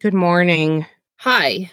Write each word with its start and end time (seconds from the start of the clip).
Good 0.00 0.14
morning. 0.14 0.86
Hi. 1.18 1.70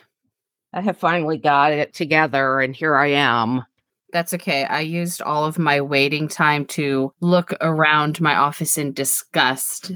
I 0.73 0.81
have 0.81 0.97
finally 0.97 1.37
got 1.37 1.71
it 1.71 1.93
together 1.93 2.59
and 2.59 2.75
here 2.75 2.97
I 2.97 3.07
am. 3.11 3.63
That's 4.11 4.33
okay. 4.33 4.65
I 4.65 4.81
used 4.81 5.21
all 5.21 5.45
of 5.45 5.57
my 5.57 5.79
waiting 5.79 6.27
time 6.27 6.65
to 6.65 7.13
look 7.21 7.53
around 7.61 8.19
my 8.19 8.35
office 8.35 8.77
in 8.77 8.91
disgust 8.91 9.93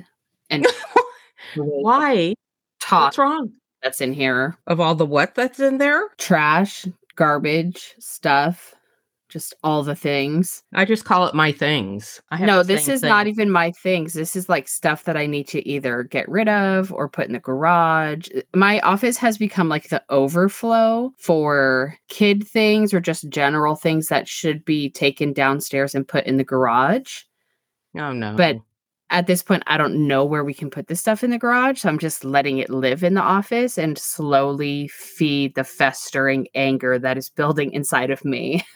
and 0.50 0.66
Why? 1.56 2.34
talk 2.80 3.08
What's 3.08 3.18
wrong? 3.18 3.52
that's 3.84 4.00
in 4.00 4.14
here. 4.14 4.58
Of 4.66 4.80
all 4.80 4.96
the 4.96 5.06
what 5.06 5.36
that's 5.36 5.60
in 5.60 5.78
there? 5.78 6.08
Trash, 6.18 6.86
garbage, 7.18 7.96
stuff, 8.00 8.74
just 9.32 9.56
all 9.64 9.82
the 9.82 9.96
things. 9.96 10.64
I 10.74 10.86
just 10.86 11.06
call 11.06 11.26
it 11.26 11.34
my 11.34 11.52
things. 11.52 12.22
I 12.30 12.38
have 12.38 12.48
No, 12.48 12.64
this 12.64 12.88
is 12.88 13.02
not 13.02 13.28
even 13.28 13.50
my 13.50 13.72
things. 13.72 14.14
This 14.14 14.36
is 14.36 14.50
like 14.50 14.68
stuff 14.68 15.06
that 15.06 15.18
I 15.18 15.26
need 15.26 15.48
to 15.50 15.68
either 15.68 16.04
get 16.04 16.30
rid 16.30 16.50
of 16.50 16.92
or 16.94 17.10
put 17.10 17.28
in 17.28 17.34
the 17.34 17.40
garage. 17.40 18.28
Uh, 18.36 18.42
my 18.54 18.80
office 18.82 19.18
has 19.18 19.38
become 19.38 19.70
like 19.70 19.90
the 19.90 20.04
overflow 20.10 21.12
for 21.18 21.98
kid 22.10 22.48
things 22.48 22.94
or 22.94 23.00
just 23.00 23.30
general 23.30 23.76
things 23.76 24.08
that 24.10 24.28
should 24.28 24.64
be 24.66 24.90
taken 24.90 25.34
downstairs 25.34 25.96
and 25.96 26.08
put 26.08 26.26
in 26.26 26.38
the 26.38 26.44
garage. 26.44 27.24
Oh 27.98 28.12
no. 28.14 28.36
But 28.36 28.58
at 29.12 29.28
this 29.28 29.44
point, 29.44 29.64
I 29.68 29.78
don't 29.78 30.08
know 30.08 30.24
where 30.24 30.44
we 30.44 30.54
can 30.54 30.70
put 30.70 30.88
this 30.88 31.02
stuff 31.02 31.22
in 31.22 31.32
the 31.32 31.38
garage. 31.38 31.82
So 31.82 31.90
I'm 31.90 32.00
just 32.00 32.24
letting 32.24 32.60
it 32.60 32.70
live 32.70 33.04
in 33.04 33.14
the 33.14 33.22
office 33.22 33.78
and 33.78 33.98
slowly 33.98 34.88
feed 34.88 35.54
the 35.56 35.66
festering 35.66 36.48
anger 36.56 36.98
that 36.98 37.18
is 37.18 37.30
building 37.30 37.74
inside 37.74 38.10
of 38.10 38.24
me. 38.24 38.66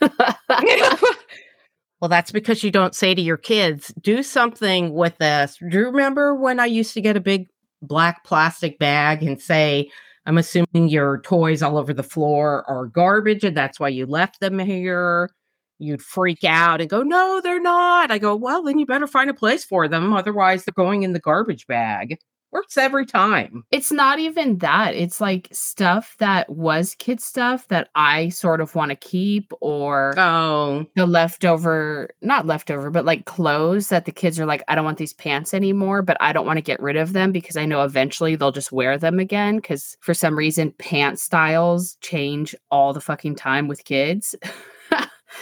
well, 2.00 2.10
that's 2.10 2.30
because 2.30 2.62
you 2.62 2.70
don't 2.70 2.94
say 2.94 3.14
to 3.14 3.22
your 3.22 3.38
kids, 3.38 3.94
do 4.00 4.22
something 4.22 4.92
with 4.92 5.16
this. 5.16 5.56
Do 5.70 5.78
you 5.78 5.86
remember 5.86 6.34
when 6.34 6.60
I 6.60 6.66
used 6.66 6.92
to 6.94 7.00
get 7.00 7.16
a 7.16 7.20
big 7.20 7.48
black 7.80 8.22
plastic 8.22 8.78
bag 8.78 9.22
and 9.22 9.40
say, 9.40 9.90
I'm 10.26 10.36
assuming 10.36 10.88
your 10.88 11.22
toys 11.22 11.62
all 11.62 11.78
over 11.78 11.94
the 11.94 12.02
floor 12.02 12.68
are 12.68 12.86
garbage 12.86 13.42
and 13.42 13.56
that's 13.56 13.80
why 13.80 13.88
you 13.88 14.04
left 14.04 14.40
them 14.40 14.58
here? 14.58 15.30
You'd 15.78 16.02
freak 16.02 16.44
out 16.44 16.80
and 16.80 16.88
go, 16.90 17.02
No, 17.02 17.40
they're 17.42 17.60
not. 17.60 18.10
I 18.10 18.18
go, 18.18 18.34
Well, 18.34 18.62
then 18.62 18.78
you 18.78 18.86
better 18.86 19.06
find 19.06 19.30
a 19.30 19.34
place 19.34 19.64
for 19.64 19.88
them. 19.88 20.12
Otherwise, 20.12 20.64
they're 20.64 20.72
going 20.74 21.02
in 21.02 21.12
the 21.12 21.20
garbage 21.20 21.66
bag. 21.66 22.18
Works 22.52 22.78
every 22.78 23.04
time. 23.04 23.64
it's 23.70 23.92
not 23.92 24.18
even 24.18 24.58
that. 24.58 24.94
It's 24.94 25.20
like 25.20 25.48
stuff 25.52 26.14
that 26.20 26.48
was 26.48 26.94
kid 26.94 27.20
stuff 27.20 27.66
that 27.68 27.90
I 27.94 28.30
sort 28.30 28.62
of 28.62 28.74
want 28.74 28.90
to 28.92 28.96
keep 28.96 29.52
or 29.60 30.14
Oh, 30.16 30.86
the 30.94 31.06
leftover, 31.06 32.08
not 32.22 32.46
leftover, 32.46 32.88
but 32.90 33.04
like 33.04 33.26
clothes 33.26 33.88
that 33.88 34.06
the 34.06 34.12
kids 34.12 34.40
are 34.40 34.46
like, 34.46 34.62
I 34.68 34.74
don't 34.74 34.84
want 34.86 34.96
these 34.96 35.12
pants 35.12 35.52
anymore, 35.52 36.00
but 36.00 36.16
I 36.20 36.32
don't 36.32 36.46
want 36.46 36.56
to 36.56 36.62
get 36.62 36.80
rid 36.80 36.96
of 36.96 37.12
them 37.12 37.30
because 37.32 37.56
I 37.58 37.66
know 37.66 37.82
eventually 37.82 38.36
they'll 38.36 38.52
just 38.52 38.72
wear 38.72 38.96
them 38.96 39.18
again. 39.18 39.60
Cause 39.60 39.96
for 40.00 40.14
some 40.14 40.38
reason, 40.38 40.72
pant 40.78 41.18
styles 41.18 41.96
change 42.00 42.54
all 42.70 42.94
the 42.94 43.00
fucking 43.02 43.34
time 43.34 43.68
with 43.68 43.84
kids. 43.84 44.34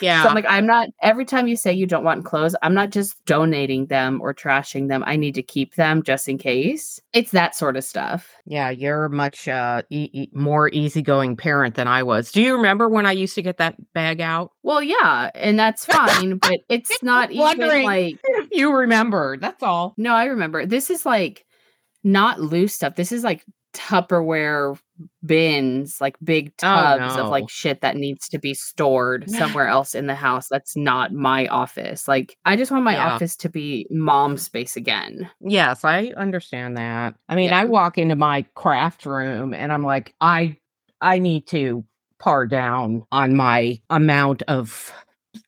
yeah. 0.00 0.22
So 0.22 0.28
I'm 0.28 0.34
like, 0.34 0.46
I'm 0.48 0.66
not, 0.66 0.88
every 1.02 1.24
time 1.24 1.46
you 1.48 1.56
say 1.56 1.72
you 1.72 1.86
don't 1.86 2.04
want 2.04 2.24
clothes, 2.24 2.54
I'm 2.62 2.74
not 2.74 2.90
just 2.90 3.22
donating 3.24 3.86
them 3.86 4.20
or 4.20 4.34
trashing 4.34 4.88
them. 4.88 5.02
I 5.06 5.16
need 5.16 5.34
to 5.36 5.42
keep 5.42 5.74
them 5.74 6.02
just 6.02 6.28
in 6.28 6.38
case. 6.38 7.00
It's 7.12 7.30
that 7.32 7.54
sort 7.54 7.76
of 7.76 7.84
stuff. 7.84 8.32
Yeah, 8.44 8.70
you're 8.70 9.04
a 9.06 9.10
much 9.10 9.48
uh, 9.48 9.82
e- 9.90 10.10
e- 10.12 10.30
more 10.32 10.68
easygoing 10.70 11.36
parent 11.36 11.74
than 11.74 11.86
I 11.88 12.02
was. 12.02 12.32
Do 12.32 12.42
you 12.42 12.54
remember 12.56 12.88
when 12.88 13.06
I 13.06 13.12
used 13.12 13.34
to 13.36 13.42
get 13.42 13.58
that 13.58 13.76
bag 13.92 14.20
out? 14.20 14.50
Well, 14.62 14.82
yeah, 14.82 15.30
and 15.34 15.58
that's 15.58 15.84
fine, 15.86 16.38
but 16.38 16.60
it's 16.68 17.02
not 17.02 17.30
even 17.30 17.84
like, 17.84 18.18
If 18.24 18.48
you 18.52 18.72
remember, 18.74 19.36
that's 19.36 19.62
all. 19.62 19.94
no, 19.96 20.14
I 20.14 20.24
remember. 20.26 20.66
This 20.66 20.90
is 20.90 21.06
like 21.06 21.44
not 22.02 22.40
loose 22.40 22.74
stuff. 22.74 22.96
This 22.96 23.12
is 23.12 23.24
like 23.24 23.44
Tupperware 23.74 24.78
bins, 25.24 26.00
like 26.00 26.16
big 26.22 26.52
oh, 26.62 26.66
tubs 26.66 27.16
of 27.16 27.24
no. 27.26 27.30
like 27.30 27.48
shit 27.48 27.80
that 27.80 27.96
needs 27.96 28.28
to 28.28 28.38
be 28.38 28.54
stored 28.54 29.28
somewhere 29.38 29.66
else 29.68 29.94
in 29.94 30.06
the 30.06 30.14
house. 30.14 30.48
That's 30.48 30.76
not 30.76 31.12
my 31.12 31.46
office. 31.48 32.06
Like, 32.06 32.36
I 32.44 32.56
just 32.56 32.70
want 32.70 32.84
my 32.84 32.94
Yeah. 32.94 33.14
office 33.14 33.36
to 33.36 33.48
be 33.48 33.86
mom 33.90 34.36
space 34.36 34.76
again. 34.76 35.28
Yes, 35.40 35.84
I 35.84 36.12
understand 36.16 36.76
that. 36.76 37.14
I 37.28 37.34
mean, 37.34 37.50
Yeah. 37.50 37.60
I 37.60 37.64
walk 37.64 37.98
into 37.98 38.16
my 38.16 38.42
craft 38.54 39.06
room 39.06 39.54
and 39.54 39.72
I'm 39.72 39.82
like, 39.82 40.14
I 40.20 40.56
I 41.00 41.18
need 41.18 41.46
to 41.48 41.84
pare 42.18 42.46
down 42.46 43.04
on 43.12 43.36
my 43.36 43.78
amount 43.90 44.42
of 44.42 44.92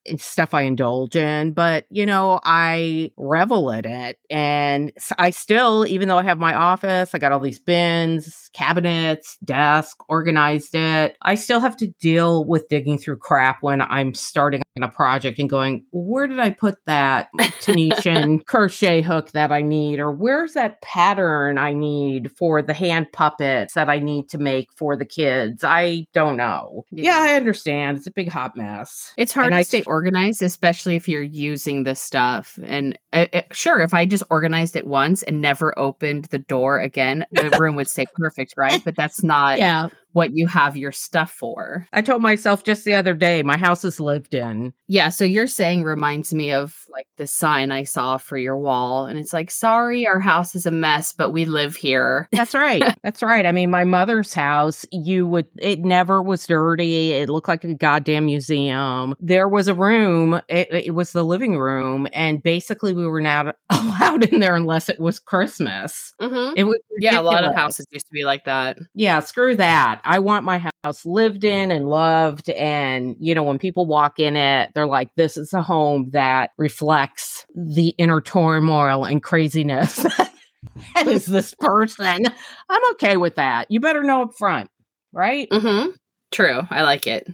Eh, 0.08 0.16
stuff 0.18 0.54
I 0.54 0.62
indulge 0.62 1.16
in, 1.16 1.52
but 1.52 1.86
you 1.90 2.06
know, 2.06 2.40
I 2.44 3.10
revel 3.16 3.70
in 3.70 3.84
it. 3.86 4.18
And 4.30 4.92
I 5.18 5.30
still, 5.30 5.86
even 5.86 6.08
though 6.08 6.18
I 6.18 6.22
have 6.22 6.38
my 6.38 6.54
office, 6.54 7.14
I 7.14 7.18
got 7.18 7.32
all 7.32 7.40
these 7.40 7.58
bins, 7.60 8.50
cabinets, 8.52 9.36
desk, 9.44 9.96
organized 10.08 10.74
it. 10.74 11.16
I 11.22 11.34
still 11.34 11.60
have 11.60 11.76
to 11.78 11.88
deal 12.00 12.44
with 12.44 12.68
digging 12.68 12.98
through 12.98 13.18
crap 13.18 13.58
when 13.62 13.82
I'm 13.82 14.14
starting 14.14 14.62
on 14.76 14.82
a 14.82 14.88
project 14.88 15.38
and 15.38 15.48
going, 15.48 15.84
where 15.92 16.26
did 16.26 16.38
I 16.40 16.50
put 16.50 16.76
that 16.86 17.28
Tunisian 17.60 18.40
crochet 18.40 19.02
hook 19.02 19.32
that 19.32 19.52
I 19.52 19.62
need? 19.62 20.00
Or 20.00 20.10
where's 20.12 20.52
that 20.54 20.80
pattern 20.82 21.58
I 21.58 21.72
need 21.72 22.30
for 22.36 22.62
the 22.62 22.74
hand 22.74 23.06
puppets 23.12 23.74
that 23.74 23.88
I 23.88 23.98
need 23.98 24.28
to 24.30 24.38
make 24.38 24.68
for 24.76 24.96
the 24.96 25.04
kids? 25.04 25.64
I 25.64 26.06
don't 26.12 26.36
know. 26.36 26.84
Yeah. 26.90 27.06
Yeah, 27.06 27.18
I 27.32 27.34
understand. 27.36 27.98
It's 27.98 28.06
a 28.06 28.10
big 28.10 28.28
hot 28.28 28.56
mess. 28.56 29.12
It's 29.16 29.32
hard 29.32 29.46
And 29.46 29.52
to 29.54 29.58
I 29.58 29.62
stay 29.62 29.80
s- 29.80 29.86
organized, 29.96 30.42
especially 30.42 30.94
if 30.94 31.08
you're 31.08 31.22
using 31.22 31.84
this 31.84 32.00
stuff. 32.00 32.58
And 32.62 32.98
uh, 33.14 33.26
uh, 33.32 33.40
sure, 33.50 33.80
if 33.80 33.94
I 33.94 34.04
just 34.04 34.24
organized 34.28 34.76
it 34.76 34.86
once 34.86 35.22
and 35.22 35.40
never 35.40 35.76
opened 35.78 36.26
the 36.26 36.38
door 36.38 36.78
again, 36.78 37.24
the 37.32 37.50
room 37.58 37.76
would 37.76 37.88
stay 37.88 38.04
perfect, 38.14 38.52
right? 38.58 38.84
But 38.84 38.94
that's 38.94 39.22
not 39.22 39.58
Yeah. 39.58 39.88
What 40.16 40.34
you 40.34 40.46
have 40.46 40.78
your 40.78 40.92
stuff 40.92 41.30
for. 41.30 41.86
I 41.92 42.00
told 42.00 42.22
myself 42.22 42.64
just 42.64 42.86
the 42.86 42.94
other 42.94 43.12
day, 43.12 43.42
my 43.42 43.58
house 43.58 43.84
is 43.84 44.00
lived 44.00 44.32
in. 44.32 44.72
Yeah. 44.88 45.10
So 45.10 45.26
you're 45.26 45.46
saying 45.46 45.82
reminds 45.82 46.32
me 46.32 46.52
of 46.52 46.86
like 46.88 47.06
the 47.18 47.26
sign 47.26 47.70
I 47.70 47.84
saw 47.84 48.16
for 48.16 48.38
your 48.38 48.56
wall. 48.56 49.04
And 49.04 49.18
it's 49.18 49.34
like, 49.34 49.50
sorry, 49.50 50.06
our 50.06 50.18
house 50.18 50.54
is 50.54 50.64
a 50.64 50.70
mess, 50.70 51.12
but 51.12 51.32
we 51.32 51.44
live 51.44 51.76
here. 51.76 52.30
That's 52.32 52.54
right. 52.54 52.82
That's 53.02 53.22
right. 53.22 53.44
I 53.44 53.52
mean, 53.52 53.70
my 53.70 53.84
mother's 53.84 54.32
house, 54.32 54.86
you 54.90 55.26
would, 55.26 55.48
it 55.58 55.80
never 55.80 56.22
was 56.22 56.46
dirty. 56.46 57.12
It 57.12 57.28
looked 57.28 57.48
like 57.48 57.64
a 57.64 57.74
goddamn 57.74 58.24
museum. 58.24 59.14
There 59.20 59.48
was 59.48 59.68
a 59.68 59.74
room, 59.74 60.40
it, 60.48 60.68
it 60.72 60.94
was 60.94 61.12
the 61.12 61.24
living 61.24 61.58
room, 61.58 62.08
and 62.14 62.42
basically 62.42 62.94
we 62.94 63.06
were 63.06 63.20
not 63.20 63.54
allowed 63.70 64.24
in 64.24 64.40
there 64.40 64.56
unless 64.56 64.88
it 64.88 64.98
was 64.98 65.18
Christmas. 65.18 66.14
Mm-hmm. 66.22 66.54
It 66.56 66.64
was 66.64 66.78
Yeah. 66.98 67.20
A 67.20 67.22
lot 67.22 67.44
of 67.44 67.54
houses 67.54 67.86
used 67.90 68.06
to 68.06 68.12
be 68.12 68.24
like 68.24 68.46
that. 68.46 68.78
Yeah, 68.94 69.20
screw 69.20 69.56
that. 69.56 70.00
I 70.06 70.20
want 70.20 70.44
my 70.44 70.70
house 70.84 71.04
lived 71.04 71.44
in 71.44 71.70
and 71.70 71.88
loved. 71.88 72.48
And, 72.50 73.16
you 73.18 73.34
know, 73.34 73.42
when 73.42 73.58
people 73.58 73.86
walk 73.86 74.18
in 74.18 74.36
it, 74.36 74.70
they're 74.74 74.86
like, 74.86 75.10
this 75.16 75.36
is 75.36 75.52
a 75.52 75.62
home 75.62 76.10
that 76.10 76.50
reflects 76.56 77.44
the 77.54 77.88
inner 77.98 78.20
turmoil 78.20 79.04
and 79.04 79.22
craziness 79.22 79.96
that 80.94 81.06
is 81.06 81.26
this 81.26 81.54
person. 81.54 82.26
I'm 82.68 82.90
okay 82.92 83.16
with 83.16 83.36
that. 83.36 83.70
You 83.70 83.80
better 83.80 84.02
know 84.02 84.22
up 84.22 84.36
front, 84.38 84.70
right? 85.12 85.48
Mm-hmm. 85.50 85.90
True. 86.32 86.62
I 86.70 86.82
like 86.82 87.06
it. 87.06 87.28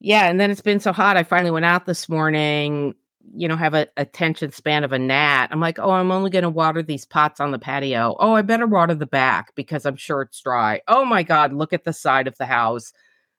Yeah. 0.00 0.28
And 0.28 0.38
then 0.38 0.50
it's 0.50 0.60
been 0.60 0.80
so 0.80 0.92
hot. 0.92 1.16
I 1.16 1.22
finally 1.22 1.50
went 1.50 1.64
out 1.64 1.86
this 1.86 2.08
morning, 2.08 2.94
you 3.32 3.48
know, 3.48 3.56
have 3.56 3.74
a 3.74 3.88
attention 3.96 4.52
span 4.52 4.84
of 4.84 4.92
a 4.92 4.98
gnat. 4.98 5.50
I'm 5.50 5.60
like, 5.60 5.78
oh, 5.78 5.90
I'm 5.90 6.12
only 6.12 6.30
going 6.30 6.42
to 6.42 6.50
water 6.50 6.82
these 6.82 7.04
pots 7.04 7.40
on 7.40 7.50
the 7.50 7.58
patio. 7.58 8.16
Oh, 8.18 8.34
I 8.34 8.42
better 8.42 8.66
water 8.66 8.94
the 8.94 9.06
back 9.06 9.54
because 9.54 9.86
I'm 9.86 9.96
sure 9.96 10.22
it's 10.22 10.40
dry. 10.40 10.80
Oh 10.88 11.04
my 11.04 11.22
God, 11.22 11.52
look 11.52 11.72
at 11.72 11.84
the 11.84 11.92
side 11.92 12.26
of 12.26 12.36
the 12.38 12.46
house. 12.46 12.92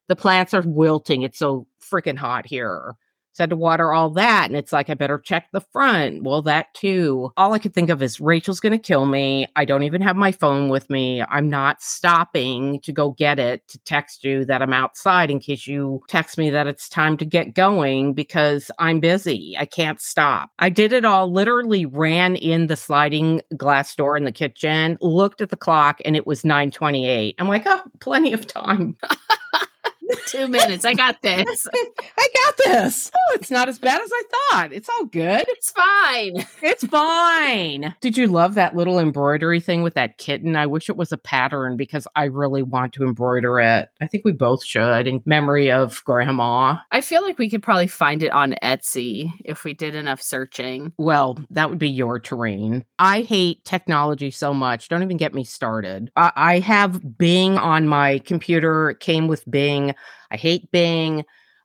The 0.07 0.15
plants 0.15 0.53
are 0.53 0.61
wilting. 0.61 1.21
It's 1.21 1.39
so 1.39 1.67
freaking 1.81 2.17
hot 2.17 2.45
here. 2.45 2.95
Had 3.37 3.49
to 3.49 3.55
water 3.55 3.93
all 3.93 4.09
that. 4.11 4.45
And 4.47 4.55
it's 4.55 4.71
like, 4.71 4.89
I 4.89 4.93
better 4.93 5.17
check 5.17 5.47
the 5.51 5.61
front. 5.61 6.23
Well, 6.23 6.41
that 6.43 6.73
too. 6.73 7.31
All 7.37 7.53
I 7.53 7.59
could 7.59 7.73
think 7.73 7.89
of 7.89 8.01
is 8.01 8.21
Rachel's 8.21 8.59
going 8.59 8.71
to 8.71 8.79
kill 8.79 9.05
me. 9.05 9.47
I 9.55 9.65
don't 9.65 9.83
even 9.83 10.01
have 10.01 10.15
my 10.15 10.31
phone 10.31 10.69
with 10.69 10.89
me. 10.89 11.21
I'm 11.23 11.49
not 11.49 11.81
stopping 11.81 12.79
to 12.81 12.91
go 12.91 13.11
get 13.11 13.39
it 13.39 13.67
to 13.69 13.79
text 13.79 14.23
you 14.23 14.45
that 14.45 14.61
I'm 14.61 14.73
outside 14.73 15.29
in 15.29 15.39
case 15.39 15.67
you 15.67 16.01
text 16.07 16.37
me 16.37 16.49
that 16.49 16.67
it's 16.67 16.89
time 16.89 17.17
to 17.17 17.25
get 17.25 17.53
going 17.53 18.13
because 18.13 18.71
I'm 18.79 18.99
busy. 18.99 19.55
I 19.59 19.65
can't 19.65 20.01
stop. 20.01 20.51
I 20.59 20.69
did 20.69 20.93
it 20.93 21.05
all, 21.05 21.31
literally 21.31 21.85
ran 21.85 22.35
in 22.35 22.67
the 22.67 22.75
sliding 22.75 23.41
glass 23.57 23.95
door 23.95 24.17
in 24.17 24.23
the 24.23 24.31
kitchen, 24.31 24.97
looked 25.01 25.41
at 25.41 25.49
the 25.49 25.57
clock, 25.57 26.01
and 26.05 26.15
it 26.15 26.25
was 26.25 26.45
928. 26.45 27.35
I'm 27.37 27.47
like, 27.47 27.63
oh, 27.65 27.81
plenty 27.99 28.33
of 28.33 28.47
time. 28.47 28.97
Two 30.27 30.47
minutes. 30.47 30.85
I 30.85 30.93
got 30.93 31.19
this. 31.23 31.67
I 31.73 32.27
got 32.43 32.57
this. 32.57 33.11
Oh, 33.15 33.35
it's 33.35 33.51
not 33.51 33.69
as 33.69 33.79
bad 33.79 34.01
as 34.01 34.09
I 34.13 34.23
thought. 34.51 34.73
It's 34.73 34.89
all 34.89 35.05
good. 35.05 35.45
It's 35.47 35.71
fine. 35.71 36.45
It's 36.61 36.85
fine. 36.85 37.95
Did 38.01 38.17
you 38.17 38.27
love 38.27 38.55
that 38.55 38.75
little 38.75 38.99
embroidery 38.99 39.59
thing 39.59 39.83
with 39.83 39.93
that 39.95 40.17
kitten? 40.17 40.55
I 40.55 40.65
wish 40.67 40.89
it 40.89 40.97
was 40.97 41.11
a 41.11 41.17
pattern 41.17 41.77
because 41.77 42.07
I 42.15 42.25
really 42.25 42.63
want 42.63 42.93
to 42.93 43.03
embroider 43.03 43.59
it. 43.59 43.89
I 44.01 44.07
think 44.07 44.25
we 44.25 44.31
both 44.31 44.63
should 44.63 45.07
in 45.07 45.21
memory 45.25 45.71
of 45.71 46.03
grandma. 46.05 46.77
I 46.91 47.01
feel 47.01 47.23
like 47.23 47.37
we 47.37 47.49
could 47.49 47.63
probably 47.63 47.87
find 47.87 48.21
it 48.23 48.31
on 48.31 48.55
Etsy 48.63 49.31
if 49.43 49.63
we 49.63 49.73
did 49.73 49.95
enough 49.95 50.21
searching. 50.21 50.93
Well, 50.97 51.37
that 51.49 51.69
would 51.69 51.79
be 51.79 51.89
your 51.89 52.19
terrain. 52.19 52.85
I 52.99 53.21
hate 53.21 53.63
technology 53.65 54.31
so 54.31 54.53
much. 54.53 54.89
Don't 54.89 55.03
even 55.03 55.17
get 55.17 55.33
me 55.33 55.43
started. 55.43 56.11
I, 56.15 56.31
I 56.35 56.59
have 56.59 57.17
Bing 57.17 57.57
on 57.57 57.87
my 57.87 58.19
computer. 58.19 58.91
It 58.91 58.99
came 58.99 59.27
with 59.27 59.49
Bing. 59.49 59.94
I 60.31 60.37
hate 60.37 60.71
Bing. 60.71 61.23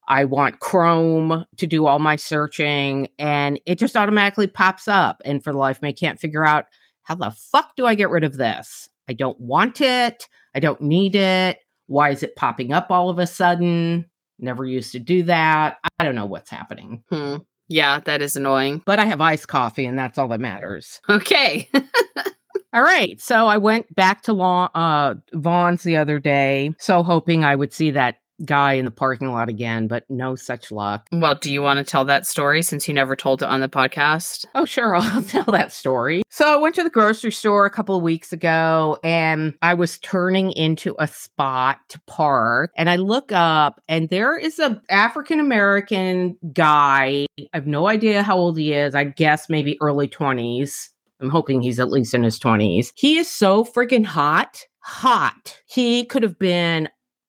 I 0.09 0.25
want 0.25 0.59
Chrome 0.59 1.45
to 1.57 1.67
do 1.67 1.87
all 1.87 2.01
my 2.01 2.17
searching, 2.17 3.09
and 3.19 3.61
it 3.65 3.79
just 3.79 3.97
automatically 3.97 4.49
pops 4.49 4.89
up. 4.89 5.23
And 5.25 5.43
for 5.43 5.53
the 5.53 5.59
life 5.59 5.77
of 5.77 5.83
me, 5.83 5.91
I 5.91 5.93
can't 5.93 6.19
figure 6.19 6.45
out 6.45 6.67
how 7.05 7.15
the 7.15 7.31
fuck 7.31 7.77
do 7.77 7.87
I 7.87 7.95
get 7.95 8.11
rid 8.11 8.25
of 8.25 8.37
this? 8.37 8.89
I 9.09 9.13
don't 9.13 9.39
want 9.41 9.81
it. 9.81 10.29
I 10.55 10.61
don't 10.61 10.81
need 10.81 11.15
it. 11.15 11.59
Why 11.87 12.11
is 12.11 12.23
it 12.23 12.37
popping 12.37 12.73
up 12.73 12.91
all 12.91 13.09
of 13.09 13.19
a 13.19 13.27
sudden? 13.27 14.07
Never 14.39 14.65
used 14.65 14.93
to 14.93 14.99
do 14.99 15.23
that. 15.25 15.79
I 15.99 16.05
don't 16.05 16.15
know 16.15 16.27
what's 16.27 16.51
happening. 16.51 17.03
Hmm. 17.11 17.37
Yeah, 17.69 18.01
that 18.01 18.21
is 18.21 18.35
annoying. 18.35 18.83
But 18.85 18.99
I 18.99 19.05
have 19.05 19.21
iced 19.21 19.47
coffee, 19.47 19.87
and 19.87 19.99
that's 19.99 20.19
all 20.19 20.29
that 20.29 20.41
matters. 20.41 21.01
Okay. 21.09 21.69
All 22.73 22.83
right. 22.83 23.21
So 23.21 23.47
I 23.47 23.59
went 23.59 23.93
back 23.95 24.23
to 24.23 24.33
Law, 24.33 24.69
uh, 24.75 25.15
Vons 25.33 25.83
the 25.83 25.97
other 25.97 26.19
day, 26.21 26.75
so 26.79 27.03
hoping 27.03 27.45
I 27.45 27.57
would 27.57 27.73
see 27.73 27.91
that 27.93 28.17
guy 28.45 28.73
in 28.75 28.85
the 28.85 28.91
parking 28.91 29.31
lot 29.31 29.49
again, 29.49 29.87
but 29.87 30.05
no 30.09 30.35
such 30.35 30.73
luck. 30.73 31.07
well, 31.13 31.35
do 31.35 31.53
you 31.53 31.61
want 31.61 31.77
to 31.79 31.85
tell 31.85 32.05
that 32.07 32.27
story 32.27 32.63
since 32.63 32.89
you 32.89 32.95
never 32.95 33.15
told 33.15 33.43
it 33.43 33.49
on 33.49 33.61
the 33.61 33.69
podcast? 33.69 34.47
Oh, 34.55 34.65
sure. 34.65 34.95
I'll 34.97 35.23
tell 35.23 35.45
that 35.45 35.73
story. 35.73 36.23
So 36.31 36.47
I 36.47 36.57
went 36.57 36.75
to 36.77 36.83
the 36.83 36.91
grocery 36.91 37.33
store 37.33 37.67
a 37.67 37.71
couple 37.71 37.97
of 37.97 38.03
weeks 38.03 38.33
ago 38.33 38.99
and 39.05 39.55
I 39.61 39.75
was 39.75 39.99
turning 39.99 40.53
into 40.53 40.95
a 40.99 41.07
spot 41.07 41.81
to 41.91 42.01
park 42.07 42.73
and 42.77 42.89
I 42.89 42.97
look 42.97 43.31
up 43.33 43.83
and 43.89 44.09
there 44.09 44.39
is 44.39 44.59
a 44.59 44.81
African 44.89 45.39
American 45.39 46.39
guy. 46.53 47.27
I 47.39 47.49
have 47.53 47.67
no 47.67 47.89
idea 47.89 48.23
how 48.23 48.39
old 48.39 48.57
he 48.57 48.73
is. 48.73 48.95
I 48.95 49.05
guess 49.05 49.51
maybe 49.51 49.77
early 49.83 50.09
20s. 50.09 50.89
I'm 51.21 51.31
hoping 51.31 51.61
he's 51.61 51.81
at 51.81 51.91
least 51.91 52.15
in 52.15 52.23
his 52.23 52.39
20s. 52.39 52.93
He 52.95 53.19
is 53.19 53.29
so 53.29 53.65
freaking 53.65 54.05
hot. 54.05 54.65
Hot. 54.81 55.59
He 55.67 56.05
could 56.07 56.23
have 56.23 56.39
been 56.39 56.89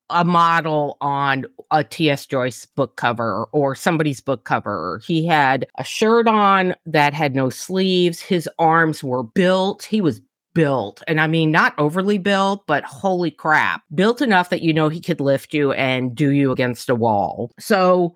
a 0.10 0.24
model 0.26 0.98
on 1.02 1.46
a 1.72 1.84
T.S. 1.84 2.26
Joyce 2.26 2.66
book 2.66 2.96
cover 2.98 3.46
or 3.52 3.76
somebody's 3.76 4.22
book 4.22 4.44
cover. 4.44 5.02
He 5.06 5.26
had 5.26 5.66
a 5.78 5.84
shirt 5.84 6.28
on 6.28 6.76
that 6.86 7.14
had 7.14 7.36
no 7.36 7.50
sleeves. 7.50 8.20
His 8.20 8.50
arms 8.60 9.04
were 9.04 9.24
built. 9.24 9.84
He 9.84 10.02
was 10.02 10.22
built. 10.54 11.02
And 11.08 11.22
I 11.22 11.28
mean, 11.28 11.52
not 11.52 11.74
overly 11.78 12.18
built, 12.18 12.68
but 12.68 12.84
holy 12.84 13.32
crap, 13.32 13.84
built 13.96 14.22
enough 14.22 14.50
that 14.50 14.62
you 14.62 14.74
know 14.74 14.90
he 14.90 15.00
could 15.00 15.22
lift 15.22 15.54
you 15.54 15.72
and 15.74 16.14
do 16.14 16.32
you 16.32 16.52
against 16.52 16.90
a 16.90 16.96
wall. 16.96 17.52
So 17.60 18.16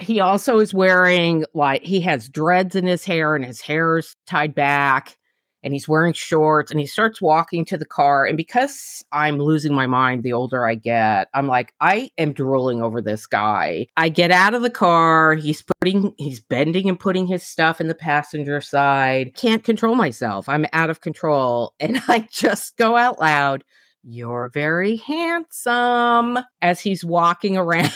he 0.00 0.20
also 0.20 0.58
is 0.58 0.72
wearing 0.72 1.44
like 1.54 1.82
he 1.82 2.00
has 2.00 2.28
dreads 2.28 2.74
in 2.74 2.86
his 2.86 3.04
hair 3.04 3.34
and 3.34 3.44
his 3.44 3.60
hair's 3.60 4.16
tied 4.26 4.54
back 4.54 5.16
and 5.62 5.72
he's 5.72 5.86
wearing 5.88 6.12
shorts 6.12 6.70
and 6.70 6.80
he 6.80 6.86
starts 6.86 7.20
walking 7.20 7.64
to 7.64 7.76
the 7.76 7.84
car 7.84 8.24
and 8.26 8.36
because 8.36 9.04
i'm 9.12 9.38
losing 9.38 9.74
my 9.74 9.86
mind 9.86 10.22
the 10.22 10.32
older 10.32 10.66
i 10.66 10.74
get 10.74 11.28
i'm 11.34 11.46
like 11.46 11.72
i 11.80 12.10
am 12.18 12.32
drooling 12.32 12.82
over 12.82 13.00
this 13.00 13.26
guy. 13.26 13.86
I 13.96 14.08
get 14.08 14.30
out 14.30 14.54
of 14.54 14.62
the 14.62 14.70
car 14.70 15.34
he's 15.34 15.62
putting 15.62 16.14
he's 16.18 16.40
bending 16.40 16.88
and 16.88 16.98
putting 16.98 17.26
his 17.26 17.42
stuff 17.42 17.80
in 17.80 17.88
the 17.88 17.94
passenger 17.94 18.60
side 18.60 19.34
can't 19.34 19.64
control 19.64 19.94
myself 19.94 20.48
i'm 20.48 20.66
out 20.72 20.90
of 20.90 21.00
control 21.00 21.74
and 21.80 22.02
i 22.08 22.26
just 22.30 22.76
go 22.76 22.96
out 22.96 23.20
loud 23.20 23.64
you're 24.04 24.50
very 24.52 24.96
handsome. 24.96 26.38
As 26.60 26.80
he's 26.80 27.04
walking 27.04 27.56
around 27.56 27.92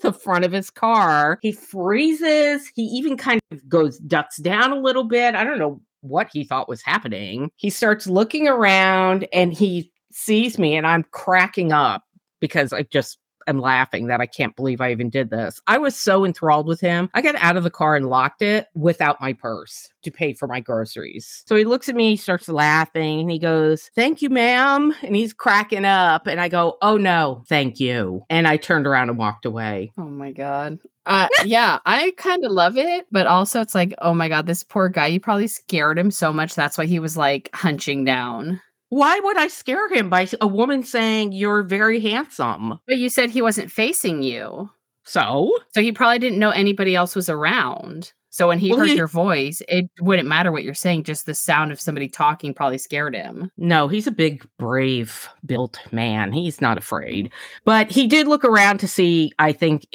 the 0.00 0.12
front 0.12 0.44
of 0.44 0.52
his 0.52 0.70
car, 0.70 1.38
he 1.42 1.52
freezes. 1.52 2.70
He 2.74 2.82
even 2.84 3.16
kind 3.16 3.40
of 3.50 3.68
goes, 3.68 3.98
ducks 3.98 4.38
down 4.38 4.72
a 4.72 4.80
little 4.80 5.04
bit. 5.04 5.34
I 5.34 5.44
don't 5.44 5.58
know 5.58 5.80
what 6.00 6.28
he 6.32 6.44
thought 6.44 6.68
was 6.68 6.82
happening. 6.82 7.50
He 7.56 7.70
starts 7.70 8.06
looking 8.06 8.48
around 8.48 9.26
and 9.32 9.52
he 9.52 9.92
sees 10.12 10.58
me, 10.58 10.76
and 10.76 10.86
I'm 10.86 11.04
cracking 11.10 11.72
up 11.72 12.02
because 12.40 12.72
I 12.72 12.82
just 12.82 13.18
am 13.48 13.60
laughing 13.60 14.06
that 14.06 14.20
I 14.20 14.26
can't 14.26 14.54
believe 14.54 14.80
I 14.80 14.92
even 14.92 15.10
did 15.10 15.30
this. 15.30 15.60
I 15.66 15.78
was 15.78 15.96
so 15.96 16.24
enthralled 16.24 16.66
with 16.66 16.80
him. 16.80 17.10
I 17.14 17.22
got 17.22 17.34
out 17.36 17.56
of 17.56 17.64
the 17.64 17.70
car 17.70 17.96
and 17.96 18.08
locked 18.08 18.42
it 18.42 18.68
without 18.74 19.20
my 19.20 19.32
purse 19.32 19.88
to 20.02 20.10
pay 20.10 20.32
for 20.32 20.46
my 20.46 20.60
groceries. 20.60 21.42
So 21.46 21.56
he 21.56 21.64
looks 21.64 21.88
at 21.88 21.96
me, 21.96 22.10
he 22.10 22.16
starts 22.16 22.48
laughing, 22.48 23.20
and 23.20 23.30
he 23.30 23.38
goes, 23.38 23.90
Thank 23.94 24.22
you, 24.22 24.30
ma'am. 24.30 24.94
And 25.02 25.16
he's 25.16 25.32
cracking 25.32 25.84
up. 25.84 26.26
And 26.26 26.40
I 26.40 26.48
go, 26.48 26.76
Oh 26.82 26.96
no, 26.96 27.42
thank 27.48 27.80
you. 27.80 28.22
And 28.30 28.46
I 28.46 28.56
turned 28.56 28.86
around 28.86 29.08
and 29.08 29.18
walked 29.18 29.44
away. 29.44 29.92
Oh 29.98 30.02
my 30.02 30.32
God. 30.32 30.78
Uh, 31.06 31.26
yeah, 31.44 31.78
I 31.86 32.12
kind 32.18 32.44
of 32.44 32.52
love 32.52 32.76
it, 32.76 33.06
but 33.10 33.26
also 33.26 33.62
it's 33.62 33.74
like, 33.74 33.94
oh 34.02 34.12
my 34.12 34.28
God, 34.28 34.46
this 34.46 34.62
poor 34.62 34.90
guy, 34.90 35.06
you 35.06 35.20
probably 35.20 35.46
scared 35.46 35.98
him 35.98 36.10
so 36.10 36.34
much. 36.34 36.54
That's 36.54 36.76
why 36.76 36.84
he 36.84 36.98
was 36.98 37.16
like 37.16 37.48
hunching 37.54 38.04
down. 38.04 38.60
Why 38.90 39.18
would 39.20 39.36
I 39.36 39.48
scare 39.48 39.88
him 39.92 40.08
by 40.08 40.28
a 40.40 40.46
woman 40.46 40.82
saying 40.82 41.32
you're 41.32 41.62
very 41.62 42.00
handsome? 42.00 42.78
But 42.86 42.98
you 42.98 43.08
said 43.10 43.30
he 43.30 43.42
wasn't 43.42 43.70
facing 43.70 44.22
you. 44.22 44.70
So? 45.04 45.56
So 45.74 45.80
he 45.82 45.92
probably 45.92 46.18
didn't 46.18 46.38
know 46.38 46.50
anybody 46.50 46.94
else 46.94 47.14
was 47.14 47.28
around. 47.28 48.12
So 48.30 48.48
when 48.48 48.58
he 48.58 48.70
Well, 48.70 48.80
heard 48.80 48.88
he- 48.90 48.94
your 48.96 49.08
voice, 49.08 49.62
it 49.68 49.90
wouldn't 50.00 50.28
matter 50.28 50.52
what 50.52 50.62
you're 50.62 50.74
saying. 50.74 51.04
Just 51.04 51.26
the 51.26 51.34
sound 51.34 51.72
of 51.72 51.80
somebody 51.80 52.08
talking 52.08 52.52
probably 52.54 52.78
scared 52.78 53.14
him. 53.14 53.50
No, 53.56 53.88
he's 53.88 54.06
a 54.06 54.10
big, 54.12 54.46
brave 54.58 55.28
built 55.44 55.80
man. 55.92 56.32
He's 56.32 56.60
not 56.60 56.78
afraid. 56.78 57.30
But 57.64 57.90
he 57.90 58.06
did 58.06 58.28
look 58.28 58.44
around 58.44 58.78
to 58.80 58.88
see, 58.88 59.32
I 59.38 59.52
think, 59.52 59.86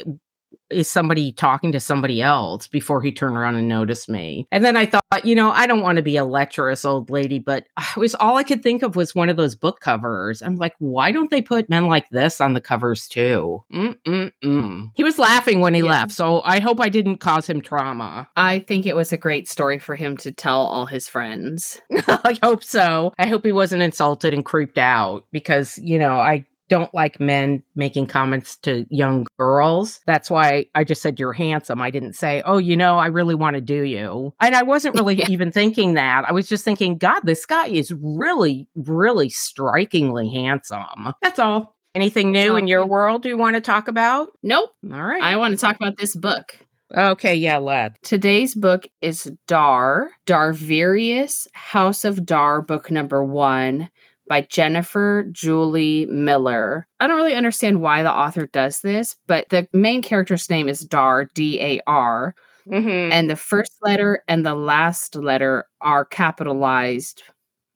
is 0.69 0.89
somebody 0.89 1.31
talking 1.31 1.71
to 1.71 1.79
somebody 1.79 2.21
else 2.21 2.67
before 2.67 3.01
he 3.01 3.11
turned 3.11 3.37
around 3.37 3.55
and 3.55 3.67
noticed 3.67 4.09
me. 4.09 4.47
And 4.51 4.63
then 4.65 4.75
I 4.75 4.85
thought, 4.85 5.03
you 5.23 5.35
know, 5.35 5.51
I 5.51 5.67
don't 5.67 5.81
want 5.81 5.97
to 5.97 6.01
be 6.01 6.17
a 6.17 6.25
lecherous 6.25 6.83
old 6.85 7.09
lady, 7.09 7.39
but 7.39 7.65
it 7.95 7.99
was 7.99 8.15
all 8.15 8.37
I 8.37 8.43
could 8.43 8.63
think 8.63 8.81
of 8.83 8.95
was 8.95 9.13
one 9.15 9.29
of 9.29 9.37
those 9.37 9.55
book 9.55 9.79
covers. 9.81 10.41
I'm 10.41 10.55
like, 10.55 10.73
why 10.79 11.11
don't 11.11 11.29
they 11.31 11.41
put 11.41 11.69
men 11.69 11.87
like 11.87 12.09
this 12.09 12.41
on 12.41 12.53
the 12.53 12.61
covers 12.61 13.07
too? 13.07 13.63
Mm-mm-mm. 13.73 14.91
He 14.95 15.03
was 15.03 15.19
laughing 15.19 15.59
when 15.59 15.73
he 15.73 15.81
Yeah. 15.81 15.91
left, 15.91 16.11
so 16.11 16.41
I 16.43 16.59
hope 16.59 16.79
I 16.79 16.89
didn't 16.89 17.17
cause 17.17 17.47
him 17.47 17.61
trauma. 17.61 18.27
I 18.35 18.59
think 18.59 18.85
it 18.85 18.95
was 18.95 19.11
a 19.13 19.17
great 19.17 19.47
story 19.49 19.79
for 19.79 19.95
him 19.95 20.17
to 20.17 20.31
tell 20.31 20.61
all 20.61 20.85
his 20.85 21.07
friends. 21.07 21.79
I 22.07 22.37
hope 22.43 22.63
so. 22.63 23.13
I 23.19 23.27
hope 23.27 23.45
he 23.45 23.51
wasn't 23.51 23.83
insulted 23.83 24.33
and 24.33 24.45
creeped 24.45 24.77
out 24.77 25.25
because, 25.31 25.77
you 25.79 25.99
know, 25.99 26.13
I 26.15 26.45
don't 26.73 26.91
like 26.95 27.19
men 27.19 27.61
making 27.75 28.07
comments 28.07 28.55
to 28.57 28.83
young 28.89 29.27
girls. 29.37 29.99
That's 30.07 30.27
why 30.31 30.65
I 30.73 30.83
just 30.83 31.03
said 31.03 31.19
you're 31.19 31.31
handsome. 31.31 31.83
I 31.83 31.91
didn't 31.91 32.13
say, 32.13 32.41
oh, 32.47 32.57
you 32.57 32.75
know, 32.75 32.97
I 32.97 33.05
really 33.05 33.35
want 33.35 33.53
to 33.53 33.61
do 33.61 33.83
you. 33.83 34.33
And 34.39 34.55
I 34.55 34.63
wasn't 34.63 34.95
really 34.95 35.13
Yeah. 35.13 35.27
even 35.29 35.51
thinking 35.51 35.93
that. 35.93 36.25
I 36.27 36.31
was 36.31 36.49
just 36.49 36.65
thinking, 36.65 36.97
God, 36.97 37.19
this 37.25 37.45
guy 37.45 37.67
is 37.67 37.93
really, 38.01 38.67
really 38.73 39.29
strikingly 39.29 40.29
handsome. 40.33 41.13
That's 41.21 41.37
all. 41.37 41.75
Anything 41.93 42.31
new 42.31 42.55
in 42.55 42.65
your 42.65 42.87
world 42.87 43.23
you 43.23 43.37
want 43.37 43.53
to 43.55 43.61
talk 43.61 43.87
about? 43.87 44.29
Nope. 44.41 44.71
All 44.91 45.03
right. 45.03 45.21
I 45.21 45.35
want 45.35 45.53
to 45.53 45.61
talk 45.61 45.75
about 45.75 45.97
this 45.97 46.15
book. 46.15 46.57
okay, 46.97 47.35
yeah, 47.35 47.59
let. 47.59 48.01
Today's 48.01 48.55
book 48.55 48.87
is 49.01 49.31
Dar, 49.45 50.09
Darvarius, 50.25 51.45
House 51.53 52.03
of 52.03 52.25
Dar, 52.25 52.63
book 52.63 52.89
number 52.89 53.23
one 53.23 53.91
by 54.27 54.41
Jennifer 54.41 55.25
Julie 55.31 56.05
Miller. 56.07 56.87
I 56.99 57.07
don't 57.07 57.17
really 57.17 57.35
understand 57.35 57.81
why 57.81 58.03
the 58.03 58.11
author 58.11 58.47
does 58.47 58.81
this, 58.81 59.15
but 59.27 59.49
the 59.49 59.67
main 59.73 60.01
character's 60.01 60.49
name 60.49 60.69
is 60.69 60.81
Dar, 60.81 61.25
D 61.33 61.59
A 61.61 61.81
R, 61.87 62.35
Mm-hmm. 62.69 63.11
and 63.11 63.29
the 63.29 63.35
first 63.35 63.73
letter 63.81 64.23
and 64.29 64.45
the 64.45 64.55
last 64.55 65.17
letter 65.17 65.65
are 65.81 66.05
capitalized 66.05 67.21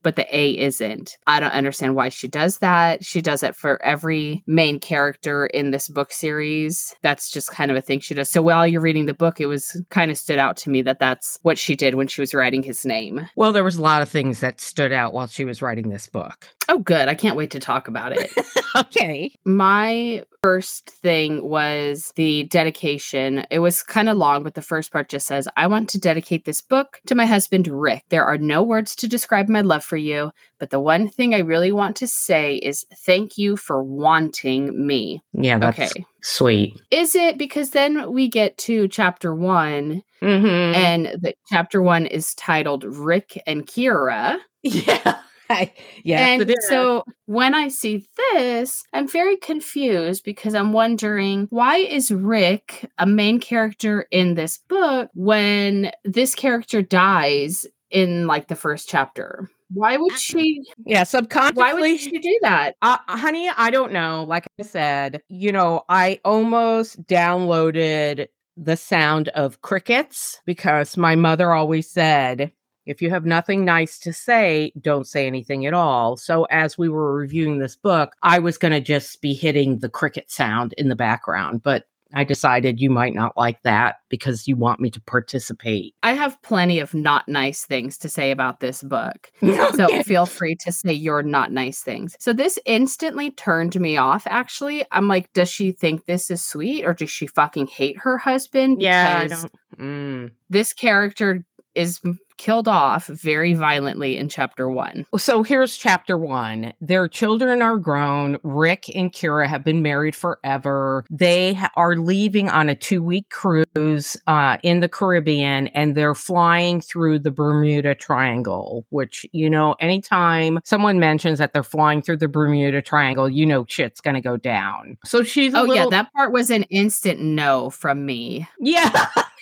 but 0.03 0.15
the 0.15 0.27
A 0.35 0.57
isn't. 0.57 1.17
I 1.27 1.39
don't 1.39 1.51
understand 1.51 1.95
why 1.95 2.09
she 2.09 2.27
does 2.27 2.59
that. 2.59 3.03
She 3.03 3.21
does 3.21 3.43
it 3.43 3.55
for 3.55 3.81
every 3.83 4.43
main 4.47 4.79
character 4.79 5.47
in 5.47 5.71
this 5.71 5.87
book 5.87 6.11
series. 6.11 6.95
That's 7.01 7.29
just 7.29 7.51
kind 7.51 7.71
of 7.71 7.77
a 7.77 7.81
thing 7.81 7.99
she 7.99 8.13
does. 8.13 8.29
So 8.29 8.41
while 8.41 8.67
you're 8.67 8.81
reading 8.81 9.05
the 9.05 9.13
book, 9.13 9.39
it 9.39 9.47
was 9.47 9.81
kind 9.89 10.11
of 10.11 10.17
stood 10.17 10.39
out 10.39 10.57
to 10.57 10.69
me 10.69 10.81
that 10.83 10.99
that's 10.99 11.39
what 11.41 11.57
she 11.57 11.75
did 11.75 11.95
when 11.95 12.07
she 12.07 12.21
was 12.21 12.33
writing 12.33 12.63
his 12.63 12.85
name. 12.85 13.27
Well, 13.35 13.51
there 13.51 13.63
was 13.63 13.77
a 13.77 13.81
lot 13.81 14.01
of 14.01 14.09
things 14.09 14.39
that 14.39 14.61
stood 14.61 14.91
out 14.91 15.13
while 15.13 15.27
she 15.27 15.45
was 15.45 15.61
writing 15.61 15.89
this 15.89 16.07
book. 16.07 16.47
Oh, 16.69 16.79
good. 16.79 17.07
I 17.07 17.15
can't 17.15 17.37
wait 17.37 17.51
to 17.51 17.59
talk 17.59 17.87
about 17.87 18.11
it. 18.11 18.31
okay. 18.75 19.31
My 19.45 20.23
first 20.43 20.89
thing 20.89 21.43
was 21.47 22.11
the 22.15 22.43
dedication. 22.43 23.45
It 23.49 23.59
was 23.59 23.83
kind 23.83 24.09
of 24.09 24.17
long, 24.17 24.43
but 24.43 24.53
the 24.53 24.61
first 24.61 24.91
part 24.91 25.09
just 25.09 25.27
says, 25.27 25.47
I 25.55 25.67
want 25.67 25.89
to 25.89 25.99
dedicate 25.99 26.45
this 26.45 26.61
book 26.61 26.99
to 27.07 27.15
my 27.15 27.25
husband, 27.25 27.67
Rick. 27.67 28.03
There 28.09 28.25
are 28.25 28.37
no 28.37 28.63
words 28.63 28.95
to 28.97 29.07
describe 29.07 29.47
my 29.47 29.61
love 29.61 29.83
for 29.83 29.97
you, 29.97 30.31
but 30.59 30.69
the 30.69 30.79
one 30.79 31.07
thing 31.07 31.33
I 31.33 31.39
really 31.39 31.71
want 31.71 31.95
to 31.97 32.07
say 32.07 32.55
is 32.55 32.85
thank 33.05 33.37
you 33.37 33.55
for 33.55 33.81
wanting 33.81 34.85
me. 34.85 35.21
Yeah, 35.33 35.59
that's 35.59 35.79
okay. 35.79 36.05
sweet. 36.21 36.79
Is 36.91 37.15
it 37.15 37.37
because 37.37 37.71
then 37.71 38.11
we 38.11 38.27
get 38.27 38.57
to 38.59 38.87
chapter 38.89 39.33
one, 39.33 40.03
mm-hmm. 40.21 40.75
and 40.75 41.05
the 41.21 41.33
chapter 41.49 41.81
one 41.81 42.05
is 42.05 42.33
titled 42.35 42.83
Rick 42.83 43.41
and 43.47 43.65
Kira? 43.65 44.37
Yeah. 44.63 45.19
yes, 46.03 46.41
and 46.41 46.55
so 46.69 47.03
when 47.25 47.53
I 47.53 47.67
see 47.67 48.07
this, 48.33 48.83
I'm 48.93 49.07
very 49.07 49.37
confused 49.37 50.23
because 50.23 50.55
I'm 50.55 50.73
wondering 50.73 51.47
why 51.49 51.77
is 51.77 52.11
Rick 52.11 52.89
a 52.97 53.05
main 53.05 53.39
character 53.39 54.07
in 54.11 54.35
this 54.35 54.59
book 54.67 55.09
when 55.13 55.91
this 56.03 56.35
character 56.35 56.81
dies 56.81 57.65
in 57.89 58.27
like 58.27 58.47
the 58.47 58.55
first 58.55 58.89
chapter? 58.89 59.49
Why 59.73 59.97
would 59.97 60.17
she? 60.17 60.63
Yeah, 60.85 61.03
subconsciously. 61.03 61.61
Why 61.61 61.73
would 61.73 61.99
she 61.99 62.19
do 62.19 62.39
that? 62.41 62.75
Uh, 62.81 62.97
honey, 63.07 63.49
I 63.55 63.69
don't 63.69 63.91
know. 63.91 64.25
Like 64.27 64.47
I 64.59 64.63
said, 64.63 65.21
you 65.27 65.51
know, 65.51 65.83
I 65.89 66.21
almost 66.23 67.03
downloaded 67.03 68.27
the 68.55 68.77
sound 68.77 69.27
of 69.29 69.61
crickets 69.61 70.39
because 70.45 70.97
my 70.97 71.15
mother 71.15 71.53
always 71.53 71.89
said 71.89 72.51
if 72.87 73.01
you 73.01 73.09
have 73.09 73.25
nothing 73.25 73.65
nice 73.65 73.99
to 73.99 74.13
say, 74.13 74.71
don't 74.81 75.07
say 75.07 75.27
anything 75.27 75.65
at 75.65 75.73
all. 75.73 76.17
So, 76.17 76.45
as 76.45 76.77
we 76.77 76.89
were 76.89 77.13
reviewing 77.13 77.59
this 77.59 77.75
book, 77.75 78.13
I 78.23 78.39
was 78.39 78.57
going 78.57 78.73
to 78.73 78.81
just 78.81 79.21
be 79.21 79.33
hitting 79.33 79.79
the 79.79 79.89
cricket 79.89 80.31
sound 80.31 80.73
in 80.77 80.89
the 80.89 80.95
background, 80.95 81.63
but 81.63 81.85
I 82.13 82.23
decided 82.23 82.79
you 82.79 82.89
might 82.89 83.13
not 83.13 83.35
like 83.35 83.61
that 83.63 83.97
because 84.09 84.47
you 84.47 84.55
want 84.55 84.79
me 84.79 84.89
to 84.91 85.01
participate. 85.01 85.93
I 86.03 86.13
have 86.13 86.41
plenty 86.41 86.79
of 86.79 86.93
not 86.93 87.27
nice 87.27 87.65
things 87.65 87.97
to 87.99 88.09
say 88.09 88.31
about 88.31 88.59
this 88.59 88.81
book. 88.81 89.31
so 89.75 90.03
feel 90.03 90.25
free 90.25 90.55
to 90.61 90.71
say 90.71 90.93
your 90.93 91.23
not 91.23 91.51
nice 91.51 91.81
things. 91.81 92.15
So 92.19 92.33
this 92.33 92.57
instantly 92.65 93.31
turned 93.31 93.79
me 93.79 93.97
off, 93.97 94.25
actually. 94.27 94.85
I'm 94.91 95.07
like, 95.07 95.31
does 95.33 95.49
she 95.49 95.71
think 95.71 96.05
this 96.05 96.31
is 96.31 96.43
sweet 96.43 96.85
or 96.85 96.93
does 96.93 97.11
she 97.11 97.27
fucking 97.27 97.67
hate 97.67 97.97
her 97.99 98.17
husband? 98.17 98.81
Yeah, 98.81 99.19
I 99.23 99.27
don't. 99.27 99.51
Mm. 99.77 100.31
This 100.49 100.73
character 100.73 101.43
is 101.77 102.01
killed 102.37 102.67
off 102.67 103.07
very 103.07 103.53
violently 103.53 104.17
in 104.17 104.29
chapter 104.29 104.69
one. 104.69 105.05
So 105.17 105.43
here's 105.43 105.75
chapter 105.75 106.17
one. 106.17 106.73
Their 106.79 107.07
children 107.07 107.61
are 107.61 107.77
grown. 107.77 108.37
Rick 108.43 108.85
and 108.95 109.11
Kira 109.11 109.47
have 109.47 109.63
been 109.63 109.81
married 109.81 110.15
forever. 110.15 111.03
They 111.09 111.59
are 111.75 111.95
leaving 111.95 112.49
on 112.49 112.69
a 112.69 112.75
two 112.75 113.01
week 113.03 113.29
cruise 113.29 114.17
uh, 114.27 114.57
in 114.63 114.79
the 114.79 114.89
Caribbean 114.89 115.67
and 115.69 115.95
they're 115.95 116.15
flying 116.15 116.81
through 116.81 117.19
the 117.19 117.31
Bermuda 117.31 117.95
Triangle, 117.95 118.85
which, 118.89 119.25
you 119.31 119.49
know, 119.49 119.75
anytime 119.79 120.59
someone 120.63 120.99
mentions 120.99 121.39
that 121.39 121.53
they're 121.53 121.63
flying 121.63 122.01
through 122.01 122.17
the 122.17 122.27
Bermuda 122.27 122.81
Triangle, 122.81 123.29
you 123.29 123.45
know, 123.45 123.65
shit's 123.67 124.01
going 124.01 124.15
to 124.15 124.21
go 124.21 124.37
down. 124.37 124.97
So 125.05 125.23
she's, 125.23 125.53
oh, 125.53 125.61
little- 125.61 125.75
yeah, 125.75 125.85
that 125.89 126.13
part 126.13 126.31
was 126.31 126.51
an 126.51 126.63
instant 126.63 127.19
no 127.19 127.69
from 127.69 128.05
me. 128.05 128.47
Yeah. 128.59 129.07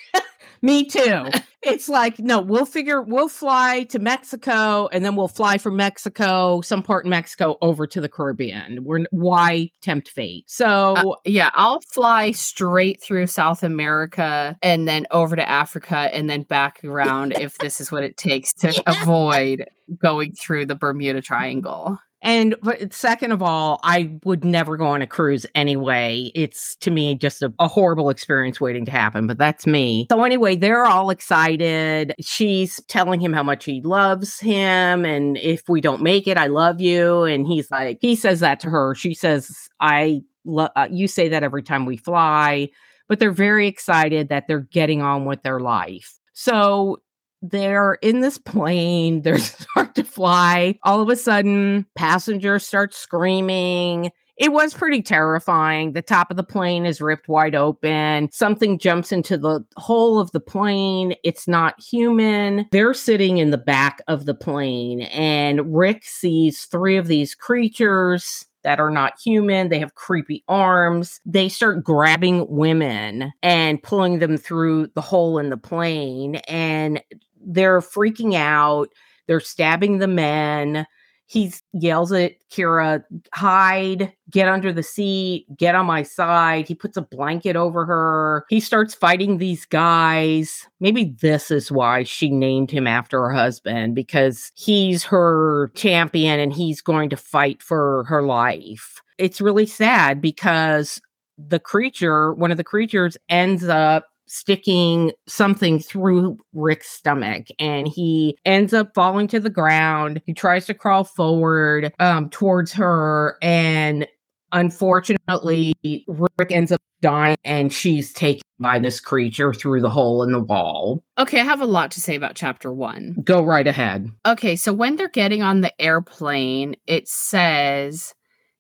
Me 0.66 0.84
too. 0.84 1.30
it's 1.62 1.88
like, 1.88 2.18
no, 2.18 2.42
we'll 2.42 2.66
figure, 2.66 3.00
we'll 3.00 3.30
fly 3.30 3.84
to 3.90 4.00
Mexico 4.00 4.90
and 4.92 5.06
then 5.06 5.16
we'll 5.16 5.28
fly 5.28 5.60
from 5.60 5.76
Mexico, 5.76 6.62
some 6.62 6.82
part 6.82 7.06
in 7.06 7.12
Mexico, 7.12 7.56
over 7.62 7.86
to 7.86 8.02
the 8.02 8.10
Caribbean. 8.10 8.84
We're 8.84 9.06
why 9.12 9.70
tempt 9.84 10.10
fate? 10.10 10.46
So, 10.48 10.96
uh, 10.96 11.16
yeah, 11.24 11.52
I'll 11.54 11.82
fly 11.82 12.32
straight 12.32 13.00
through 13.00 13.28
South 13.28 13.62
America 13.62 14.58
and 14.64 14.88
then 14.88 15.06
over 15.12 15.36
to 15.36 15.48
Africa 15.48 16.10
and 16.12 16.28
then 16.28 16.42
back 16.42 16.84
around 16.84 17.34
if 17.34 17.60
this 17.60 17.80
is 17.80 17.92
what 17.92 18.04
it 18.04 18.18
takes 18.18 18.52
to 18.54 18.74
avoid 18.88 19.68
going 20.00 20.34
through 20.34 20.66
the 20.66 20.76
Bermuda 20.76 21.22
Triangle. 21.22 22.00
And 22.26 22.56
second 22.90 23.34
of 23.34 23.44
all, 23.44 23.80
I 23.84 24.12
would 24.24 24.44
never 24.44 24.78
go 24.78 24.88
on 24.88 25.04
a 25.04 25.08
cruise 25.08 25.46
anyway. 25.54 26.32
It's 26.34 26.76
to 26.78 26.90
me 26.90 27.14
just 27.14 27.44
a, 27.44 27.54
a, 27.60 27.68
horrible 27.68 28.10
experience 28.10 28.60
waiting 28.60 28.84
to 28.86 28.92
happen, 28.92 29.28
but 29.28 29.38
that's 29.38 29.68
me. 29.68 30.08
So 30.10 30.24
anyway, 30.24 30.56
they're 30.56 30.86
all 30.86 31.12
excited. 31.12 32.16
She's 32.20 32.82
telling 32.88 33.20
him 33.20 33.32
how 33.32 33.44
much 33.44 33.64
he 33.64 33.80
loves 33.82 34.40
him 34.40 35.06
and 35.06 35.38
if 35.38 35.70
we 35.70 35.82
don't 35.82 36.02
make 36.02 36.28
it, 36.28 36.36
I 36.36 36.48
love 36.48 36.82
you 36.82 37.26
and 37.26 37.46
he's 37.46 37.70
like 37.70 38.00
he 38.02 38.16
says 38.16 38.40
that 38.40 38.60
to 38.62 38.72
her. 38.72 38.96
She 38.96 39.14
says 39.14 39.70
I 39.80 40.24
love 40.46 40.72
uh, 40.76 40.88
you 40.90 41.08
say 41.08 41.30
that 41.30 41.44
every 41.44 41.62
time 41.62 41.86
we 41.86 41.96
fly, 41.96 42.70
but 43.08 43.20
they're 43.20 43.32
very 43.32 43.68
excited 43.68 44.30
that 44.30 44.48
they're 44.48 44.62
getting 44.72 45.04
on 45.04 45.26
with 45.26 45.44
their 45.44 45.60
life. 45.60 46.16
So 46.34 47.04
they're 47.42 47.94
in 47.96 48.22
this 48.22 48.38
plane, 48.38 49.22
They're 49.24 49.38
start 49.38 49.96
to 49.96 50.04
fly. 50.04 50.78
All 50.84 51.02
of 51.02 51.10
a 51.10 51.16
sudden, 51.16 51.86
passengers 51.96 52.66
start 52.66 52.94
screaming. 52.94 54.12
It 54.38 54.52
was 54.52 54.74
pretty 54.74 55.02
terrifying. 55.02 55.94
The 55.94 56.02
top 56.02 56.30
of 56.30 56.36
the 56.36 56.44
plane 56.44 56.86
is 56.86 57.00
ripped 57.00 57.30
wide 57.30 57.56
open. 57.56 58.30
Something 58.34 58.78
jumps 58.78 59.14
into 59.14 59.38
the 59.38 59.64
hole 59.78 60.20
of 60.20 60.32
the 60.32 60.42
plane. 60.42 61.16
It's 61.24 61.48
not 61.48 61.82
human. 61.82 62.68
They're 62.72 62.94
sitting 62.94 63.38
in 63.38 63.52
the 63.52 63.58
back 63.58 64.02
of 64.10 64.26
the 64.26 64.34
plane, 64.34 65.04
and 65.04 65.74
Rick 65.74 66.04
sees 66.04 66.66
three 66.66 66.98
of 66.98 67.08
these 67.08 67.34
creatures 67.34 68.46
that 68.66 68.80
are 68.80 68.90
not 68.90 69.14
human. 69.24 69.70
They 69.70 69.78
have 69.78 69.94
creepy 69.94 70.44
arms. 70.48 71.22
They 71.24 71.50
start 71.50 71.84
grabbing 71.84 72.48
women 72.50 73.32
and 73.44 73.82
pulling 73.82 74.18
them 74.18 74.38
through 74.38 74.88
the 74.96 75.02
hole 75.02 75.38
in 75.38 75.52
the 75.52 75.58
plane. 75.58 76.38
And 76.48 77.00
they're 77.40 77.80
freaking 77.80 78.34
out. 78.34 78.90
They're 79.28 79.40
stabbing 79.40 80.00
the 80.00 80.08
men. 80.08 80.88
He 81.28 81.52
yells 81.74 82.12
at 82.12 82.34
Kira, 82.52 83.04
hide, 83.34 84.14
get 84.30 84.48
under 84.48 84.72
the 84.72 84.84
seat, 84.84 85.46
get 85.58 85.74
on 85.74 85.86
my 85.86 86.04
side. 86.04 86.68
He 86.68 86.76
puts 86.76 86.98
a 86.98 87.02
blanket 87.02 87.56
over 87.56 87.86
her. 87.86 88.46
He 88.50 88.60
starts 88.60 88.94
fighting 88.94 89.38
these 89.38 89.66
guys. 89.66 90.68
Maybe 90.80 91.16
this 91.22 91.50
is 91.50 91.72
why 91.72 92.04
she 92.04 92.30
named 92.30 92.70
him 92.70 92.86
after 92.86 93.20
her 93.22 93.34
husband 93.34 93.96
because 93.96 94.52
he's 94.56 95.04
her 95.04 95.72
champion 95.76 96.40
and 96.40 96.54
he's 96.54 96.82
going 96.82 97.10
to 97.10 97.18
fight 97.18 97.62
for 97.64 98.04
her 98.04 98.22
life. 98.22 99.02
It's 99.18 99.42
really 99.42 99.66
sad 99.66 100.22
because 100.22 101.02
the 101.38 101.60
creature, 101.60 102.34
one 102.34 102.52
of 102.52 102.58
the 102.58 102.64
creatures, 102.64 103.18
ends 103.30 103.64
up 103.66 104.06
sticking 104.28 105.12
something 105.28 105.80
through 105.80 106.38
Rick's 106.54 106.90
stomach 106.90 107.48
and 107.60 107.88
he 107.88 108.38
ends 108.46 108.74
up 108.74 108.94
falling 108.96 109.28
to 109.30 109.40
the 109.40 109.50
ground. 109.50 110.22
He 110.26 110.34
tries 110.34 110.66
to 110.66 110.74
crawl 110.74 111.04
forward 111.04 111.94
um, 112.00 112.30
towards 112.30 112.74
her 112.74 113.38
and 113.42 114.08
unfortunately 114.52 115.74
Rick 116.08 116.52
ends 116.52 116.72
up 116.72 116.82
dying 117.02 117.38
and 117.44 117.72
she's 117.72 118.14
taken 118.14 118.42
by 118.60 118.80
this 118.80 119.00
creature 119.00 119.54
through 119.54 119.82
the 119.82 119.90
hole 119.90 120.24
in 120.24 120.32
the 120.32 120.40
wall. 120.40 121.04
Okay, 121.18 121.40
I 121.40 121.44
have 121.44 121.62
a 121.62 121.66
lot 121.66 121.92
to 121.92 122.02
say 122.02 122.16
about 122.16 122.36
chapter 122.36 122.72
1. 122.72 123.18
Go 123.24 123.44
right 123.44 123.68
ahead. 123.68 124.10
Okay, 124.26 124.56
so 124.56 124.74
when 124.74 124.96
they're 124.96 125.10
getting 125.10 125.44
on 125.44 125.62
the 125.62 125.80
airplane, 125.82 126.76
it 126.88 127.08
says 127.08 128.14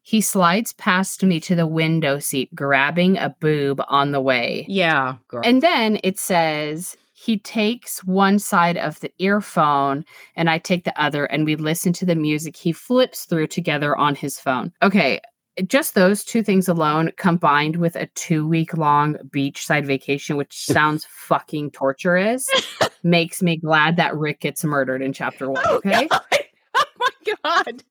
he 0.05 0.21
slides 0.21 0.71
past 0.73 1.23
me 1.23 1.39
to 1.39 1.55
the 1.55 1.65
window 1.65 2.19
seat, 2.19 2.53
grabbing 2.53 3.17
a 3.17 3.35
boob 3.39 3.81
on 3.87 4.11
the 4.11 4.21
way. 4.21 4.63
Yeah. 4.69 5.15
Girl. 5.27 5.41
And 5.43 5.63
then 5.63 5.99
it 6.03 6.19
says 6.19 6.95
he 7.13 7.39
takes 7.39 8.03
one 8.03 8.37
side 8.37 8.77
of 8.77 8.99
the 8.99 9.11
earphone 9.17 10.05
and 10.35 10.47
I 10.47 10.59
take 10.59 10.83
the 10.83 11.01
other, 11.01 11.25
and 11.25 11.43
we 11.43 11.55
listen 11.55 11.91
to 11.93 12.05
the 12.05 12.13
music 12.13 12.55
he 12.55 12.71
flips 12.71 13.25
through 13.25 13.47
together 13.47 13.97
on 13.97 14.13
his 14.13 14.39
phone. 14.39 14.71
Okay. 14.83 15.21
Just 15.65 15.95
those 15.95 16.23
two 16.23 16.43
things 16.43 16.67
alone, 16.67 17.11
combined 17.17 17.77
with 17.77 17.95
a 17.95 18.05
two 18.13 18.47
week 18.47 18.77
long 18.77 19.15
beachside 19.29 19.87
vacation, 19.87 20.37
which 20.37 20.55
sounds 20.65 21.07
fucking 21.09 21.71
torturous, 21.71 22.47
makes 23.03 23.41
me 23.41 23.57
glad 23.57 23.97
that 23.97 24.15
Rick 24.15 24.41
gets 24.41 24.63
murdered 24.63 25.01
in 25.01 25.13
chapter 25.13 25.49
one. 25.49 25.63
Oh, 25.65 25.77
okay. 25.77 26.07
God. 26.07 26.21
Oh 26.77 26.85
my 26.99 27.71
God. 27.71 27.83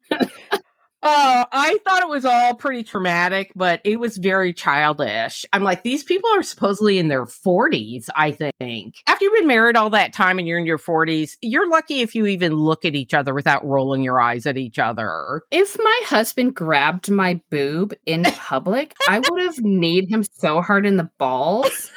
Oh, 1.07 1.45
I 1.53 1.79
thought 1.85 2.03
it 2.03 2.09
was 2.09 2.25
all 2.25 2.55
pretty 2.55 2.83
traumatic, 2.83 3.53
but 3.55 3.83
it 3.85 4.01
was 4.01 4.17
very 4.17 4.55
childish. 4.55 5.45
I'm 5.53 5.63
like, 5.63 5.83
these 5.83 6.03
people 6.03 6.31
are 6.31 6.43
supposedly 6.43 6.99
in 6.99 7.09
their 7.09 7.27
40s, 7.27 8.09
I 8.17 8.31
think. 8.33 8.95
After 9.07 9.23
you've 9.25 9.35
been 9.35 9.47
married 9.47 9.77
all 9.77 9.91
that 9.91 10.15
time 10.15 10.39
and 10.39 10.49
you're 10.49 10.59
in 10.59 10.65
your 10.65 10.79
40s, 10.79 11.37
you're 11.43 11.69
lucky 11.69 12.01
if 12.01 12.15
you 12.15 12.25
even 12.25 12.55
look 12.55 12.87
at 12.87 12.95
each 12.95 13.13
other 13.13 13.35
without 13.35 13.67
rolling 13.67 14.03
your 14.03 14.19
eyes 14.19 14.47
at 14.47 14.57
each 14.57 14.79
other. 14.79 15.43
If 15.51 15.77
my 15.79 16.01
husband 16.07 16.55
grabbed 16.55 17.11
my 17.11 17.39
boob 17.51 17.93
in 18.07 18.23
public, 18.37 18.95
I 19.07 19.19
would 19.19 19.43
have 19.43 19.59
kneed 19.59 20.09
him 20.09 20.25
so 20.33 20.63
hard 20.63 20.87
in 20.87 20.97
the 20.97 21.11
balls. 21.19 21.91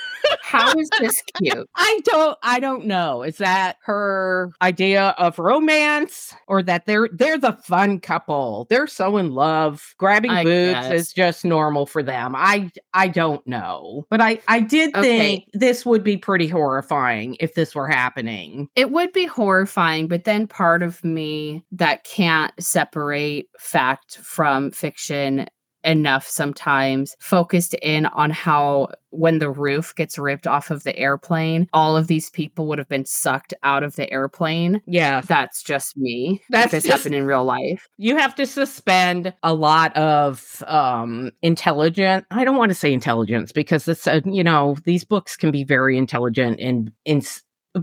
How 0.48 0.78
is 0.80 0.90
this 1.02 1.22
cute? 1.38 1.70
I 1.76 2.00
don't 2.06 2.38
I 2.42 2.60
don't 2.62 2.86
know. 2.86 3.22
Is 3.24 3.38
that 3.38 3.76
her 3.84 4.50
idea 4.62 5.14
of 5.18 5.38
romance 5.40 6.34
or 6.48 6.64
that 6.64 6.86
they're 6.86 7.10
they're 7.12 7.38
the 7.38 7.54
fun 7.54 8.00
couple? 8.00 8.66
They're 8.70 8.88
so 8.88 9.18
in 9.18 9.32
love. 9.32 9.94
Grabbing 9.98 10.32
I 10.32 10.44
boobs 10.46 10.74
guess. 10.74 10.92
is 10.94 11.14
just 11.14 11.44
normal 11.44 11.86
for 11.86 12.02
them. 12.02 12.34
I 12.36 12.72
I 12.94 13.10
don't 13.10 13.46
know. 13.46 14.06
But 14.10 14.22
I 14.22 14.40
I 14.48 14.62
did 14.62 14.96
Okay. 14.96 15.18
think 15.18 15.46
this 15.54 15.86
would 15.86 16.04
be 16.04 16.16
pretty 16.16 16.48
horrifying 16.48 17.36
if 17.42 17.54
this 17.56 17.76
were 17.76 17.88
happening. 17.90 18.70
It 18.76 18.92
would 18.92 19.12
be 19.12 19.26
horrifying, 19.26 20.08
but 20.08 20.24
then 20.24 20.48
part 20.48 20.82
of 20.82 21.04
me 21.04 21.64
that 21.74 22.06
can't 22.06 22.54
separate 22.60 23.50
fact 23.60 24.18
from 24.20 24.72
fiction 24.72 25.48
enough 25.84 26.28
sometimes 26.28 27.16
focused 27.20 27.74
in 27.76 28.06
on 28.08 28.30
how 28.30 28.90
when 29.12 29.40
the 29.40 29.50
roof 29.50 29.96
gets 29.96 30.18
ripped 30.20 30.46
off 30.46 30.70
of 30.70 30.84
the 30.84 30.96
airplane, 30.98 31.68
all 31.74 31.96
of 31.96 32.08
these 32.08 32.30
people 32.32 32.68
would 32.68 32.78
have 32.78 32.90
been 32.90 33.06
sucked 33.06 33.54
out 33.64 33.82
of 33.84 33.96
the 33.96 34.12
airplane. 34.12 34.82
Yeah. 34.86 35.22
That's 35.22 35.64
just 35.64 35.96
me. 35.98 36.42
That's 36.50 36.66
if 36.66 36.72
this 36.72 36.84
just- 36.84 36.98
happened 37.04 37.16
in 37.16 37.26
real 37.26 37.46
life. 37.46 37.88
you 37.98 38.18
have 38.18 38.36
to 38.36 38.46
suspend 38.46 39.34
a 39.44 39.54
lot 39.54 39.96
of 39.96 40.64
um 40.68 41.32
intelligent 41.42 42.26
i 42.32 42.44
don't 42.44 42.58
want 42.58 42.70
to 42.70 42.76
say 42.76 42.92
intelligence 42.94 43.52
because 43.52 43.88
it's 43.88 44.08
a 44.08 44.22
you 44.26 44.44
know 44.44 44.76
these 44.84 45.04
books 45.04 45.36
can 45.38 45.52
be 45.52 45.64
very 45.64 45.98
intelligent 45.98 46.60
and 46.60 46.92
in 47.06 47.22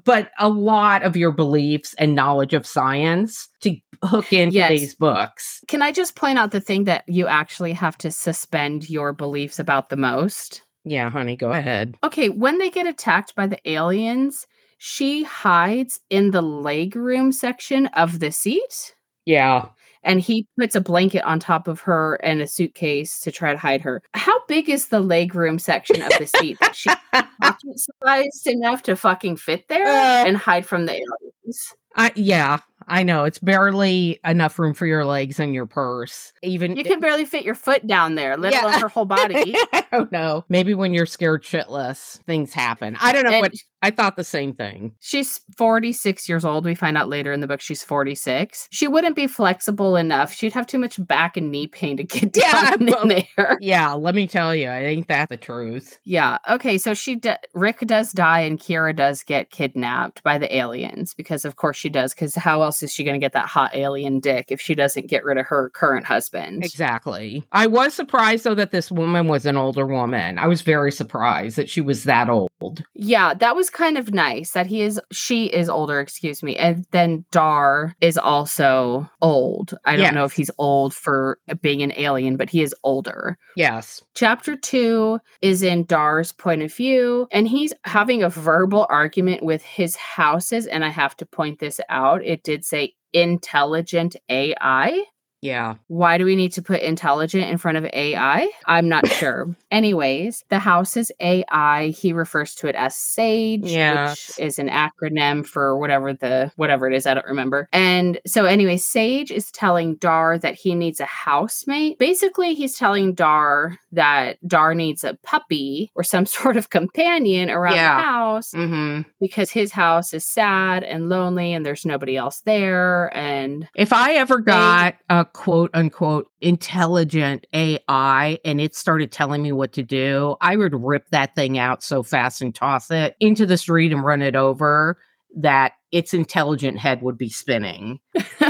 but 0.04 0.30
a 0.38 0.48
lot 0.48 1.02
of 1.02 1.16
your 1.16 1.30
beliefs 1.32 1.94
and 1.98 2.14
knowledge 2.14 2.54
of 2.54 2.66
science 2.66 3.48
to 3.60 3.76
hook 4.02 4.32
into 4.32 4.54
Yes. 4.54 4.70
these 4.70 4.94
books 4.94 5.60
Can 5.68 5.82
I 5.82 5.92
just 5.92 6.16
point 6.16 6.38
out 6.38 6.50
the 6.50 6.60
thing 6.60 6.84
that 6.84 7.04
you 7.08 7.26
actually 7.26 7.72
have 7.72 7.96
to 7.98 8.10
suspend 8.10 8.90
your 8.90 9.12
beliefs 9.12 9.58
about 9.58 9.88
the 9.88 9.96
most? 9.96 10.62
yeah 10.84 11.08
honey 11.10 11.36
go 11.36 11.50
ahead 11.52 11.94
Okay, 12.04 12.28
when 12.28 12.58
they 12.58 12.70
get 12.70 12.86
attacked 12.86 13.34
by 13.34 13.46
the 13.46 13.58
aliens, 13.70 14.46
she 14.78 15.22
hides 15.22 16.00
in 16.10 16.30
the 16.32 16.42
legroom 16.42 17.32
section 17.32 17.86
of 17.88 18.20
the 18.20 18.30
seat 18.32 18.94
yeah 19.26 19.66
and 20.04 20.20
he 20.20 20.46
puts 20.58 20.75
a 20.75 20.80
blanket 20.80 21.25
on 21.25 21.38
top 21.40 21.66
of 21.68 21.80
her 21.80 22.14
and 22.16 22.40
a 22.40 22.46
suitcase 22.46 23.18
to 23.20 23.32
try 23.32 23.52
to 23.52 23.58
hide 23.58 23.80
her. 23.82 24.02
How 24.14 24.44
big 24.46 24.68
is 24.70 24.88
the 24.88 25.02
legroom 25.02 25.61
section 25.61 26.02
of 26.02 26.11
the 26.18 26.26
seat 26.26 26.58
that 26.61 26.76
she 26.76 26.90
sized 28.04 28.46
enough 28.46 28.82
to 28.84 28.96
fucking 28.96 29.37
fit 29.37 29.68
there 29.68 29.87
Uh, 29.87 30.25
and 30.26 30.37
hide 30.37 30.66
from 30.66 30.87
the 30.87 30.92
aliens? 30.92 31.75
Yeah 32.16 32.58
i 32.87 33.02
know 33.02 33.25
it's 33.25 33.38
barely 33.38 34.20
enough 34.26 34.58
room 34.58 34.75
for 34.75 34.84
your 34.84 35.06
legs 35.06 35.40
and 35.40 35.54
your 35.54 35.64
purse 35.64 36.34
even 36.42 36.76
You 36.76 36.84
can 36.84 37.00
barely 37.00 37.25
fit 37.25 37.42
your 37.42 37.54
foot 37.54 37.87
down 37.87 38.14
there, 38.16 38.37
let 38.37 38.52
Yeah. 38.52 38.66
alone 38.66 38.80
her 38.80 38.88
whole 38.88 39.06
body. 39.06 39.56
I 39.73 39.87
don't 39.90 40.12
know. 40.12 40.44
Maybe 40.50 40.75
when 40.75 40.92
you're 40.92 41.06
scared 41.06 41.44
shitless, 41.44 42.20
things 42.25 42.52
happen. 42.52 42.99
I 43.00 43.12
don't 43.12 43.25
know 43.25 43.30
And- 43.30 43.40
what 43.40 43.54
I 43.84 43.90
thought 43.90 44.16
the 44.16 44.24
same 44.24 44.54
thing. 44.54 44.94
She's 45.00 45.40
46 45.58 46.26
years 46.26 46.42
old. 46.42 46.64
We 46.64 46.74
find 46.74 46.96
out 46.96 47.10
later 47.10 47.34
in 47.34 47.40
the 47.40 47.46
book 47.46 47.60
she's 47.60 47.84
46. 47.84 48.66
She 48.70 48.88
wouldn't 48.88 49.14
be 49.14 49.26
flexible 49.26 49.94
enough. 49.96 50.32
She'd 50.32 50.54
have 50.54 50.66
too 50.66 50.78
much 50.78 51.04
back 51.06 51.36
and 51.36 51.50
knee 51.50 51.66
pain 51.66 51.98
to 51.98 52.04
get 52.04 52.34
Yeah, 52.36 52.76
down 52.76 52.86
well- 52.86 53.02
in 53.10 53.24
there. 53.36 53.58
Yeah, 53.60 53.92
let 53.92 54.14
me 54.14 54.26
tell 54.26 54.54
you, 54.54 54.68
I 54.68 54.78
ain't 54.84 55.08
that 55.08 55.28
the 55.28 55.36
truth? 55.36 55.98
Yeah. 56.04 56.38
Okay. 56.48 56.78
So 56.78 56.94
she, 56.94 57.16
d- 57.16 57.34
Rick 57.52 57.80
does 57.80 58.12
die 58.12 58.40
and 58.40 58.58
Kira 58.58 58.96
does 58.96 59.22
get 59.22 59.50
kidnapped 59.50 60.22
by 60.22 60.38
the 60.38 60.54
aliens 60.56 61.12
because, 61.12 61.44
of 61.44 61.56
course, 61.56 61.76
she 61.76 61.90
does. 61.90 62.14
Because 62.14 62.34
how 62.34 62.62
else 62.62 62.82
is 62.82 62.90
she 62.90 63.04
going 63.04 63.20
to 63.20 63.24
get 63.24 63.34
that 63.34 63.46
hot 63.46 63.74
alien 63.76 64.18
dick 64.18 64.46
if 64.48 64.62
she 64.62 64.74
doesn't 64.74 65.08
get 65.08 65.24
rid 65.24 65.36
of 65.36 65.44
her 65.46 65.68
current 65.74 66.06
husband? 66.06 66.64
Exactly. 66.64 67.44
I 67.52 67.66
was 67.66 67.92
surprised 67.92 68.44
though 68.44 68.54
that 68.54 68.70
this 68.70 68.90
woman 68.90 69.28
was 69.28 69.44
an 69.44 69.58
older 69.58 69.86
woman. 69.86 70.38
I 70.38 70.46
was 70.46 70.62
very 70.62 70.90
surprised 70.90 71.56
that 71.56 71.68
she 71.68 71.82
was 71.82 72.04
that 72.04 72.30
old. 72.30 72.50
Yeah, 72.94 73.34
that 73.34 73.54
was 73.56 73.68
kind 73.75 73.99
of 73.99 74.14
nice 74.14 74.52
that 74.52 74.66
he 74.66 74.81
is, 74.81 74.99
she 75.12 75.47
is 75.47 75.69
older, 75.69 76.00
excuse 76.00 76.43
me. 76.43 76.57
And 76.57 76.87
then 76.93 77.26
Dar 77.31 77.95
is 78.00 78.16
also 78.16 79.11
old. 79.21 79.76
I 79.85 79.97
don't 79.97 80.14
know 80.14 80.25
if 80.25 80.33
he's 80.33 80.50
old 80.57 80.95
for 80.95 81.38
being 81.61 81.83
an 81.83 81.93
alien, 81.97 82.38
but 82.38 82.49
he 82.49 82.62
is 82.62 82.75
older. 82.85 83.37
Yes. 83.56 84.02
Chapter 84.15 84.56
two 84.56 85.19
is 85.43 85.63
in 85.63 85.84
Dar's 85.84 86.32
point 86.32 86.63
of 86.63 86.73
view, 86.73 87.26
and 87.30 87.47
he's 87.47 87.75
having 87.84 88.23
a 88.23 88.30
verbal 88.30 88.87
argument 88.89 89.43
with 89.43 89.63
his 89.63 89.97
houses. 89.97 90.67
And 90.67 90.84
I 90.84 90.89
have 90.89 91.17
to 91.19 91.26
point 91.26 91.58
this 91.58 91.80
out 91.91 92.25
it 92.25 92.45
did 92.45 92.65
say 92.65 92.95
intelligent 93.13 94.17
AI. 94.28 95.04
Yeah. 95.45 95.75
Why 95.89 96.17
do 96.17 96.25
we 96.25 96.37
need 96.37 96.52
to 96.52 96.63
put 96.63 96.80
intelligent 96.80 97.45
in 97.50 97.59
front 97.59 97.76
of 97.76 97.85
AI? 97.93 98.49
I'm 98.67 98.89
not 98.89 99.07
sure. 99.21 99.54
Anyways, 99.71 100.43
the 100.49 100.59
house 100.59 100.97
is 100.97 101.13
AI. 101.21 101.89
He 101.89 102.13
refers 102.15 102.54
to 102.57 102.67
it 102.69 102.75
as 102.75 102.97
SAGE, 102.97 103.65
Yes. 103.65 104.30
which 104.39 104.47
is 104.47 104.59
an 104.59 104.71
acronym 104.71 105.47
for 105.47 105.76
whatever 105.78 106.15
the 106.15 106.50
whatever 106.57 106.89
it 106.89 106.95
is. 106.95 107.07
I 107.07 107.13
don't 107.13 107.26
remember. 107.26 107.69
And 107.73 108.19
so, 108.26 108.47
anyway, 108.47 108.78
Sage 108.78 109.30
is 109.30 109.50
telling 109.50 109.97
Dar 109.97 110.39
that 110.39 110.54
he 110.54 110.75
needs 110.75 110.99
a 111.00 111.04
housemate. 111.04 111.99
Basically, 111.99 112.54
he's 112.54 112.78
telling 112.78 113.13
Dar 113.13 113.78
that 113.93 114.39
Dar 114.49 114.75
needs 114.75 115.04
a 115.04 115.15
puppy 115.23 115.91
or 115.95 116.02
some 116.04 116.25
sort 116.41 116.57
of 116.57 116.71
companion 116.71 117.50
around 117.50 117.75
Yeah. 117.76 117.97
the 117.97 118.02
house 118.02 118.52
hmm 118.52 119.02
because 119.21 119.50
his 119.50 119.73
house 119.73 120.13
is 120.15 120.25
sad 120.25 120.85
and 120.85 121.09
lonely 121.09 121.52
and 121.52 121.67
there's 121.67 121.85
nobody 121.85 122.17
else 122.17 122.41
there. 122.47 123.15
And 123.15 123.69
If 123.75 123.93
I 123.93 124.15
ever 124.15 124.39
got 124.39 124.95
a 125.11 125.25
quote 125.34 125.70
unquote 125.75 126.30
intelligent 126.40 127.47
AI 127.52 128.38
and 128.44 128.60
it 128.60 128.75
started 128.75 129.12
telling 129.12 129.42
me 129.42 129.52
what 129.52 129.73
to 129.75 129.82
do, 129.82 130.36
I 130.40 130.56
would 130.56 130.75
rip 130.75 131.08
that 131.10 131.34
thing 131.34 131.58
out 131.58 131.82
so 131.82 132.02
fast 132.02 132.40
and 132.40 132.54
toss 132.54 132.90
it 132.90 133.16
into 133.20 133.44
the 133.44 133.58
street 133.58 133.92
and 133.92 134.02
run 134.04 134.23
it 134.23 134.34
over 134.36 134.97
that 135.36 135.73
its 135.92 136.14
intelligent 136.14 136.78
head 136.78 137.02
would 137.02 137.18
be 137.18 137.28
spinning. 137.28 137.99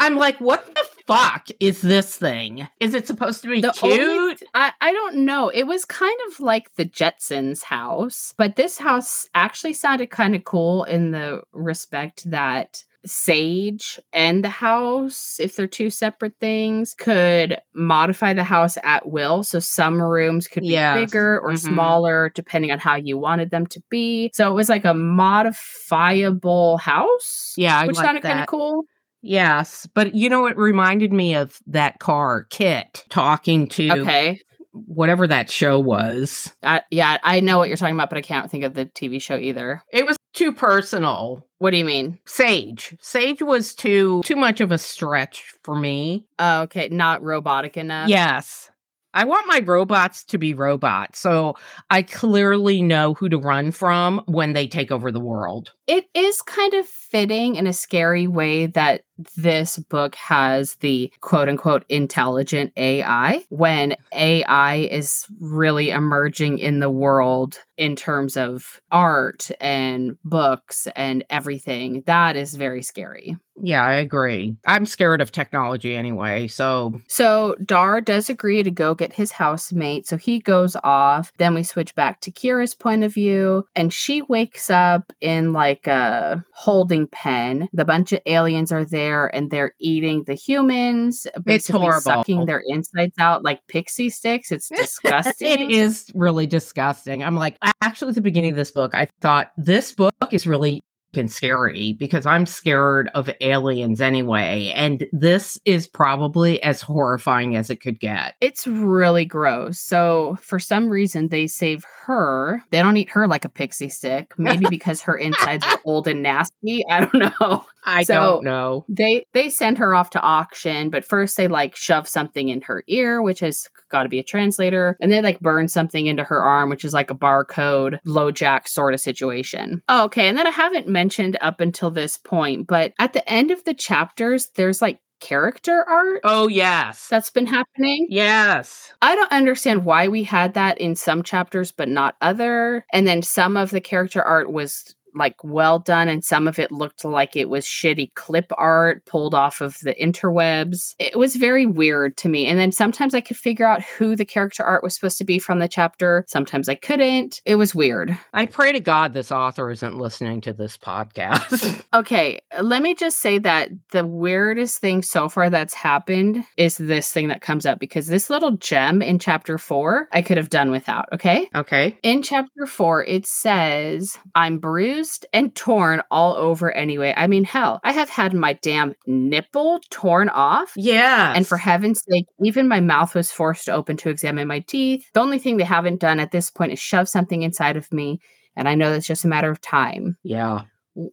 I'm 0.00 0.16
like, 0.16 0.38
what 0.40 0.66
the 0.74 0.84
fuck 1.06 1.46
is 1.60 1.80
this 1.80 2.16
thing? 2.16 2.66
Is 2.80 2.94
it 2.94 3.06
supposed 3.06 3.40
to 3.42 3.48
be 3.48 3.60
The 3.60 3.70
cute? 3.72 4.00
only- 4.00 4.36
I, 4.54 4.72
I 4.80 4.92
don't 4.92 5.24
know. 5.24 5.48
It 5.48 5.64
was 5.68 5.84
kind 5.84 6.18
of 6.28 6.40
like 6.40 6.74
the 6.74 6.84
Jetsons 6.84 7.62
house, 7.62 8.34
but 8.36 8.56
this 8.56 8.76
house 8.76 9.28
actually 9.34 9.72
sounded 9.74 10.10
kind 10.10 10.34
of 10.34 10.44
cool 10.44 10.84
in 10.84 11.12
the 11.12 11.42
respect 11.52 12.28
that 12.30 12.82
Sage 13.06 13.98
and 14.12 14.42
the 14.44 14.48
house, 14.48 15.36
if 15.40 15.56
they're 15.56 15.66
two 15.66 15.90
separate 15.90 16.34
things, 16.40 16.94
could 16.94 17.58
modify 17.74 18.32
the 18.32 18.44
house 18.44 18.78
at 18.82 19.08
will. 19.08 19.42
So 19.42 19.58
some 19.60 20.00
rooms 20.00 20.48
could 20.48 20.62
be 20.62 20.70
Yes. 20.70 21.10
bigger 21.10 21.40
or 21.40 21.52
Mhm. 21.52 21.58
smaller 21.58 22.30
depending 22.34 22.70
on 22.70 22.78
how 22.78 22.96
you 22.96 23.18
wanted 23.18 23.50
them 23.50 23.66
to 23.68 23.82
be. 23.90 24.30
So 24.34 24.50
it 24.50 24.54
was 24.54 24.68
like 24.68 24.84
a 24.84 24.94
modifiable 24.94 26.78
house. 26.78 27.54
Yeah, 27.56 27.78
I 27.80 27.86
which 27.86 27.96
sounded 27.96 28.22
kind 28.22 28.40
of 28.40 28.46
cool. 28.46 28.84
Yes, 29.22 29.88
but 29.94 30.14
you 30.14 30.28
know, 30.28 30.46
it 30.46 30.56
reminded 30.56 31.12
me 31.12 31.34
of 31.34 31.58
that 31.66 31.98
car, 31.98 32.46
KITT, 32.50 33.04
talking 33.08 33.66
to 33.68 33.90
Okay. 33.92 34.40
Whatever 34.74 35.26
that 35.26 35.50
show 35.50 35.78
was. 35.78 36.52
I, 36.62 36.82
yeah, 36.90 37.18
I 37.22 37.40
know 37.40 37.58
what 37.58 37.68
you're 37.68 37.76
talking 37.76 37.94
about, 37.94 38.10
but 38.10 38.18
I 38.18 38.22
can't 38.22 38.50
think 38.50 38.64
of 38.64 38.74
the 38.74 38.86
TV 38.86 39.20
show 39.22 39.36
either. 39.36 39.82
It 39.92 40.04
was 40.06 40.16
too 40.34 40.52
personal. 40.52 41.46
What 41.58 41.70
do 41.70 41.76
you 41.76 41.84
mean? 41.84 42.18
Sage. 42.26 42.96
Sage 43.00 43.40
was 43.40 43.74
too 43.74 44.22
too 44.24 44.36
much 44.36 44.60
of 44.60 44.72
a 44.72 44.78
stretch 44.78 45.54
for 45.62 45.76
me. 45.76 46.26
Oh, 46.38 46.62
okay, 46.62 46.88
not 46.90 47.22
robotic 47.22 47.76
enough. 47.76 48.08
yes. 48.08 48.70
I 49.16 49.24
want 49.24 49.46
my 49.46 49.60
robots 49.60 50.24
to 50.24 50.38
be 50.38 50.54
robots. 50.54 51.20
So 51.20 51.54
I 51.88 52.02
clearly 52.02 52.82
know 52.82 53.14
who 53.14 53.28
to 53.28 53.38
run 53.38 53.70
from 53.70 54.20
when 54.26 54.54
they 54.54 54.66
take 54.66 54.90
over 54.90 55.12
the 55.12 55.20
world. 55.20 55.70
It 55.86 56.06
is 56.14 56.42
kind 56.42 56.74
of 56.74 56.88
fitting 57.14 57.54
in 57.54 57.68
a 57.68 57.72
scary 57.72 58.26
way 58.26 58.66
that 58.66 59.02
this 59.36 59.78
book 59.78 60.16
has 60.16 60.74
the 60.76 61.12
quote 61.20 61.48
unquote 61.48 61.84
intelligent 61.88 62.72
AI 62.76 63.44
when 63.50 63.94
AI 64.12 64.76
is 64.76 65.24
really 65.38 65.90
emerging 65.90 66.58
in 66.58 66.80
the 66.80 66.90
world 66.90 67.60
in 67.76 67.94
terms 67.94 68.36
of 68.36 68.80
art 68.90 69.50
and 69.60 70.16
books 70.24 70.88
and 70.96 71.24
everything. 71.30 72.02
That 72.06 72.34
is 72.34 72.54
very 72.54 72.82
scary. 72.82 73.36
Yeah, 73.60 73.84
I 73.84 73.94
agree. 73.94 74.56
I'm 74.66 74.84
scared 74.84 75.20
of 75.20 75.30
technology 75.30 75.94
anyway. 75.94 76.48
So 76.48 77.00
So 77.06 77.54
Dar 77.64 78.00
does 78.00 78.28
agree 78.28 78.64
to 78.64 78.70
go 78.70 78.96
get 78.96 79.12
his 79.12 79.30
housemate. 79.30 80.08
So 80.08 80.16
he 80.16 80.40
goes 80.40 80.76
off. 80.82 81.32
Then 81.38 81.54
we 81.54 81.62
switch 81.62 81.94
back 81.94 82.20
to 82.22 82.32
Kira's 82.32 82.74
point 82.74 83.04
of 83.04 83.14
view, 83.14 83.64
and 83.76 83.92
she 83.92 84.22
wakes 84.22 84.70
up 84.70 85.12
in 85.20 85.52
like 85.52 85.86
a 85.86 86.44
holding 86.52 87.03
pen. 87.08 87.68
The 87.72 87.84
bunch 87.84 88.12
of 88.12 88.20
aliens 88.26 88.72
are 88.72 88.84
there 88.84 89.34
and 89.34 89.50
they're 89.50 89.74
eating 89.78 90.24
the 90.24 90.34
humans, 90.34 91.26
basically 91.44 91.82
horrible. 91.82 92.00
sucking 92.02 92.46
their 92.46 92.62
insides 92.66 93.14
out 93.18 93.44
like 93.44 93.60
pixie 93.68 94.10
sticks. 94.10 94.50
It's 94.52 94.68
disgusting. 94.74 95.48
it 95.48 95.70
is 95.70 96.10
really 96.14 96.46
disgusting. 96.46 97.22
I'm 97.22 97.36
like, 97.36 97.56
actually, 97.82 98.10
at 98.10 98.14
the 98.14 98.20
beginning 98.20 98.50
of 98.50 98.56
this 98.56 98.70
book, 98.70 98.94
I 98.94 99.08
thought 99.20 99.52
this 99.56 99.92
book 99.92 100.12
is 100.30 100.46
really 100.46 100.82
fucking 101.14 101.28
scary 101.28 101.92
because 101.94 102.26
I'm 102.26 102.44
scared 102.44 103.08
of 103.14 103.30
aliens 103.40 104.00
anyway. 104.00 104.72
And 104.74 105.06
this 105.12 105.58
is 105.64 105.86
probably 105.86 106.60
as 106.62 106.80
horrifying 106.80 107.54
as 107.56 107.70
it 107.70 107.76
could 107.80 108.00
get. 108.00 108.34
It's 108.40 108.66
really 108.66 109.24
gross. 109.24 109.78
So, 109.78 110.36
for 110.42 110.58
some 110.58 110.88
reason, 110.88 111.28
they 111.28 111.46
save 111.46 111.84
her. 112.06 112.62
They 112.70 112.82
don't 112.82 112.96
eat 112.96 113.10
her 113.10 113.28
like 113.28 113.44
a 113.44 113.48
pixie 113.48 113.88
stick. 113.88 114.32
Maybe 114.38 114.66
because 114.70 115.00
her 115.02 115.16
insides 115.16 115.64
are 115.66 115.80
old 115.84 116.08
and 116.08 116.22
nasty. 116.22 116.84
I 116.90 117.04
don't 117.04 117.40
know. 117.40 117.64
I 117.84 118.02
So- 118.04 118.14
don't 118.14 118.44
know. 118.44 118.84
They 118.88 119.26
they 119.32 119.50
send 119.50 119.78
her 119.78 119.94
off 119.94 120.10
to 120.10 120.20
auction, 120.20 120.90
but 120.90 121.04
first 121.04 121.36
they 121.36 121.48
like 121.48 121.76
shove 121.76 122.08
something 122.08 122.48
in 122.48 122.60
her 122.62 122.82
ear, 122.88 123.22
which 123.22 123.40
has 123.40 123.68
got 123.90 124.02
to 124.04 124.08
be 124.08 124.18
a 124.18 124.24
translator, 124.24 124.96
and 125.00 125.12
they 125.12 125.20
like 125.22 125.40
burn 125.40 125.68
something 125.68 126.06
into 126.06 126.24
her 126.24 126.42
arm, 126.42 126.70
which 126.70 126.84
is 126.84 126.92
like 126.94 127.10
a 127.10 127.14
barcode 127.14 127.98
LoJack 128.06 128.66
sort 128.68 128.94
of 128.94 129.00
situation. 129.00 129.82
Oh, 129.88 130.04
okay, 130.04 130.28
and 130.28 130.36
then 130.38 130.46
I 130.46 130.50
haven't 130.50 130.88
mentioned 130.88 131.36
up 131.40 131.60
until 131.60 131.90
this 131.90 132.16
point, 132.16 132.66
but 132.66 132.92
at 132.98 133.12
the 133.12 133.28
end 133.30 133.50
of 133.50 133.62
the 133.64 133.74
chapters, 133.74 134.48
there's 134.56 134.82
like 134.82 134.98
character 135.20 135.84
art 135.88 136.20
Oh, 136.24 136.48
yes. 136.48 137.06
that's 137.08 137.30
been 137.30 137.46
happening. 137.46 138.06
Yes. 138.10 138.92
I 139.00 139.14
don't 139.14 139.32
understand 139.32 139.84
why 139.86 140.08
we 140.08 140.22
had 140.22 140.52
that 140.54 140.76
in 140.78 140.96
some 140.96 141.22
chapters, 141.22 141.72
but 141.72 141.88
not 141.88 142.16
other. 142.20 142.84
And 142.92 143.06
then 143.06 143.22
some 143.22 143.56
of 143.56 143.70
the 143.70 143.80
character 143.80 144.22
art 144.22 144.52
was 144.52 144.94
like 145.14 145.36
well 145.42 145.78
done, 145.78 146.08
and 146.08 146.24
some 146.24 146.48
of 146.48 146.58
it 146.58 146.72
looked 146.72 147.04
like 147.04 147.36
it 147.36 147.48
was 147.48 147.64
shitty 147.64 148.14
clip 148.14 148.52
art 148.56 149.04
pulled 149.06 149.34
off 149.34 149.60
of 149.60 149.78
the 149.82 149.94
interwebs. 149.94 150.94
It 150.98 151.18
was 151.18 151.36
very 151.36 151.66
weird 151.66 152.16
to 152.18 152.28
me. 152.28 152.46
And 152.46 152.58
then 152.58 152.72
sometimes 152.72 153.14
I 153.14 153.20
could 153.20 153.36
figure 153.36 153.66
out 153.66 153.82
who 153.82 154.16
the 154.16 154.24
character 154.24 154.62
art 154.62 154.82
was 154.82 154.94
supposed 154.94 155.18
to 155.18 155.24
be 155.24 155.38
from 155.38 155.58
the 155.58 155.68
chapter. 155.68 156.24
Sometimes 156.28 156.68
I 156.68 156.74
couldn't. 156.74 157.40
It 157.44 157.56
was 157.56 157.74
weird. 157.74 158.16
I 158.32 158.46
pray 158.46 158.72
to 158.72 158.80
God 158.80 159.14
this 159.14 159.32
author 159.32 159.70
isn't 159.70 159.98
listening 159.98 160.40
to 160.42 160.52
this 160.52 160.76
podcast. 160.76 161.82
Okay, 161.94 162.40
let 162.60 162.82
me 162.82 162.92
just 162.92 163.20
say 163.20 163.38
that 163.38 163.68
the 163.92 164.04
weirdest 164.04 164.78
thing 164.78 165.00
so 165.00 165.28
far 165.28 165.48
that's 165.48 165.74
happened 165.74 166.44
is 166.56 166.76
this 166.76 167.12
thing 167.12 167.28
that 167.28 167.40
comes 167.40 167.66
up 167.66 167.78
because 167.78 168.08
this 168.08 168.30
little 168.30 168.52
gem 168.56 169.00
in 169.00 169.20
chapter 169.20 169.58
four, 169.58 170.08
I 170.10 170.20
could 170.20 170.36
have 170.36 170.50
done 170.50 170.72
without. 170.72 171.06
Okay. 171.12 171.48
okay. 171.54 171.96
In 172.02 172.22
chapter 172.22 172.66
four, 172.66 173.04
it 173.04 173.26
says, 173.26 174.18
I'm 174.34 174.58
bruised 174.58 175.03
and 175.32 175.54
torn 175.54 176.02
all 176.10 176.34
over 176.36 176.72
anyway. 176.72 177.14
I 177.16 177.26
mean, 177.26 177.44
hell, 177.44 177.80
I 177.84 177.92
have 177.92 178.08
had 178.08 178.32
my 178.34 178.54
damn 178.54 178.94
nipple 179.06 179.80
torn 179.90 180.28
off. 180.30 180.72
Yeah. 180.76 181.32
And 181.34 181.46
for 181.46 181.56
heaven's 181.56 182.02
sake, 182.08 182.26
even 182.42 182.68
my 182.68 182.80
mouth 182.80 183.14
was 183.14 183.30
forced 183.30 183.68
open 183.68 183.96
to 183.98 184.10
examine 184.10 184.48
my 184.48 184.60
teeth. 184.60 185.04
The 185.14 185.20
only 185.20 185.38
thing 185.38 185.56
they 185.56 185.64
haven't 185.64 186.00
done 186.00 186.20
at 186.20 186.30
this 186.32 186.50
point 186.50 186.72
is 186.72 186.78
shove 186.78 187.08
something 187.08 187.42
inside 187.42 187.76
of 187.76 187.92
me. 187.92 188.20
And 188.56 188.68
I 188.68 188.74
know 188.74 188.90
that's 188.92 189.06
just 189.06 189.24
a 189.24 189.28
matter 189.28 189.50
of 189.50 189.60
time. 189.60 190.16
yeah. 190.22 190.62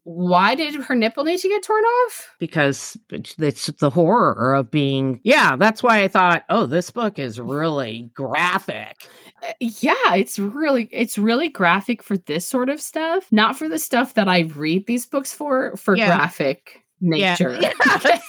Why 0.04 0.54
did 0.54 0.76
her 0.76 0.94
nipple 0.94 1.24
need 1.24 1.40
to 1.40 1.48
get 1.50 1.64
torn 1.64 1.84
off? 1.84 2.36
because 2.38 2.96
it's 3.10 3.66
the 3.66 3.90
horror 3.90 4.54
of 4.54 4.70
being 4.70 5.20
yeah 5.24 5.56
that's 5.56 5.82
why 5.82 6.04
i 6.04 6.08
thought 6.08 6.44
oh 6.50 6.68
this 6.68 6.92
book 6.92 7.18
is 7.18 7.40
really 7.40 8.12
graphic 8.14 8.96
Uh, 9.44 9.54
yeah, 9.60 10.16
it's 10.16 10.38
really 10.40 10.88
it's 10.92 11.18
really 11.18 11.50
graphic 11.50 12.04
for 12.04 12.18
this 12.18 12.46
sort 12.46 12.70
of 12.70 12.80
stuff, 12.82 13.26
not 13.32 13.58
for 13.58 13.68
the 13.68 13.80
stuff 13.80 14.14
that 14.14 14.28
I 14.28 14.42
read 14.42 14.86
these 14.88 15.06
books 15.06 15.34
for 15.34 15.76
for 15.78 15.96
Yeah. 15.98 16.08
graphic 16.08 16.84
nature. 17.02 17.58
Yeah. 17.62 17.74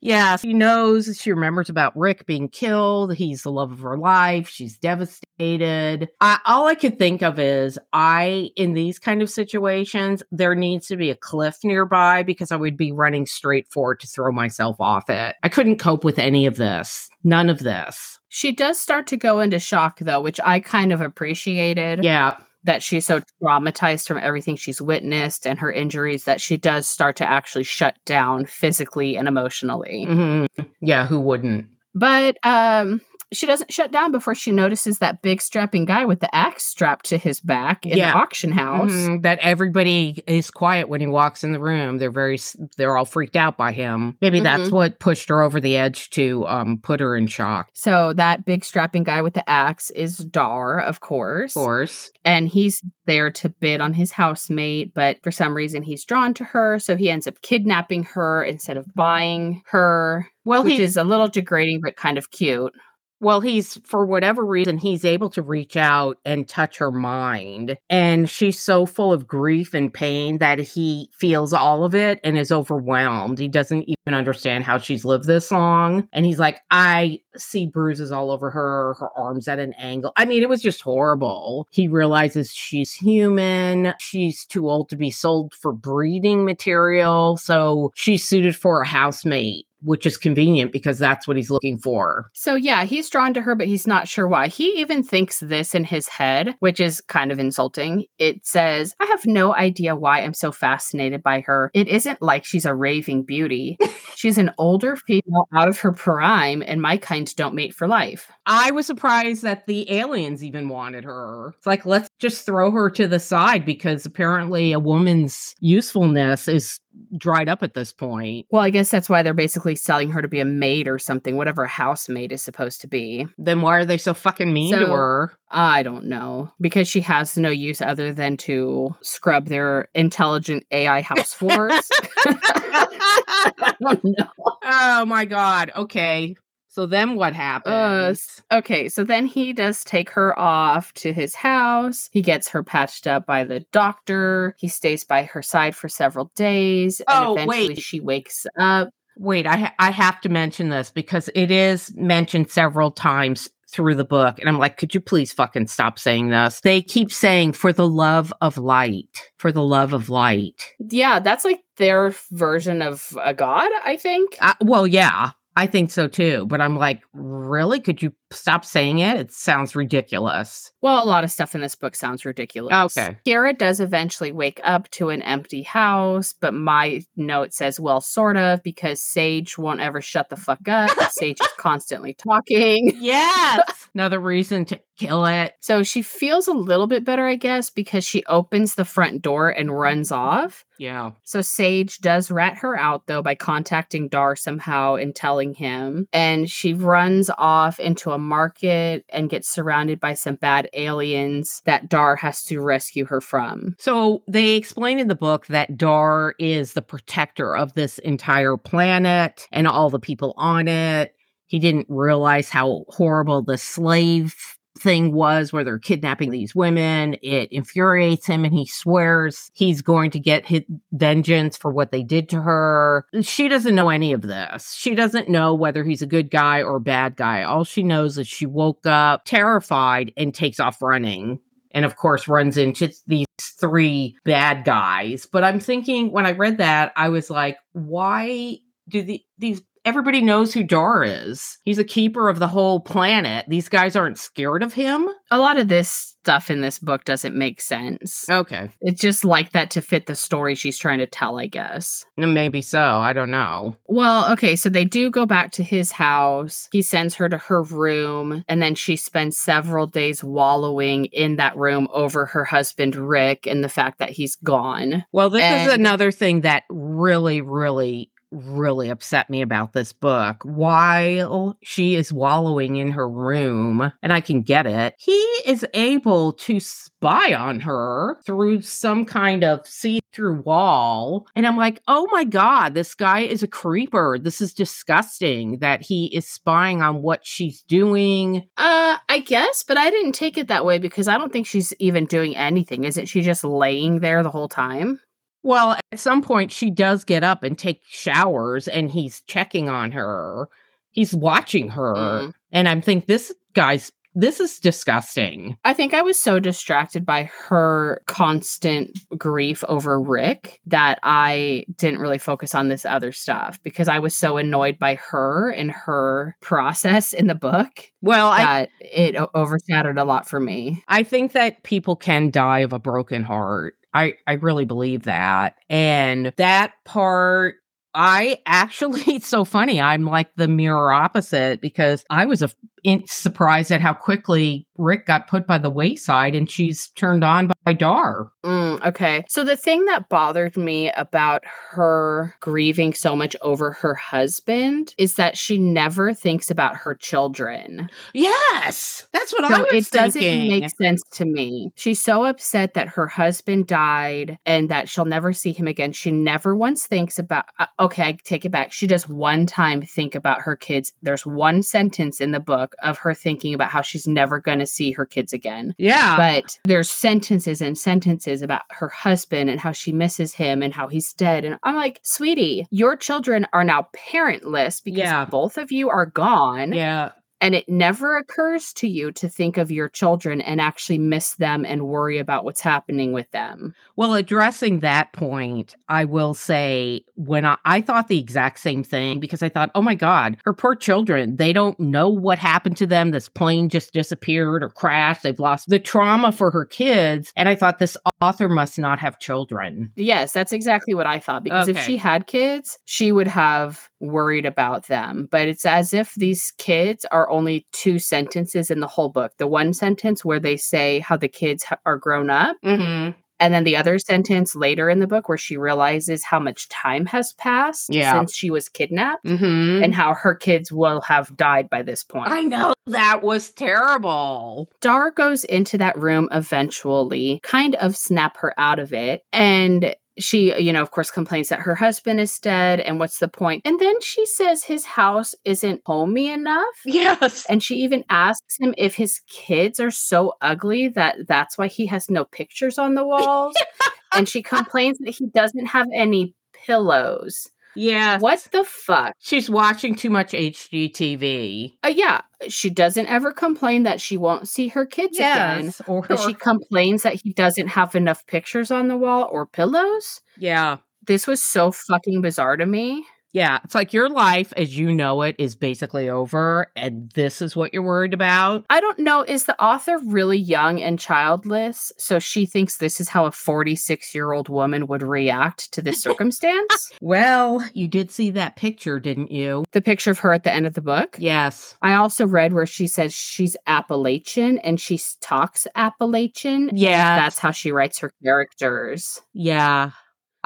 yeah 0.00 0.36
she 0.36 0.52
knows 0.52 1.16
she 1.18 1.30
remembers 1.30 1.68
about 1.68 1.96
rick 1.96 2.26
being 2.26 2.48
killed 2.48 3.14
he's 3.14 3.42
the 3.42 3.50
love 3.50 3.72
of 3.72 3.80
her 3.80 3.96
life 3.96 4.48
she's 4.48 4.76
devastated. 4.78 6.08
I, 6.20 6.38
all 6.46 6.66
i 6.66 6.74
could 6.74 6.98
think 6.98 7.22
of 7.22 7.38
is 7.38 7.78
i 7.92 8.50
in 8.56 8.74
these 8.74 8.98
kind 8.98 9.22
of 9.22 9.30
situations 9.30 10.22
there 10.30 10.54
needs 10.54 10.86
to 10.88 10.96
be 10.96 11.10
a 11.10 11.16
cliff 11.16 11.58
nearby 11.64 12.22
because 12.22 12.52
i 12.52 12.56
would 12.56 12.76
be 12.76 12.92
running 12.92 13.26
straight 13.26 13.68
forward 13.68 14.00
to 14.00 14.06
throw 14.06 14.32
myself 14.32 14.76
off 14.80 15.08
it. 15.10 15.36
I 15.42 15.48
couldn't 15.48 15.78
cope 15.78 16.04
with 16.04 16.18
any 16.18 16.46
of 16.46 16.56
this 16.56 17.08
none 17.24 17.50
of 17.50 17.60
this. 17.60 18.18
She 18.28 18.52
does 18.52 18.78
start 18.80 19.06
to 19.08 19.16
go 19.16 19.40
into 19.40 19.58
shock 19.58 19.98
though, 20.00 20.20
which 20.20 20.38
I 20.44 20.60
kind 20.60 20.92
of 20.92 21.00
appreciated. 21.00 22.04
yeah 22.04 22.36
That 22.64 22.82
she's 22.82 23.06
so 23.06 23.20
traumatized 23.42 24.06
from 24.08 24.18
everything 24.18 24.56
she's 24.56 24.80
witnessed 24.82 25.46
and 25.46 25.58
her 25.60 25.70
injuries 25.72 26.24
that 26.24 26.40
she 26.40 26.56
does 26.56 26.88
start 26.88 27.16
to 27.16 27.28
actually 27.28 27.62
shut 27.64 27.96
down 28.04 28.46
physically 28.46 29.16
and 29.16 29.28
emotionally. 29.28 30.06
Mhm. 30.08 30.48
yeah 30.80 31.06
who 31.06 31.20
wouldn't 31.20 31.66
But 31.94 32.36
um 32.44 33.00
she 33.32 33.46
doesn't 33.46 33.72
shut 33.72 33.90
down 33.92 34.10
before 34.12 34.34
she 34.34 34.50
notices 34.52 34.98
that 34.98 35.20
big 35.22 35.40
strapping 35.42 35.84
guy 35.84 36.04
with 36.04 36.20
the 36.20 36.34
axe 36.34 36.64
strapped 36.64 37.06
to 37.06 37.18
his 37.18 37.40
back 37.40 37.84
in 37.84 37.96
Yeah. 37.98 38.12
the 38.12 38.18
auction 38.18 38.52
house. 38.52 38.90
Mhm, 38.90 39.22
that 39.22 39.38
everybody 39.40 40.22
is 40.26 40.50
quiet 40.50 40.88
when 40.88 41.00
he 41.00 41.06
walks 41.06 41.44
in 41.44 41.52
the 41.52 41.60
room. 41.60 41.98
They're 41.98 42.10
very, 42.10 42.38
they're 42.76 42.96
all 42.96 43.04
freaked 43.04 43.36
out 43.36 43.56
by 43.56 43.72
him. 43.72 44.16
Maybe 44.20 44.40
that's 44.40 44.68
Mhm. 44.70 44.72
what 44.72 44.98
pushed 44.98 45.28
her 45.28 45.42
over 45.42 45.60
the 45.60 45.76
edge 45.76 46.10
to 46.10 46.46
um 46.46 46.78
put 46.82 47.00
her 47.00 47.16
in 47.16 47.26
shock. 47.26 47.68
So 47.74 48.12
that 48.14 48.44
big 48.44 48.64
strapping 48.64 49.04
guy 49.04 49.20
with 49.22 49.34
the 49.34 49.48
axe 49.48 49.90
is 49.90 50.18
Dar, 50.18 50.78
of 50.80 51.00
course. 51.00 51.54
Of 51.56 51.60
course, 51.62 52.10
And 52.24 52.48
he's 52.48 52.82
there 53.06 53.30
to 53.30 53.48
bid 53.48 53.80
on 53.80 53.94
his 53.94 54.12
housemate, 54.12 54.92
but 54.94 55.16
for 55.22 55.30
some 55.30 55.54
reason 55.54 55.82
he's 55.82 56.04
drawn 56.04 56.34
to 56.34 56.44
her, 56.44 56.78
so 56.78 56.94
he 56.94 57.10
ends 57.10 57.26
up 57.26 57.40
kidnapping 57.40 58.02
her 58.04 58.42
instead 58.44 58.76
of 58.76 58.86
buying 58.94 59.62
her, 59.70 60.26
well, 60.44 60.62
which 60.62 60.74
he 60.74 60.82
is 60.82 60.96
a 60.98 61.04
little 61.04 61.28
degrading 61.28 61.80
but 61.82 61.96
kind 61.96 62.18
of 62.18 62.30
cute. 62.30 62.72
Well, 63.20 63.40
he's 63.40 63.78
for 63.84 64.06
whatever 64.06 64.44
reason 64.44 64.78
he's 64.78 65.04
able 65.04 65.30
to 65.30 65.42
reach 65.42 65.76
out 65.76 66.18
and 66.24 66.48
touch 66.48 66.78
her 66.78 66.90
mind, 66.90 67.76
and 67.90 68.28
she's 68.30 68.60
so 68.60 68.86
full 68.86 69.12
of 69.12 69.26
grief 69.26 69.74
and 69.74 69.92
pain 69.92 70.38
that 70.38 70.58
he 70.58 71.10
feels 71.12 71.52
all 71.52 71.84
of 71.84 71.94
it 71.94 72.20
and 72.24 72.38
is 72.38 72.52
overwhelmed. 72.52 73.38
He 73.38 73.48
doesn't 73.48 73.84
even 73.88 74.14
understand 74.14 74.64
how 74.64 74.78
she's 74.78 75.04
lived 75.04 75.26
this 75.26 75.50
long, 75.50 76.08
and 76.12 76.24
he's 76.24 76.38
like, 76.38 76.60
I 76.70 77.20
see 77.36 77.66
bruises 77.66 78.10
all 78.10 78.30
over 78.30 78.50
her, 78.50 78.94
her 78.94 79.10
arms 79.16 79.48
at 79.48 79.58
an 79.58 79.72
angle. 79.74 80.12
I 80.16 80.24
mean, 80.24 80.42
it 80.42 80.48
was 80.48 80.62
just 80.62 80.80
horrible. 80.82 81.66
He 81.70 81.88
realizes 81.88 82.52
she's 82.52 82.92
human. 82.92 83.94
She's 84.00 84.44
too 84.44 84.68
old 84.68 84.88
to 84.90 84.96
be 84.96 85.10
sold 85.10 85.54
for 85.54 85.72
breeding 85.72 86.44
material. 86.44 87.36
So 87.36 87.92
she's 87.94 88.24
suited 88.24 88.56
for 88.56 88.82
a 88.82 88.86
housemate, 88.86 89.66
which 89.82 90.06
is 90.06 90.16
convenient 90.16 90.72
because 90.72 90.98
that's 90.98 91.26
what 91.26 91.36
he's 91.36 91.50
looking 91.50 91.78
for. 91.78 92.30
So 92.34 92.54
yeah, 92.54 92.84
he's 92.84 93.10
drawn 93.10 93.34
to 93.34 93.42
her, 93.42 93.54
but 93.54 93.66
he's 93.66 93.86
not 93.86 94.08
sure 94.08 94.28
why. 94.28 94.48
He 94.48 94.68
even 94.80 95.02
thinks 95.02 95.40
this 95.40 95.74
in 95.74 95.84
his 95.84 96.08
head, 96.08 96.54
which 96.60 96.80
is 96.80 97.00
kind 97.02 97.32
of 97.32 97.38
insulting. 97.38 98.04
It 98.18 98.44
says, 98.46 98.94
I 99.00 99.06
have 99.06 99.26
no 99.26 99.54
idea 99.54 99.96
why 99.96 100.20
I'm 100.20 100.34
so 100.34 100.52
fascinated 100.52 101.22
by 101.22 101.40
her. 101.40 101.70
It 101.74 101.88
isn't 101.88 102.22
like 102.22 102.44
she's 102.44 102.66
a 102.66 102.74
raving 102.74 103.24
beauty. 103.24 103.78
she's 104.14 104.38
an 104.38 104.52
older 104.58 104.96
female 104.96 105.48
out 105.54 105.68
of 105.68 105.78
her 105.80 105.92
prime, 105.92 106.62
and 106.66 106.82
my 106.82 106.96
kind 106.96 107.34
don't 107.36 107.54
mate 107.54 107.74
for 107.74 107.88
life. 107.88 108.30
I 108.46 108.70
was 108.70 108.86
surprised 108.86 109.42
that 109.42 109.66
the 109.66 109.90
aliens 109.92 110.42
even 110.42 110.68
wanted 110.68 111.04
her. 111.04 111.54
It's 111.56 111.66
like, 111.66 111.84
let's 111.86 112.08
just 112.18 112.46
throw 112.46 112.70
her 112.70 112.90
to 112.90 113.06
the 113.06 113.20
side 113.20 113.64
because 113.64 114.06
apparently 114.06 114.72
a 114.72 114.80
woman's 114.80 115.54
usefulness 115.60 116.48
is 116.48 116.80
dried 117.16 117.48
up 117.48 117.62
at 117.62 117.74
this 117.74 117.92
point. 117.92 118.46
Well, 118.50 118.62
I 118.62 118.70
guess 118.70 118.90
that's 118.90 119.08
why 119.08 119.22
they're 119.22 119.34
basically 119.34 119.76
selling 119.76 120.10
her 120.10 120.22
to 120.22 120.28
be 120.28 120.40
a 120.40 120.44
maid 120.44 120.88
or 120.88 120.98
something, 120.98 121.36
whatever 121.36 121.64
a 121.64 121.68
housemaid 121.68 122.32
is 122.32 122.42
supposed 122.42 122.80
to 122.82 122.86
be. 122.86 123.26
Then 123.38 123.60
why 123.62 123.76
are 123.78 123.84
they 123.84 123.98
so 123.98 124.14
fucking 124.14 124.52
mean 124.52 124.74
to 124.74 124.86
her? 124.86 125.32
I 125.50 125.82
don't 125.82 126.04
know. 126.04 126.52
Because 126.60 126.88
she 126.88 127.00
has 127.02 127.36
no 127.36 127.50
use 127.50 127.80
other 127.80 128.12
than 128.12 128.36
to 128.38 128.94
scrub 129.02 129.46
their 129.46 129.88
intelligent 129.94 130.66
AI 130.70 131.00
house 131.00 131.32
floors. 131.32 131.88
I 132.18 133.74
don't 133.80 134.04
know. 134.04 134.56
oh 134.64 135.04
my 135.06 135.24
god. 135.24 135.72
Okay. 135.76 136.36
So 136.78 136.86
then 136.86 137.16
what 137.16 137.32
happens? 137.32 138.40
Okay, 138.52 138.88
so 138.88 139.02
then 139.02 139.26
he 139.26 139.52
does 139.52 139.82
take 139.82 140.08
her 140.10 140.38
off 140.38 140.94
to 140.94 141.12
his 141.12 141.34
house. 141.34 142.08
He 142.12 142.22
gets 142.22 142.46
her 142.50 142.62
patched 142.62 143.08
up 143.08 143.26
by 143.26 143.42
the 143.42 143.66
doctor. 143.72 144.54
He 144.60 144.68
stays 144.68 145.02
by 145.02 145.24
her 145.24 145.42
side 145.42 145.74
for 145.74 145.88
several 145.88 146.30
days. 146.36 147.02
Oh, 147.08 147.36
and 147.36 147.50
eventually 147.50 147.68
wait. 147.70 147.82
she 147.82 147.98
wakes 147.98 148.46
up. 148.60 148.90
Wait, 149.16 149.44
I 149.44 149.56
ha- 149.56 149.74
I 149.80 149.90
have 149.90 150.20
to 150.20 150.28
mention 150.28 150.68
this 150.68 150.92
because 150.92 151.28
it 151.34 151.50
is 151.50 151.92
mentioned 151.96 152.48
several 152.48 152.92
times 152.92 153.50
through 153.68 153.96
the 153.96 154.04
book 154.04 154.38
and 154.38 154.48
I'm 154.48 154.58
like, 154.58 154.76
could 154.76 154.94
you 154.94 155.00
please 155.00 155.32
fucking 155.32 155.66
stop 155.66 155.98
saying 155.98 156.28
this? 156.28 156.60
They 156.60 156.80
keep 156.80 157.10
saying 157.10 157.54
for 157.54 157.72
the 157.72 157.88
love 157.88 158.32
of 158.40 158.56
light, 158.56 159.30
for 159.36 159.50
the 159.50 159.64
love 159.64 159.92
of 159.92 160.08
light. 160.08 160.74
Yeah, 160.78 161.18
that's 161.18 161.44
like 161.44 161.60
their 161.76 162.14
version 162.30 162.82
of 162.82 163.18
a 163.20 163.34
god, 163.34 163.68
I 163.84 163.96
think. 163.96 164.36
Uh, 164.40 164.54
well, 164.60 164.86
yeah. 164.86 165.32
I 165.58 165.66
think 165.66 165.90
so 165.90 166.06
too. 166.06 166.46
But 166.46 166.60
I'm 166.60 166.76
like, 166.76 167.02
really? 167.12 167.80
Could 167.80 168.00
you 168.00 168.12
stop 168.30 168.64
saying 168.64 169.00
it? 169.00 169.16
It 169.16 169.32
sounds 169.32 169.74
ridiculous. 169.74 170.70
Well, 170.82 171.02
a 171.02 171.04
lot 171.04 171.24
of 171.24 171.32
stuff 171.32 171.52
in 171.52 171.60
this 171.60 171.74
book 171.74 171.96
sounds 171.96 172.24
ridiculous. 172.24 172.96
Okay. 172.96 173.16
Kira 173.26 173.58
does 173.58 173.80
eventually 173.80 174.30
wake 174.30 174.60
up 174.62 174.88
to 174.92 175.08
an 175.08 175.20
empty 175.22 175.62
house, 175.64 176.32
but 176.32 176.54
my 176.54 177.02
note 177.16 177.52
says, 177.52 177.80
well, 177.80 178.00
sort 178.00 178.36
of, 178.36 178.62
because 178.62 179.02
Sage 179.02 179.58
won't 179.58 179.80
ever 179.80 180.00
shut 180.00 180.28
the 180.28 180.36
fuck 180.36 180.68
up. 180.68 180.90
Sage 181.10 181.40
is 181.40 181.48
constantly 181.56 182.14
talking. 182.14 182.92
Yes. 183.00 183.88
Another 183.94 184.20
reason 184.20 184.64
to 184.66 184.80
kill 184.96 185.26
it. 185.26 185.54
So 185.58 185.82
she 185.82 186.02
feels 186.02 186.46
a 186.46 186.52
little 186.52 186.86
bit 186.86 187.04
better, 187.04 187.26
I 187.26 187.34
guess, 187.34 187.68
because 187.68 188.04
she 188.04 188.24
opens 188.26 188.76
the 188.76 188.84
front 188.84 189.22
door 189.22 189.50
and 189.50 189.76
runs 189.76 190.12
off. 190.12 190.64
Yeah. 190.78 191.10
So 191.24 191.42
Sage 191.42 191.98
does 191.98 192.30
rat 192.30 192.56
her 192.58 192.78
out 192.78 193.06
though 193.06 193.22
by 193.22 193.34
contacting 193.34 194.08
Dar 194.08 194.36
somehow 194.36 194.94
and 194.94 195.14
telling 195.14 195.54
him. 195.54 196.08
And 196.12 196.48
she 196.48 196.72
runs 196.72 197.30
off 197.36 197.80
into 197.80 198.12
a 198.12 198.18
market 198.18 199.04
and 199.08 199.28
gets 199.28 199.48
surrounded 199.48 199.98
by 200.00 200.14
some 200.14 200.36
bad 200.36 200.68
aliens 200.72 201.62
that 201.64 201.88
Dar 201.88 202.16
has 202.16 202.44
to 202.44 202.60
rescue 202.60 203.04
her 203.06 203.20
from. 203.20 203.74
So 203.78 204.22
they 204.28 204.54
explain 204.54 204.98
in 204.98 205.08
the 205.08 205.14
book 205.14 205.48
that 205.48 205.76
Dar 205.76 206.34
is 206.38 206.72
the 206.72 206.82
protector 206.82 207.56
of 207.56 207.74
this 207.74 207.98
entire 207.98 208.56
planet 208.56 209.48
and 209.50 209.66
all 209.66 209.90
the 209.90 209.98
people 209.98 210.32
on 210.36 210.68
it. 210.68 211.14
He 211.46 211.58
didn't 211.58 211.86
realize 211.88 212.50
how 212.50 212.84
horrible 212.88 213.42
the 213.42 213.58
slave 213.58 214.57
thing 214.78 215.12
was 215.12 215.52
where 215.52 215.64
they're 215.64 215.78
kidnapping 215.78 216.30
these 216.30 216.54
women. 216.54 217.16
It 217.22 217.50
infuriates 217.52 218.26
him 218.26 218.44
and 218.44 218.54
he 218.54 218.66
swears 218.66 219.50
he's 219.54 219.82
going 219.82 220.10
to 220.12 220.18
get 220.18 220.46
his 220.46 220.62
vengeance 220.92 221.56
for 221.56 221.70
what 221.70 221.92
they 221.92 222.02
did 222.02 222.28
to 222.30 222.42
her. 222.42 223.06
She 223.22 223.48
doesn't 223.48 223.74
know 223.74 223.88
any 223.88 224.12
of 224.12 224.22
this. 224.22 224.74
She 224.74 224.94
doesn't 224.94 225.28
know 225.28 225.54
whether 225.54 225.84
he's 225.84 226.02
a 226.02 226.06
good 226.06 226.30
guy 226.30 226.62
or 226.62 226.76
a 226.76 226.80
bad 226.80 227.16
guy. 227.16 227.42
All 227.42 227.64
she 227.64 227.82
knows 227.82 228.18
is 228.18 228.28
she 228.28 228.46
woke 228.46 228.86
up 228.86 229.24
terrified 229.24 230.12
and 230.16 230.34
takes 230.34 230.60
off 230.60 230.80
running. 230.80 231.40
And 231.72 231.84
of 231.84 231.96
course, 231.96 232.26
runs 232.26 232.56
into 232.56 232.90
these 233.06 233.26
three 233.40 234.16
bad 234.24 234.64
guys. 234.64 235.26
But 235.30 235.44
I'm 235.44 235.60
thinking 235.60 236.10
when 236.10 236.26
I 236.26 236.32
read 236.32 236.58
that, 236.58 236.92
I 236.96 237.10
was 237.10 237.28
like, 237.28 237.58
why 237.72 238.58
do 238.88 239.02
the, 239.02 239.22
these 239.36 239.60
everybody 239.88 240.20
knows 240.20 240.52
who 240.52 240.62
Dar 240.62 241.02
is. 241.02 241.56
He's 241.62 241.78
a 241.78 241.84
keeper 241.84 242.28
of 242.28 242.40
the 242.40 242.46
whole 242.46 242.78
planet. 242.78 243.46
These 243.48 243.70
guys 243.70 243.96
aren't 243.96 244.18
scared 244.18 244.62
of 244.62 244.74
him. 244.74 245.08
A 245.30 245.38
lot 245.38 245.56
of 245.56 245.68
this 245.68 246.14
stuff 246.20 246.50
in 246.50 246.60
this 246.60 246.78
book 246.78 247.04
doesn't 247.04 247.34
make 247.34 247.58
sense. 247.58 248.28
Okay. 248.28 248.68
It's 248.82 249.00
just 249.00 249.24
like 249.24 249.52
that 249.52 249.70
to 249.70 249.80
fit 249.80 250.04
the 250.04 250.14
story 250.14 250.54
she's 250.54 250.76
trying 250.76 250.98
to 250.98 251.06
tell, 251.06 251.38
I 251.38 251.46
guess. 251.46 252.04
Mm, 252.20 252.34
maybe 252.34 252.60
so. 252.60 252.82
I 252.82 253.14
don't 253.14 253.30
know. 253.30 253.76
Well, 253.86 254.30
okay, 254.32 254.54
so 254.54 254.68
they 254.68 254.84
do 254.84 255.10
go 255.10 255.24
back 255.24 255.52
to 255.52 255.62
his 255.62 255.90
house. 255.90 256.68
He 256.70 256.82
sends 256.82 257.14
her 257.14 257.30
to 257.30 257.38
her 257.38 257.62
room, 257.62 258.44
and 258.46 258.60
then 258.60 258.74
she 258.74 258.94
spends 258.94 259.38
several 259.38 259.86
days 259.86 260.22
wallowing 260.22 261.06
in 261.06 261.36
that 261.36 261.56
room 261.56 261.88
over 261.94 262.26
her 262.26 262.44
husband, 262.44 262.94
Rick, 262.94 263.46
and 263.46 263.64
the 263.64 263.70
fact 263.70 263.98
that 263.98 264.10
he's 264.10 264.36
gone. 264.36 265.06
Well, 265.12 265.30
this 265.30 265.66
is 265.66 265.72
another 265.72 266.12
thing 266.12 266.42
that 266.42 266.64
really, 266.68 267.40
really, 267.40 268.10
really 268.30 268.90
upset 268.90 269.30
me 269.30 269.42
about 269.42 269.72
this 269.72 269.92
book. 269.92 270.42
While 270.44 271.56
she 271.62 271.94
is 271.94 272.12
wallowing 272.12 272.76
in 272.76 272.90
her 272.90 273.08
room, 273.08 273.92
and 274.02 274.12
I 274.12 274.20
can 274.20 274.42
get 274.42 274.66
it, 274.66 274.94
he 274.98 275.18
is 275.46 275.66
able 275.74 276.32
to 276.34 276.60
spy 276.60 277.32
on 277.34 277.60
her 277.60 278.18
through 278.26 278.62
some 278.62 279.04
kind 279.04 279.44
of 279.44 279.66
see 279.66 280.00
through 280.12 280.40
wall. 280.42 281.26
And 281.36 281.46
I'm 281.46 281.56
like, 281.56 281.80
oh 281.86 282.08
my 282.10 282.24
God, 282.24 282.74
this 282.74 282.94
guy 282.94 283.20
is 283.20 283.42
a 283.42 283.48
creeper. 283.48 284.18
This 284.18 284.40
is 284.40 284.52
disgusting 284.52 285.58
that 285.58 285.82
he 285.82 286.06
is 286.06 286.26
spying 286.26 286.82
on 286.82 287.02
what 287.02 287.24
she's 287.26 287.62
doing. 287.62 288.48
Uh, 288.56 288.96
I 289.08 289.20
guess, 289.20 289.62
but 289.62 289.76
I 289.76 289.90
didn't 289.90 290.12
take 290.12 290.36
it 290.36 290.48
that 290.48 290.64
way 290.64 290.78
because 290.78 291.08
I 291.08 291.18
don't 291.18 291.32
think 291.32 291.46
she's 291.46 291.72
even 291.78 292.06
doing 292.06 292.36
anything. 292.36 292.84
Isn't 292.84 293.06
she 293.06 293.22
just 293.22 293.44
laying 293.44 294.00
there 294.00 294.22
the 294.22 294.30
whole 294.30 294.48
time? 294.48 295.00
Well, 295.42 295.78
at 295.92 296.00
some 296.00 296.22
point, 296.22 296.52
she 296.52 296.70
does 296.70 297.04
get 297.04 297.22
up 297.24 297.42
and 297.42 297.56
take 297.58 297.82
showers, 297.88 298.68
and 298.68 298.90
he's 298.90 299.22
checking 299.26 299.68
on 299.68 299.92
her. 299.92 300.48
He's 300.90 301.14
watching 301.14 301.68
her, 301.70 301.94
Mm. 301.94 302.32
and 302.52 302.68
I'm 302.68 302.82
think 302.82 303.06
this 303.06 303.32
guy's 303.54 303.92
this 304.14 304.40
is 304.40 304.58
disgusting. 304.58 305.56
I 305.64 305.72
think 305.74 305.94
I 305.94 306.02
was 306.02 306.18
so 306.18 306.40
distracted 306.40 307.06
by 307.06 307.30
her 307.48 308.02
constant 308.06 308.98
grief 309.16 309.62
over 309.68 310.00
Rick 310.00 310.58
that 310.66 310.98
I 311.04 311.64
didn't 311.76 312.00
really 312.00 312.18
focus 312.18 312.52
on 312.52 312.68
this 312.68 312.84
other 312.84 313.12
stuff 313.12 313.62
because 313.62 313.86
I 313.86 314.00
was 314.00 314.16
so 314.16 314.36
annoyed 314.36 314.76
by 314.76 314.96
her 314.96 315.50
and 315.50 315.70
her 315.70 316.34
process 316.40 317.12
in 317.12 317.28
the 317.28 317.36
book 317.36 317.84
Well, 318.02 318.28
I 318.32 318.38
that 318.38 318.70
it 318.80 319.14
overshadowed 319.36 319.98
a 319.98 320.04
lot 320.04 320.28
for 320.28 320.40
me. 320.40 320.82
I 320.88 321.04
think 321.04 321.30
that 321.32 321.62
people 321.62 321.94
can 321.94 322.30
die 322.32 322.60
of 322.60 322.72
a 322.72 322.80
broken 322.80 323.22
heart. 323.22 323.76
I 323.98 324.14
I 324.26 324.34
really 324.34 324.64
believe 324.64 325.04
that, 325.04 325.56
and 325.68 326.32
that 326.36 326.72
part. 326.84 327.56
I 327.94 328.38
actually, 328.46 329.00
it's 329.06 329.26
so 329.26 329.44
funny. 329.44 329.80
I'm 329.80 330.04
like 330.04 330.28
the 330.36 330.46
mirror 330.46 330.92
opposite 330.92 331.60
because 331.60 332.04
I 332.10 332.26
was 332.26 332.42
a, 332.42 332.50
in, 332.84 333.02
surprised 333.08 333.72
at 333.72 333.80
how 333.80 333.94
quickly 333.94 334.66
Rick 334.76 335.06
got 335.06 335.26
put 335.26 335.46
by 335.46 335.58
the 335.58 335.70
wayside 335.70 336.34
and 336.34 336.48
she's 336.48 336.88
turned 336.90 337.24
on 337.24 337.48
by 337.48 337.54
Dar. 337.72 338.30
Mm, 338.44 338.84
okay. 338.86 339.24
So 339.28 339.44
the 339.44 339.56
thing 339.56 339.84
that 339.86 340.08
bothered 340.08 340.56
me 340.56 340.90
about 340.92 341.42
her 341.44 342.34
grieving 342.40 342.94
so 342.94 343.14
much 343.14 343.36
over 343.42 343.72
her 343.72 343.94
husband 343.94 344.94
is 344.98 345.14
that 345.14 345.36
she 345.36 345.58
never 345.58 346.14
thinks 346.14 346.50
about 346.50 346.76
her 346.76 346.94
children. 346.94 347.88
Yes, 348.14 349.06
that's 349.12 349.32
what 349.32 349.44
I 349.44 349.48
So 349.48 349.62
was 349.72 349.88
it 349.88 349.90
doesn't 349.90 350.20
make 350.20 350.70
sense 350.76 351.02
to 351.12 351.24
me. 351.24 351.72
She's 351.76 352.00
so 352.00 352.24
upset 352.24 352.74
that 352.74 352.88
her 352.88 353.06
husband 353.06 353.66
died 353.66 354.38
and 354.46 354.68
that 354.68 354.88
she'll 354.88 355.04
never 355.04 355.32
see 355.32 355.52
him 355.52 355.66
again. 355.66 355.92
She 355.92 356.10
never 356.10 356.56
once 356.56 356.86
thinks 356.86 357.18
about, 357.18 357.46
uh, 357.58 357.66
okay, 357.80 358.02
I 358.04 358.18
take 358.24 358.44
it 358.44 358.50
back. 358.50 358.72
She 358.72 358.86
does 358.86 359.08
one 359.08 359.46
time 359.46 359.82
think 359.82 360.14
about 360.14 360.40
her 360.40 360.56
kids. 360.56 360.92
There's 361.02 361.26
one 361.26 361.62
sentence 361.62 362.20
in 362.20 362.32
the 362.32 362.40
book 362.40 362.74
of 362.82 362.98
her 362.98 363.14
thinking 363.14 363.54
about 363.54 363.70
how 363.70 363.82
she's 363.82 364.06
never 364.06 364.40
going 364.40 364.58
to 364.58 364.66
see 364.66 364.92
her 364.92 365.06
kids 365.06 365.32
again. 365.32 365.74
yeah, 365.78 366.16
But 366.16 366.58
there's 366.64 366.90
sentences 366.90 367.57
and 367.60 367.76
sentences 367.78 368.42
about 368.42 368.62
her 368.70 368.88
husband 368.88 369.50
and 369.50 369.60
how 369.60 369.72
she 369.72 369.92
misses 369.92 370.34
him 370.34 370.62
and 370.62 370.72
how 370.74 370.88
he's 370.88 371.12
dead. 371.12 371.44
And 371.44 371.58
I'm 371.62 371.74
like, 371.76 372.00
sweetie, 372.02 372.66
your 372.70 372.96
children 372.96 373.46
are 373.52 373.64
now 373.64 373.88
parentless 373.96 374.82
because 374.82 374.98
Yeah. 374.98 375.24
both 375.24 375.58
of 375.58 375.70
you 375.72 375.88
are 375.90 376.06
gone 376.06 376.72
yeah, 376.72 377.10
and 377.40 377.54
it 377.54 377.68
never 377.68 378.16
occurs 378.16 378.72
to 378.74 378.88
you 378.88 379.12
to 379.12 379.28
think 379.28 379.56
of 379.56 379.70
your 379.70 379.88
children 379.88 380.40
and 380.40 380.60
actually 380.60 380.98
miss 380.98 381.34
them 381.36 381.64
and 381.64 381.88
worry 381.88 382.18
about 382.18 382.44
what's 382.44 382.60
happening 382.60 383.12
with 383.12 383.30
them. 383.30 383.74
Well, 383.96 384.14
addressing 384.14 384.80
that 384.80 385.12
point, 385.12 385.76
I 385.88 386.04
will 386.04 386.34
say 386.34 387.04
when 387.14 387.44
I, 387.44 387.56
I 387.64 387.80
thought 387.80 388.08
the 388.08 388.18
exact 388.18 388.60
same 388.60 388.82
thing 388.82 389.20
because 389.20 389.42
I 389.42 389.48
thought, 389.48 389.70
oh 389.74 389.82
my 389.82 389.94
God, 389.94 390.36
her 390.44 390.52
poor 390.52 390.74
children, 390.74 391.36
they 391.36 391.52
don't 391.52 391.78
know 391.78 392.08
what 392.08 392.38
happened 392.38 392.76
to 392.78 392.86
them. 392.86 393.10
This 393.10 393.28
plane 393.28 393.68
just 393.68 393.92
disappeared 393.92 394.62
or 394.62 394.68
crashed. 394.68 395.22
They've 395.22 395.38
lost 395.38 395.68
the 395.68 395.78
trauma 395.78 396.32
for 396.32 396.50
her 396.50 396.64
kids. 396.64 397.32
And 397.36 397.48
I 397.48 397.54
thought 397.54 397.78
this 397.78 397.96
author 398.20 398.48
must 398.48 398.78
not 398.78 398.98
have 398.98 399.18
children. 399.18 399.92
Yes, 399.96 400.32
that's 400.32 400.52
exactly 400.52 400.94
what 400.94 401.06
I 401.06 401.18
thought 401.18 401.44
because 401.44 401.68
if 401.68 401.78
she 401.80 401.96
had 401.96 402.26
kids, 402.26 402.78
she 402.84 403.12
would 403.12 403.28
have 403.28 403.88
worried 404.00 404.46
about 404.46 404.86
them. 404.86 405.28
But 405.30 405.48
it's 405.48 405.66
as 405.66 405.92
if 405.92 406.14
these 406.14 406.52
kids 406.58 407.04
are 407.10 407.28
only 407.30 407.66
two 407.72 407.98
sentences 407.98 408.70
in 408.70 408.80
the 408.80 408.86
whole 408.86 409.08
book. 409.08 409.32
The 409.38 409.46
one 409.46 409.72
sentence 409.74 410.24
where 410.24 410.40
they 410.40 410.56
say 410.56 411.00
how 411.00 411.16
the 411.16 411.28
kids 411.28 411.64
ha- 411.64 411.78
are 411.86 411.96
grown 411.96 412.30
up, 412.30 412.56
Mm-hmm. 412.64 413.12
and 413.40 413.54
then 413.54 413.64
the 413.64 413.76
other 413.76 413.98
sentence 413.98 414.54
later 414.56 414.88
in 414.90 414.98
the 415.00 415.06
book 415.06 415.28
where 415.28 415.38
she 415.38 415.56
realizes 415.56 416.24
how 416.24 416.38
much 416.40 416.68
time 416.68 417.06
has 417.06 417.32
passed 417.34 417.88
Yeah. 417.92 418.12
since 418.18 418.34
she 418.34 418.50
was 418.50 418.68
kidnapped. 418.68 419.24
Mm-hmm. 419.24 419.82
And 419.84 419.94
how 419.94 420.14
her 420.14 420.34
kids 420.34 420.70
will 420.72 421.00
have 421.02 421.36
died 421.36 421.68
by 421.70 421.82
this 421.82 422.02
point. 422.04 422.30
I 422.32 422.42
know 422.42 422.74
that 422.86 423.22
was 423.22 423.50
terrible. 423.52 424.68
Dar 424.80 425.10
goes 425.10 425.44
into 425.44 425.78
that 425.78 425.96
room 425.98 426.28
eventually, 426.32 427.40
kind 427.42 427.74
of 427.76 427.96
snap 427.96 428.36
her 428.38 428.54
out 428.58 428.78
of 428.78 428.92
it. 428.92 429.22
And 429.32 429.94
she, 430.18 430.58
you 430.60 430.72
know, 430.72 430.82
of 430.82 430.90
course, 430.90 431.10
complains 431.10 431.48
that 431.48 431.60
her 431.60 431.74
husband 431.74 432.20
is 432.20 432.38
dead 432.38 432.80
and 432.80 432.98
what's 432.98 433.18
the 433.18 433.28
point? 433.28 433.62
And 433.64 433.80
then 433.80 434.00
she 434.00 434.26
says 434.26 434.62
his 434.62 434.84
house 434.84 435.34
isn't 435.44 435.82
homey 435.86 436.30
enough. 436.30 436.64
Yes. 436.84 437.46
And 437.48 437.62
she 437.62 437.76
even 437.76 438.04
asks 438.10 438.58
him 438.58 438.74
if 438.76 438.94
his 438.94 439.20
kids 439.28 439.80
are 439.80 439.90
so 439.90 440.34
ugly 440.40 440.88
that 440.88 441.26
that's 441.26 441.56
why 441.56 441.68
he 441.68 441.86
has 441.86 442.10
no 442.10 442.24
pictures 442.24 442.78
on 442.78 442.94
the 442.94 443.06
walls. 443.06 443.56
and 444.12 444.28
she 444.28 444.42
complains 444.42 444.98
that 444.98 445.10
he 445.10 445.26
doesn't 445.26 445.66
have 445.66 445.86
any 445.94 446.34
pillows. 446.66 447.48
Yeah. 447.78 448.18
What 448.18 448.46
the 448.52 448.64
fuck? 448.64 449.14
She's 449.20 449.48
watching 449.48 449.94
too 449.94 450.10
much 450.10 450.32
HGTV. 450.32 451.74
Uh, 451.84 451.88
yeah, 451.88 452.22
she 452.48 452.70
doesn't 452.70 453.06
ever 453.06 453.32
complain 453.32 453.84
that 453.84 454.00
she 454.00 454.16
won't 454.16 454.48
see 454.48 454.68
her 454.68 454.84
kids 454.84 455.16
again. 455.18 455.72
Or, 455.86 456.02
But 456.08 456.18
she 456.20 456.34
complains 456.34 457.02
that 457.02 457.20
he 457.22 457.32
doesn't 457.32 457.68
have 457.68 457.94
enough 457.94 458.26
pictures 458.26 458.70
on 458.70 458.88
the 458.88 458.96
wall 458.96 459.28
or 459.30 459.46
pillows. 459.46 460.20
yeah. 460.36 460.78
This 461.06 461.26
was 461.26 461.42
so 461.42 461.72
fucking 461.72 462.20
bizarre 462.20 462.58
to 462.58 462.66
me. 462.66 463.06
Yeah, 463.32 463.58
it's 463.64 463.74
like 463.74 463.92
your 463.92 464.08
life 464.08 464.52
as 464.56 464.76
you 464.76 464.94
know 464.94 465.22
it 465.22 465.36
is 465.38 465.54
basically 465.54 466.08
over, 466.08 466.68
and 466.76 467.10
this 467.14 467.42
is 467.42 467.54
what 467.54 467.72
you're 467.72 467.82
worried 467.82 468.14
about. 468.14 468.64
I 468.70 468.80
don't 468.80 468.98
know. 468.98 469.22
Is 469.22 469.44
the 469.44 469.60
author 469.62 469.98
really 470.04 470.38
young 470.38 470.80
and 470.80 470.98
childless? 470.98 471.92
So 471.98 472.18
she 472.18 472.46
thinks 472.46 472.76
this 472.76 473.00
is 473.00 473.08
how 473.08 473.26
a 473.26 473.32
46 473.32 474.14
year 474.14 474.32
old 474.32 474.48
woman 474.48 474.86
would 474.86 475.02
react 475.02 475.72
to 475.72 475.82
this 475.82 476.00
circumstance? 476.00 476.92
Well, 477.00 477.66
you 477.74 477.88
did 477.88 478.10
see 478.10 478.30
that 478.32 478.56
picture, 478.56 478.98
didn't 479.00 479.30
you? 479.30 479.64
the 479.72 479.80
picture 479.82 480.10
of 480.10 480.18
her 480.18 480.32
at 480.32 480.44
the 480.44 480.52
end 480.52 480.66
of 480.66 480.74
the 480.74 480.80
book. 480.80 481.16
Yes. 481.18 481.76
I 481.82 481.94
also 481.94 482.26
read 482.26 482.52
where 482.52 482.66
she 482.66 482.86
says 482.86 483.14
she's 483.14 483.56
Appalachian 483.66 484.58
and 484.58 484.80
she 484.80 485.00
talks 485.20 485.66
Appalachian. 485.76 486.70
Yeah. 486.72 487.16
That's 487.16 487.38
how 487.38 487.50
she 487.50 487.70
writes 487.70 487.98
her 488.00 488.12
characters. 488.22 489.20
Yeah. 489.32 489.90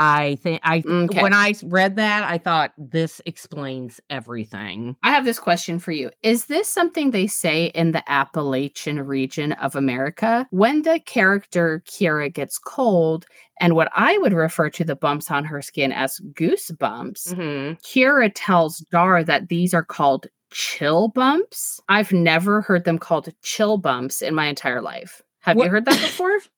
I 0.05 0.37
think 0.43 0.61
I 0.65 0.83
Okay. 0.87 1.23
when 1.23 1.33
I 1.33 1.55
read 1.62 1.95
that, 1.97 2.25
I 2.25 2.38
thought 2.38 2.73
this 2.77 3.21
explains 3.25 4.01
everything. 4.11 4.97
I 5.05 5.11
have 5.11 5.25
this 5.25 5.38
question 5.38 5.79
for 5.79 5.93
you. 5.93 6.11
Is 6.23 6.47
this 6.47 6.67
something 6.69 7.11
they 7.12 7.27
say 7.29 7.67
in 7.67 7.93
the 7.93 8.03
Appalachian 8.11 9.01
region 9.07 9.53
of 9.53 9.77
America? 9.77 10.47
When 10.51 10.83
the 10.83 10.99
character 11.01 11.83
Kira 11.87 12.33
gets 12.33 12.59
cold, 12.59 13.27
and 13.61 13.77
what 13.77 13.91
I 13.95 14.19
would 14.19 14.33
refer 14.33 14.71
to 14.71 14.85
the 14.85 14.97
bumps 14.97 15.31
on 15.31 15.45
her 15.45 15.62
skin 15.62 15.93
as 15.93 16.19
goosebumps, 16.35 17.35
Mhm. 17.35 17.81
Kira 17.83 18.33
tells 18.35 18.79
Dar 18.91 19.23
that 19.23 19.49
these 19.49 19.73
are 19.73 19.85
called 19.85 20.27
chill 20.51 21.09
bumps. 21.09 21.81
I've 21.88 22.12
never 22.12 22.61
heard 22.61 22.85
them 22.85 22.99
called 22.99 23.29
chill 23.43 23.79
bumps 23.79 24.21
in 24.21 24.35
my 24.35 24.47
entire 24.47 24.83
life. 24.83 25.23
Have 25.41 25.57
What- 25.57 25.65
you 25.65 25.71
heard 25.71 25.85
that 25.85 26.01
before? 26.01 26.38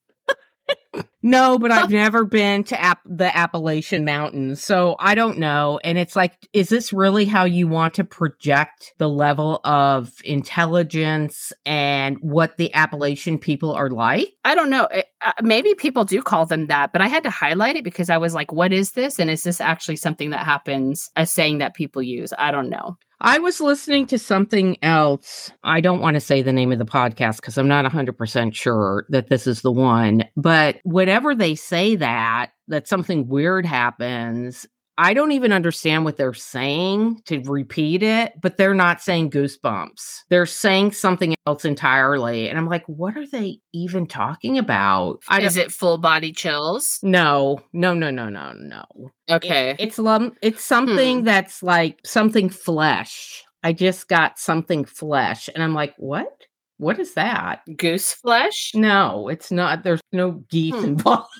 No, 1.22 1.58
but 1.58 1.70
I've 1.72 1.90
never 1.90 2.24
been 2.24 2.64
to 2.64 2.80
App- 2.80 3.00
the 3.06 3.34
Appalachian 3.34 4.04
Mountains, 4.04 4.62
so 4.62 4.94
I 4.98 5.14
don't 5.14 5.38
know. 5.38 5.80
And 5.82 5.96
it's 5.96 6.14
like, 6.14 6.34
is 6.52 6.68
this 6.68 6.92
really 6.92 7.24
how 7.24 7.44
you 7.44 7.66
want 7.66 7.94
to 7.94 8.04
project 8.04 8.92
the 8.98 9.08
level 9.08 9.60
of 9.64 10.12
intelligence 10.24 11.52
and 11.64 12.18
what 12.20 12.58
the 12.58 12.72
Appalachian 12.74 13.38
people 13.38 13.72
are 13.72 13.88
like? 13.90 14.34
I 14.44 14.54
don't 14.54 14.70
know. 14.70 14.84
It- 14.86 15.06
uh, 15.22 15.32
maybe 15.42 15.74
people 15.74 16.04
do 16.04 16.20
call 16.20 16.44
them 16.44 16.66
that, 16.66 16.92
but 16.92 17.00
I 17.00 17.08
had 17.08 17.22
to 17.22 17.30
highlight 17.30 17.76
it 17.76 17.84
because 17.84 18.10
I 18.10 18.18
was 18.18 18.34
like, 18.34 18.52
what 18.52 18.74
is 18.74 18.92
this? 18.92 19.18
And 19.18 19.30
is 19.30 19.42
this 19.42 19.58
actually 19.58 19.96
something 19.96 20.28
that 20.30 20.44
happens, 20.44 21.10
a 21.16 21.24
saying 21.24 21.58
that 21.58 21.72
people 21.72 22.02
use? 22.02 22.34
I 22.36 22.50
don't 22.50 22.68
know. 22.68 22.98
I 23.20 23.38
was 23.38 23.60
listening 23.60 24.06
to 24.08 24.18
something 24.18 24.76
else. 24.82 25.50
I 25.62 25.80
don't 25.80 26.00
want 26.00 26.14
to 26.14 26.20
say 26.20 26.42
the 26.42 26.52
name 26.52 26.72
of 26.72 26.78
the 26.78 26.84
podcast 26.84 27.36
because 27.36 27.56
I'm 27.56 27.68
not 27.68 27.90
100% 27.90 28.54
sure 28.54 29.06
that 29.08 29.28
this 29.28 29.46
is 29.46 29.62
the 29.62 29.72
one. 29.72 30.24
But 30.36 30.76
whenever 30.84 31.34
they 31.34 31.54
say 31.54 31.96
that, 31.96 32.50
that 32.68 32.88
something 32.88 33.28
weird 33.28 33.66
happens, 33.66 34.66
I 34.96 35.12
don't 35.12 35.32
even 35.32 35.52
understand 35.52 36.04
what 36.04 36.16
they're 36.16 36.32
saying 36.34 37.22
to 37.26 37.40
repeat 37.42 38.02
it, 38.02 38.32
but 38.40 38.56
they're 38.56 38.74
not 38.74 39.00
saying 39.00 39.30
goosebumps. 39.30 40.20
They're 40.30 40.46
saying 40.46 40.92
something 40.92 41.34
else 41.46 41.64
entirely. 41.64 42.48
And 42.48 42.56
I'm 42.56 42.68
like, 42.68 42.84
what 42.86 43.16
are 43.16 43.26
they 43.26 43.58
even 43.72 44.06
talking 44.06 44.56
about? 44.56 45.18
I 45.28 45.40
is 45.40 45.56
it 45.56 45.72
full 45.72 45.98
body 45.98 46.32
chills? 46.32 46.98
no, 47.02 47.60
no, 47.72 47.92
no, 47.92 48.10
no, 48.10 48.28
no, 48.28 48.52
no. 48.52 48.84
Okay. 49.30 49.70
It- 49.70 49.80
it's 49.80 49.98
lum- 49.98 50.34
it's 50.42 50.64
something 50.64 51.24
that's 51.24 51.62
like 51.62 51.98
something 52.04 52.48
flesh. 52.48 53.42
I 53.64 53.72
just 53.72 54.08
got 54.08 54.38
something 54.38 54.84
flesh 54.84 55.48
and 55.54 55.62
I'm 55.64 55.74
like, 55.74 55.94
"What? 55.96 56.28
What 56.76 56.98
is 57.00 57.14
that?" 57.14 57.62
Goose 57.76 58.12
flesh? 58.12 58.72
No, 58.74 59.28
it's 59.28 59.50
not. 59.50 59.82
There's 59.84 60.00
no 60.12 60.42
geese 60.50 60.74
Hmm. 60.74 60.84
involved. 60.84 61.30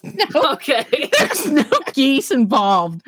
no, 0.02 0.52
Okay. 0.52 1.10
there's 1.18 1.46
no 1.50 1.64
geese 1.92 2.30
involved. 2.30 3.02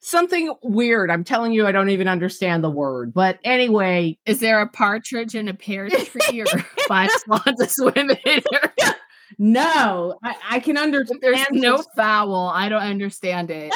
Something 0.00 0.54
weird. 0.62 1.10
I'm 1.10 1.24
telling 1.24 1.52
you, 1.52 1.66
I 1.66 1.72
don't 1.72 1.88
even 1.90 2.06
understand 2.06 2.62
the 2.62 2.70
word. 2.70 3.12
But 3.12 3.38
anyway, 3.42 4.16
Is 4.24 4.38
there 4.38 4.60
a 4.60 4.68
partridge 4.68 5.34
in 5.34 5.48
a 5.48 5.54
pear 5.54 5.88
tree 5.88 6.40
or 6.42 6.46
five 6.88 7.10
swans 7.24 7.72
swimming? 7.74 8.16
no, 9.38 10.16
I, 10.22 10.34
I 10.50 10.60
can 10.60 10.78
understand. 10.78 11.20
There's 11.22 11.46
no 11.50 11.82
fowl. 11.96 12.48
I 12.54 12.68
don't 12.68 12.82
understand 12.82 13.50
it. 13.50 13.72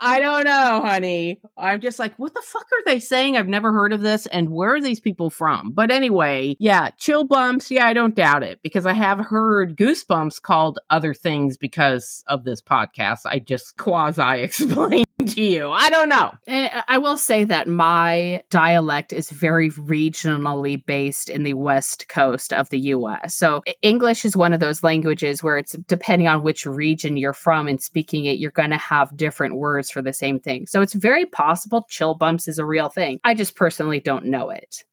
I 0.00 0.20
don't 0.20 0.44
know. 0.44 0.82
Honey. 0.84 1.40
I'm 1.56 1.80
just 1.80 1.98
like, 1.98 2.14
what 2.18 2.34
the 2.34 2.42
fuck 2.44 2.66
are 2.72 2.84
they 2.86 2.98
saying? 2.98 3.36
I've 3.36 3.48
never 3.48 3.72
heard 3.72 3.92
of 3.92 4.00
this. 4.00 4.26
And 4.26 4.50
where 4.50 4.74
are 4.74 4.80
these 4.80 5.00
people 5.00 5.30
from? 5.30 5.72
But 5.72 5.90
anyway, 5.90 6.56
yeah, 6.58 6.90
chill 6.98 7.24
bumps. 7.24 7.70
Yeah, 7.70 7.86
I 7.86 7.92
don't 7.92 8.14
doubt 8.14 8.42
it 8.42 8.60
because 8.62 8.86
I 8.86 8.92
have 8.92 9.18
heard 9.18 9.76
goosebumps 9.76 10.42
called 10.42 10.78
other 10.90 11.14
things 11.14 11.56
because 11.56 12.24
of 12.26 12.44
this 12.44 12.60
podcast. 12.60 13.20
I 13.24 13.38
just 13.38 13.76
quasi 13.76 14.40
explained 14.42 15.03
to 15.26 15.42
you. 15.42 15.70
I 15.70 15.90
don't 15.90 16.08
know. 16.08 16.32
I- 16.48 16.98
will 16.98 17.16
say 17.16 17.44
that 17.44 17.68
my 17.68 18.42
dialect 18.50 19.12
is 19.12 19.30
very 19.30 19.70
regionally 19.72 20.84
based 20.86 21.28
in 21.28 21.42
the 21.42 21.54
west 21.54 22.08
coast 22.08 22.52
of 22.52 22.70
the 22.70 22.78
US. 22.78 23.34
So 23.34 23.62
English 23.82 24.24
is 24.24 24.36
one 24.36 24.52
of 24.52 24.60
those 24.60 24.82
languages 24.82 25.42
where 25.42 25.58
it's 25.58 25.72
depending 25.86 26.28
on 26.28 26.42
which 26.42 26.64
region 26.64 27.16
you're 27.16 27.32
from 27.34 27.68
and 27.68 27.82
speaking 27.82 28.24
it, 28.24 28.38
you're 28.38 28.50
going 28.52 28.70
to 28.70 28.78
have 28.78 29.16
different 29.16 29.56
words 29.56 29.90
for 29.90 30.00
the 30.00 30.12
same 30.12 30.40
thing. 30.40 30.66
So 30.66 30.80
it's 30.80 30.94
very 30.94 31.26
possible 31.26 31.86
chill 31.88 32.14
bumps 32.14 32.48
is 32.48 32.58
a 32.58 32.64
real 32.64 32.88
thing. 32.88 33.20
I 33.24 33.34
just 33.34 33.56
personally 33.56 34.00
don't 34.00 34.26
know 34.26 34.50
it. 34.50 34.84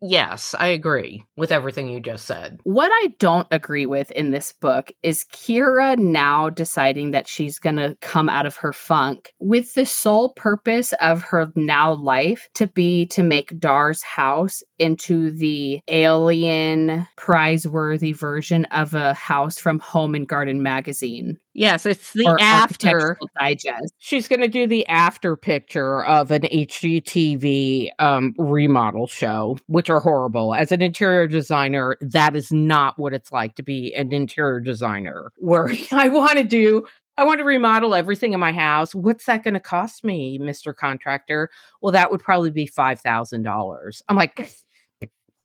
Yes, 0.00 0.54
I 0.58 0.68
agree 0.68 1.24
with 1.36 1.52
everything 1.52 1.88
you 1.88 2.00
just 2.00 2.26
said. 2.26 2.60
What 2.64 2.90
I 2.92 3.14
don't 3.18 3.48
agree 3.50 3.86
with 3.86 4.10
in 4.12 4.30
this 4.30 4.52
book 4.52 4.92
is 5.02 5.24
Kira 5.32 5.98
now 5.98 6.50
deciding 6.50 7.10
that 7.12 7.28
she's 7.28 7.58
going 7.58 7.76
to 7.76 7.96
come 8.00 8.28
out 8.28 8.46
of 8.46 8.56
her 8.56 8.72
funk 8.72 9.32
with 9.38 9.74
the 9.74 9.86
sole 9.86 10.30
purpose 10.30 10.92
of 11.00 11.22
her 11.22 11.52
now 11.56 11.94
life 11.94 12.48
to 12.54 12.66
be 12.66 13.06
to 13.06 13.22
make 13.22 13.58
Dar's 13.58 14.02
house 14.02 14.62
into 14.78 15.30
the 15.30 15.80
alien 15.88 17.06
prize-worthy 17.16 18.12
version 18.12 18.64
of 18.66 18.94
a 18.94 19.14
house 19.14 19.58
from 19.58 19.78
Home 19.80 20.14
and 20.14 20.28
Garden 20.28 20.62
magazine 20.62 21.38
Yes, 21.54 21.84
it's 21.84 22.12
the 22.12 22.34
after. 22.40 23.18
Digest. 23.38 23.92
She's 23.98 24.26
going 24.26 24.40
to 24.40 24.48
do 24.48 24.66
the 24.66 24.86
after 24.86 25.36
picture 25.36 26.04
of 26.04 26.30
an 26.30 26.42
HGTV 26.42 27.90
um, 27.98 28.34
remodel 28.38 29.06
show, 29.06 29.58
which 29.66 29.90
are 29.90 30.00
horrible. 30.00 30.54
As 30.54 30.72
an 30.72 30.80
interior 30.80 31.26
designer, 31.26 31.96
that 32.00 32.34
is 32.34 32.52
not 32.52 32.98
what 32.98 33.12
it's 33.12 33.32
like 33.32 33.54
to 33.56 33.62
be 33.62 33.94
an 33.94 34.12
interior 34.12 34.60
designer. 34.60 35.30
Where 35.36 35.70
I 35.92 36.08
want 36.08 36.38
to 36.38 36.44
do, 36.44 36.86
I 37.18 37.24
want 37.24 37.38
to 37.38 37.44
remodel 37.44 37.94
everything 37.94 38.32
in 38.32 38.40
my 38.40 38.52
house. 38.52 38.94
What's 38.94 39.26
that 39.26 39.44
going 39.44 39.54
to 39.54 39.60
cost 39.60 40.04
me, 40.04 40.38
Mr. 40.38 40.74
Contractor? 40.74 41.50
Well, 41.82 41.92
that 41.92 42.10
would 42.10 42.22
probably 42.22 42.50
be 42.50 42.66
$5,000. 42.66 44.02
I'm 44.08 44.16
like, 44.16 44.61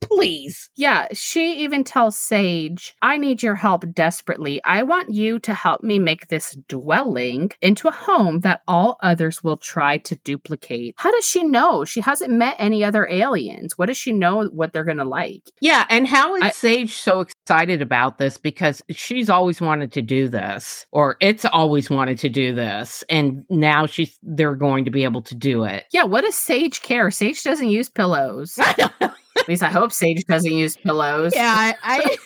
please. 0.01 0.69
Yeah, 0.75 1.07
she 1.13 1.53
even 1.63 1.83
tells 1.83 2.17
Sage, 2.17 2.95
I 3.01 3.17
need 3.17 3.43
your 3.43 3.55
help 3.55 3.83
desperately. 3.93 4.61
I 4.63 4.83
want 4.83 5.11
you 5.11 5.39
to 5.39 5.53
help 5.53 5.83
me 5.83 5.99
make 5.99 6.27
this 6.27 6.57
dwelling 6.67 7.51
into 7.61 7.87
a 7.87 7.91
home 7.91 8.41
that 8.41 8.61
all 8.67 8.97
others 9.01 9.43
will 9.43 9.57
try 9.57 9.97
to 9.99 10.15
duplicate. 10.17 10.95
How 10.97 11.11
does 11.11 11.25
she 11.27 11.43
know? 11.43 11.85
She 11.85 12.01
hasn't 12.01 12.31
met 12.31 12.55
any 12.59 12.83
other 12.83 13.07
aliens. 13.07 13.77
What 13.77 13.87
does 13.87 13.97
she 13.97 14.11
know 14.11 14.45
what 14.45 14.73
they're 14.73 14.83
going 14.83 14.97
to 14.97 15.03
like? 15.03 15.43
Yeah, 15.61 15.85
and 15.89 16.07
how 16.07 16.35
is 16.35 16.43
I- 16.43 16.49
Sage 16.51 16.93
so 16.95 17.21
excited 17.21 17.81
about 17.81 18.17
this? 18.17 18.37
Because 18.37 18.81
she's 18.89 19.29
always 19.29 19.61
wanted 19.61 19.91
to 19.93 20.01
do 20.01 20.27
this, 20.29 20.85
or 20.91 21.17
it's 21.19 21.45
always 21.45 21.89
wanted 21.89 22.19
to 22.19 22.29
do 22.29 22.53
this, 22.53 23.03
and 23.09 23.43
now 23.49 23.85
she's 23.85 24.17
they're 24.23 24.55
going 24.55 24.85
to 24.85 24.91
be 24.91 25.03
able 25.03 25.21
to 25.23 25.35
do 25.35 25.63
it. 25.63 25.85
Yeah, 25.91 26.03
what 26.03 26.21
does 26.21 26.35
Sage 26.35 26.81
care? 26.81 27.11
Sage 27.11 27.43
doesn't 27.43 27.69
use 27.69 27.89
pillows. 27.89 28.57
At 29.37 29.47
least 29.47 29.63
I 29.63 29.69
hope 29.69 29.91
Sage 29.91 30.23
doesn't 30.25 30.51
use 30.51 30.77
pillows. 30.77 31.33
yeah, 31.35 31.73
I, 31.83 32.17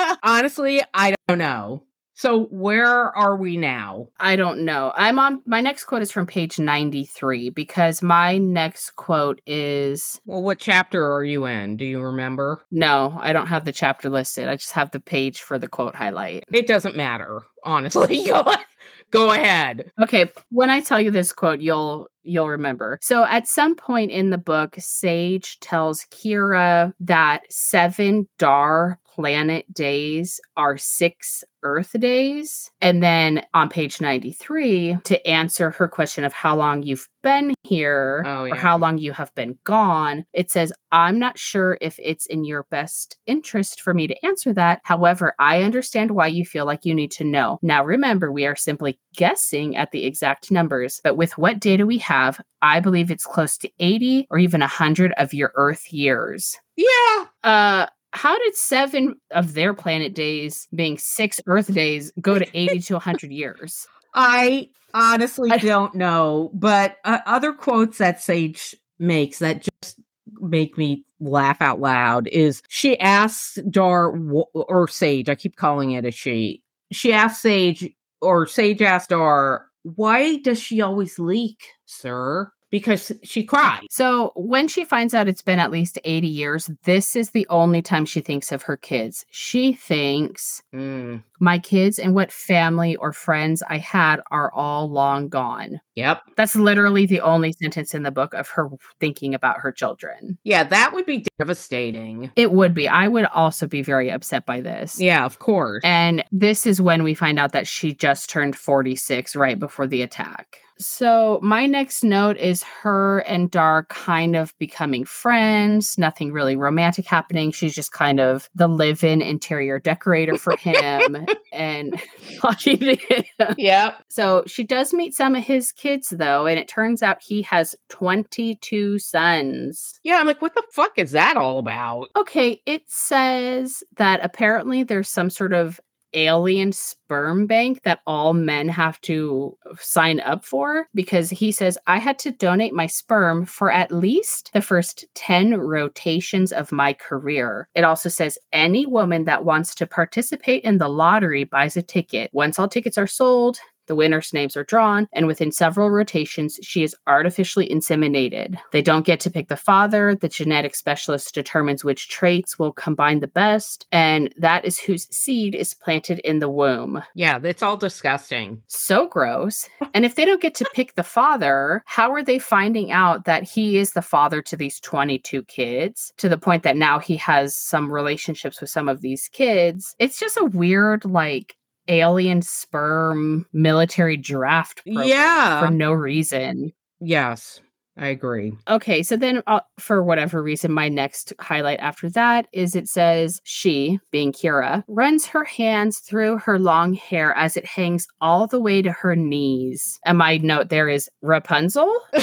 I 0.00 0.16
honestly 0.22 0.82
I 0.94 1.14
don't 1.28 1.38
know. 1.38 1.82
So 2.18 2.44
where 2.46 3.14
are 3.14 3.36
we 3.36 3.58
now? 3.58 4.08
I 4.20 4.36
don't 4.36 4.64
know. 4.64 4.90
I'm 4.96 5.18
on 5.18 5.42
my 5.44 5.60
next 5.60 5.84
quote 5.84 6.00
is 6.00 6.10
from 6.10 6.26
page 6.26 6.58
93 6.58 7.50
because 7.50 8.00
my 8.02 8.38
next 8.38 8.96
quote 8.96 9.38
is 9.46 10.18
Well, 10.24 10.42
what 10.42 10.58
chapter 10.58 11.12
are 11.12 11.24
you 11.24 11.44
in? 11.44 11.76
Do 11.76 11.84
you 11.84 12.00
remember? 12.00 12.64
no, 12.70 13.18
I 13.20 13.34
don't 13.34 13.48
have 13.48 13.66
the 13.66 13.72
chapter 13.72 14.08
listed. 14.08 14.48
I 14.48 14.56
just 14.56 14.72
have 14.72 14.92
the 14.92 15.00
page 15.00 15.42
for 15.42 15.58
the 15.58 15.68
quote 15.68 15.94
highlight. 15.94 16.44
It 16.50 16.66
doesn't 16.66 16.96
matter, 16.96 17.42
honestly. 17.64 18.24
Go, 18.24 18.50
go 19.10 19.32
ahead. 19.32 19.90
Okay, 20.02 20.30
when 20.48 20.70
I 20.70 20.80
tell 20.80 21.00
you 21.00 21.10
this 21.10 21.34
quote, 21.34 21.60
you'll 21.60 22.08
you'll 22.26 22.48
remember. 22.48 22.98
So 23.00 23.24
at 23.24 23.46
some 23.46 23.74
point 23.74 24.10
in 24.10 24.30
the 24.30 24.38
book, 24.38 24.76
Sage 24.78 25.58
tells 25.60 26.04
Kira 26.10 26.92
that 27.00 27.42
seven 27.50 28.28
Dar 28.38 28.98
planet 29.16 29.72
days 29.72 30.40
are 30.56 30.76
six 30.76 31.42
Earth 31.62 31.98
days. 31.98 32.70
And 32.80 33.02
then 33.02 33.44
on 33.52 33.68
page 33.68 34.00
93, 34.00 34.98
to 35.02 35.26
answer 35.26 35.70
her 35.70 35.88
question 35.88 36.22
of 36.22 36.32
how 36.32 36.54
long 36.54 36.84
you've 36.84 37.08
been 37.24 37.54
here 37.64 38.22
Oh, 38.24 38.44
or 38.44 38.54
how 38.54 38.78
long 38.78 38.98
you 38.98 39.10
have 39.12 39.34
been 39.34 39.58
gone, 39.64 40.24
it 40.32 40.48
says, 40.50 40.72
I'm 40.92 41.18
not 41.18 41.36
sure 41.36 41.76
if 41.80 41.98
it's 42.00 42.26
in 42.26 42.44
your 42.44 42.66
best 42.70 43.16
interest 43.26 43.80
for 43.80 43.94
me 43.94 44.06
to 44.06 44.24
answer 44.24 44.52
that. 44.52 44.80
However, 44.84 45.34
I 45.40 45.64
understand 45.64 46.12
why 46.12 46.28
you 46.28 46.44
feel 46.44 46.66
like 46.66 46.84
you 46.84 46.94
need 46.94 47.10
to 47.12 47.24
know. 47.24 47.58
Now, 47.62 47.84
remember, 47.84 48.30
we 48.30 48.46
are 48.46 48.54
simply 48.54 49.00
guessing 49.16 49.76
at 49.76 49.90
the 49.90 50.06
exact 50.06 50.52
numbers, 50.52 51.00
but 51.02 51.16
with 51.16 51.36
what 51.36 51.58
data 51.58 51.84
we 51.84 51.98
have, 51.98 52.40
I 52.62 52.78
believe 52.78 53.10
it's 53.10 53.26
close 53.26 53.58
to 53.58 53.70
80 53.80 54.28
or 54.30 54.38
even 54.38 54.60
100 54.60 55.12
of 55.16 55.34
your 55.34 55.50
Earth 55.56 55.92
years. 55.92 56.56
Yeah. 56.76 57.24
Uh, 57.42 57.86
how 58.12 58.38
did 58.38 58.56
seven 58.56 59.16
of 59.30 59.54
their 59.54 59.74
planet 59.74 60.14
days, 60.14 60.66
being 60.74 60.98
six 60.98 61.40
Earth 61.46 61.72
days, 61.72 62.12
go 62.20 62.38
to 62.38 62.46
80 62.54 62.80
to 62.80 62.94
100 62.94 63.30
years? 63.30 63.86
I 64.14 64.68
honestly 64.94 65.50
I- 65.52 65.58
don't 65.58 65.94
know, 65.94 66.50
but 66.54 66.96
uh, 67.04 67.18
other 67.26 67.52
quotes 67.52 67.98
that 67.98 68.22
Sage 68.22 68.74
makes 68.98 69.38
that 69.40 69.62
just 69.82 70.00
make 70.40 70.76
me 70.78 71.04
laugh 71.20 71.60
out 71.60 71.80
loud 71.80 72.26
is 72.28 72.62
she 72.68 72.98
asks 72.98 73.58
Dar 73.70 74.10
or 74.54 74.88
Sage, 74.88 75.28
I 75.28 75.34
keep 75.34 75.56
calling 75.56 75.92
it 75.92 76.04
a 76.04 76.10
she. 76.10 76.62
She 76.92 77.12
asks 77.12 77.42
Sage 77.42 77.90
or 78.20 78.46
Sage 78.46 78.82
asked 78.82 79.10
Dar, 79.10 79.66
why 79.82 80.38
does 80.38 80.60
she 80.60 80.80
always 80.80 81.18
leak, 81.18 81.60
sir? 81.84 82.50
Because 82.76 83.10
she 83.22 83.42
cried. 83.42 83.86
So 83.90 84.32
when 84.36 84.68
she 84.68 84.84
finds 84.84 85.14
out 85.14 85.28
it's 85.28 85.40
been 85.40 85.58
at 85.58 85.70
least 85.70 85.98
80 86.04 86.26
years, 86.28 86.70
this 86.84 87.16
is 87.16 87.30
the 87.30 87.46
only 87.48 87.80
time 87.80 88.04
she 88.04 88.20
thinks 88.20 88.52
of 88.52 88.62
her 88.64 88.76
kids. 88.76 89.24
She 89.30 89.72
thinks 89.72 90.62
Mm, 90.74 91.22
my 91.40 91.58
kids 91.58 91.98
and 91.98 92.14
what 92.14 92.30
family 92.30 92.96
or 92.96 93.12
friends 93.14 93.62
I 93.68 93.78
had 93.78 94.20
are 94.30 94.52
all 94.52 94.90
long 94.90 95.28
gone. 95.30 95.80
yep. 95.94 96.20
That's 96.36 96.54
literally 96.54 97.06
the 97.06 97.20
only 97.22 97.52
sentence 97.52 97.94
in 97.94 98.02
the 98.02 98.10
book 98.10 98.34
of 98.34 98.48
her 98.50 98.68
thinking 99.00 99.34
about 99.34 99.58
her 99.60 99.72
children. 99.72 100.36
Yeah, 100.44 100.64
that 100.64 100.92
would 100.92 101.06
be 101.06 101.24
devastating. 101.38 102.30
It 102.36 102.52
would 102.52 102.74
be. 102.74 102.88
I 102.88 103.08
would 103.08 103.24
also 103.26 103.66
be 103.66 103.80
very 103.82 104.10
upset 104.10 104.44
by 104.44 104.60
this. 104.60 105.00
Yeah, 105.00 105.24
of 105.24 105.38
course. 105.38 105.80
And 105.84 106.22
this 106.30 106.66
is 106.66 106.80
when 106.82 107.02
we 107.02 107.14
find 107.14 107.38
out 107.38 107.52
that 107.52 107.66
she 107.66 107.94
just 107.94 108.28
turned 108.28 108.54
46 108.56 109.34
right 109.34 109.58
before 109.58 109.86
the 109.86 110.02
attack. 110.02 110.58
So, 110.78 111.40
my 111.42 111.66
next 111.66 112.04
note 112.04 112.36
is 112.36 112.62
her 112.62 113.20
and 113.20 113.50
Dar 113.50 113.84
kind 113.84 114.36
of 114.36 114.56
becoming 114.58 115.04
friends, 115.04 115.96
nothing 115.96 116.32
really 116.32 116.56
romantic 116.56 117.06
happening. 117.06 117.50
She's 117.50 117.74
just 117.74 117.92
kind 117.92 118.20
of 118.20 118.50
the 118.54 118.68
live 118.68 119.02
in 119.02 119.22
interior 119.22 119.78
decorator 119.78 120.36
for 120.36 120.56
him 120.56 121.26
and 121.52 122.00
talking 122.40 122.78
to 122.78 122.96
him. 122.96 123.54
Yep. 123.56 124.04
So, 124.08 124.44
she 124.46 124.64
does 124.64 124.92
meet 124.92 125.14
some 125.14 125.34
of 125.34 125.44
his 125.44 125.72
kids, 125.72 126.10
though, 126.10 126.46
and 126.46 126.58
it 126.58 126.68
turns 126.68 127.02
out 127.02 127.22
he 127.22 127.42
has 127.42 127.74
22 127.88 128.98
sons. 128.98 129.98
Yeah, 130.02 130.16
I'm 130.16 130.26
like, 130.26 130.42
what 130.42 130.54
the 130.54 130.64
fuck 130.72 130.92
is 130.98 131.12
that 131.12 131.36
all 131.36 131.58
about? 131.58 132.08
Okay, 132.16 132.60
it 132.66 132.82
says 132.86 133.82
that 133.96 134.20
apparently 134.22 134.82
there's 134.82 135.08
some 135.08 135.30
sort 135.30 135.52
of 135.52 135.80
alien 136.16 136.72
sperm 136.72 137.46
bank 137.46 137.82
that 137.84 138.00
all 138.06 138.32
men 138.32 138.68
have 138.68 139.00
to 139.02 139.56
sign 139.78 140.18
up 140.20 140.44
for 140.44 140.88
because 140.94 141.30
he 141.30 141.52
says 141.52 141.78
I 141.86 141.98
had 141.98 142.18
to 142.20 142.32
donate 142.32 142.72
my 142.72 142.86
sperm 142.86 143.44
for 143.44 143.70
at 143.70 143.92
least 143.92 144.50
the 144.52 144.62
first 144.62 145.04
10 145.14 145.58
rotations 145.58 146.52
of 146.52 146.72
my 146.72 146.94
career. 146.94 147.68
It 147.74 147.84
also 147.84 148.08
says 148.08 148.38
any 148.52 148.86
woman 148.86 149.24
that 149.24 149.44
wants 149.44 149.74
to 149.76 149.86
participate 149.86 150.64
in 150.64 150.78
the 150.78 150.88
lottery 150.88 151.44
buys 151.44 151.76
a 151.76 151.82
ticket. 151.82 152.30
Once 152.32 152.58
all 152.58 152.68
tickets 152.68 152.98
are 152.98 153.06
sold, 153.06 153.58
the 153.86 153.94
winner's 153.94 154.32
names 154.32 154.56
are 154.56 154.64
drawn, 154.64 155.08
and 155.12 155.26
within 155.26 155.52
several 155.52 155.90
rotations, 155.90 156.58
she 156.62 156.82
is 156.82 156.94
artificially 157.06 157.68
inseminated. 157.68 158.56
They 158.72 158.82
don't 158.82 159.06
get 159.06 159.20
to 159.20 159.30
pick 159.30 159.48
the 159.48 159.56
father. 159.56 160.14
The 160.14 160.28
genetic 160.28 160.74
specialist 160.74 161.34
determines 161.34 161.84
which 161.84 162.08
traits 162.08 162.58
will 162.58 162.72
combine 162.72 163.20
the 163.20 163.28
best, 163.28 163.86
and 163.92 164.32
that 164.36 164.64
is 164.64 164.78
whose 164.78 165.08
seed 165.14 165.54
is 165.54 165.74
planted 165.74 166.18
in 166.20 166.38
the 166.38 166.48
womb. 166.48 167.02
Yeah, 167.14 167.38
it's 167.42 167.62
all 167.62 167.76
disgusting. 167.76 168.62
So 168.66 169.06
gross. 169.06 169.68
And 169.94 170.04
if 170.04 170.14
they 170.14 170.24
don't 170.24 170.42
get 170.42 170.54
to 170.56 170.70
pick 170.74 170.94
the 170.94 171.02
father, 171.02 171.82
how 171.86 172.12
are 172.12 172.22
they 172.22 172.38
finding 172.38 172.92
out 172.92 173.24
that 173.24 173.42
he 173.42 173.78
is 173.78 173.92
the 173.92 174.02
father 174.02 174.42
to 174.42 174.56
these 174.56 174.80
22 174.80 175.42
kids 175.44 176.12
to 176.16 176.28
the 176.28 176.38
point 176.38 176.62
that 176.62 176.76
now 176.76 176.98
he 176.98 177.16
has 177.16 177.56
some 177.56 177.92
relationships 177.92 178.60
with 178.60 178.70
some 178.70 178.88
of 178.88 179.00
these 179.00 179.28
kids? 179.28 179.94
It's 179.98 180.18
just 180.18 180.36
a 180.36 180.44
weird, 180.44 181.04
like, 181.04 181.56
alien 181.88 182.42
sperm 182.42 183.46
military 183.52 184.16
draft 184.16 184.82
Yeah. 184.84 185.60
for 185.64 185.70
no 185.72 185.92
reason. 185.92 186.72
Yes, 187.00 187.60
I 187.98 188.08
agree. 188.08 188.52
Okay, 188.68 189.02
so 189.02 189.16
then 189.16 189.42
uh, 189.46 189.60
for 189.78 190.02
whatever 190.02 190.42
reason, 190.42 190.70
my 190.72 190.88
next 190.88 191.32
highlight 191.40 191.80
after 191.80 192.10
that 192.10 192.46
is 192.52 192.74
it 192.76 192.88
says 192.88 193.40
she, 193.44 193.98
being 194.10 194.32
Kira, 194.32 194.84
runs 194.88 195.26
her 195.26 195.44
hands 195.44 195.98
through 196.00 196.38
her 196.38 196.58
long 196.58 196.92
hair 196.94 197.34
as 197.36 197.56
it 197.56 197.64
hangs 197.64 198.06
all 198.20 198.46
the 198.46 198.60
way 198.60 198.82
to 198.82 198.92
her 198.92 199.16
knees. 199.16 199.98
And 200.04 200.18
my 200.18 200.36
note 200.38 200.68
there 200.68 200.88
is 200.88 201.08
Rapunzel. 201.22 201.90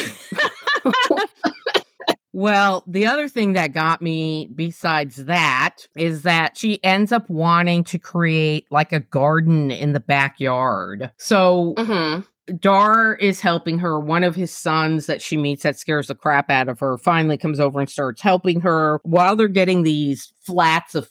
Well, 2.36 2.84
the 2.88 3.06
other 3.06 3.28
thing 3.30 3.54
that 3.54 3.74
got 3.74 4.02
me 4.02 4.50
besides 4.56 5.18
that 5.26 5.88
is 5.96 6.24
that 6.24 6.58
she 6.58 6.84
ends 6.84 7.12
up 7.12 7.30
wanting 7.30 7.84
to 7.86 8.00
create 8.00 8.66
like 8.72 8.92
a 8.92 9.02
garden 9.02 9.70
in 9.70 9.94
the 9.94 10.00
backyard. 10.00 11.12
So 11.18 11.76
Mhm. 11.78 12.26
Dar 12.60 13.14
is 13.16 13.40
helping 13.40 13.78
her. 13.80 14.00
One 14.00 14.24
of 14.24 14.36
his 14.36 14.52
sons 14.52 15.06
that 15.06 15.22
she 15.22 15.38
meets 15.38 15.62
that 15.64 15.78
scares 15.78 16.08
the 16.08 16.16
crap 16.16 16.50
out 16.50 16.68
of 16.68 16.80
her 16.80 16.98
finally 16.98 17.38
comes 17.38 17.60
over 17.60 17.80
and 17.80 17.90
starts 17.90 18.22
helping 18.22 18.62
her 18.62 19.00
while 19.04 19.36
they're 19.36 19.48
getting 19.48 19.84
these 19.84 20.34
flats 20.42 20.96
of 20.96 21.10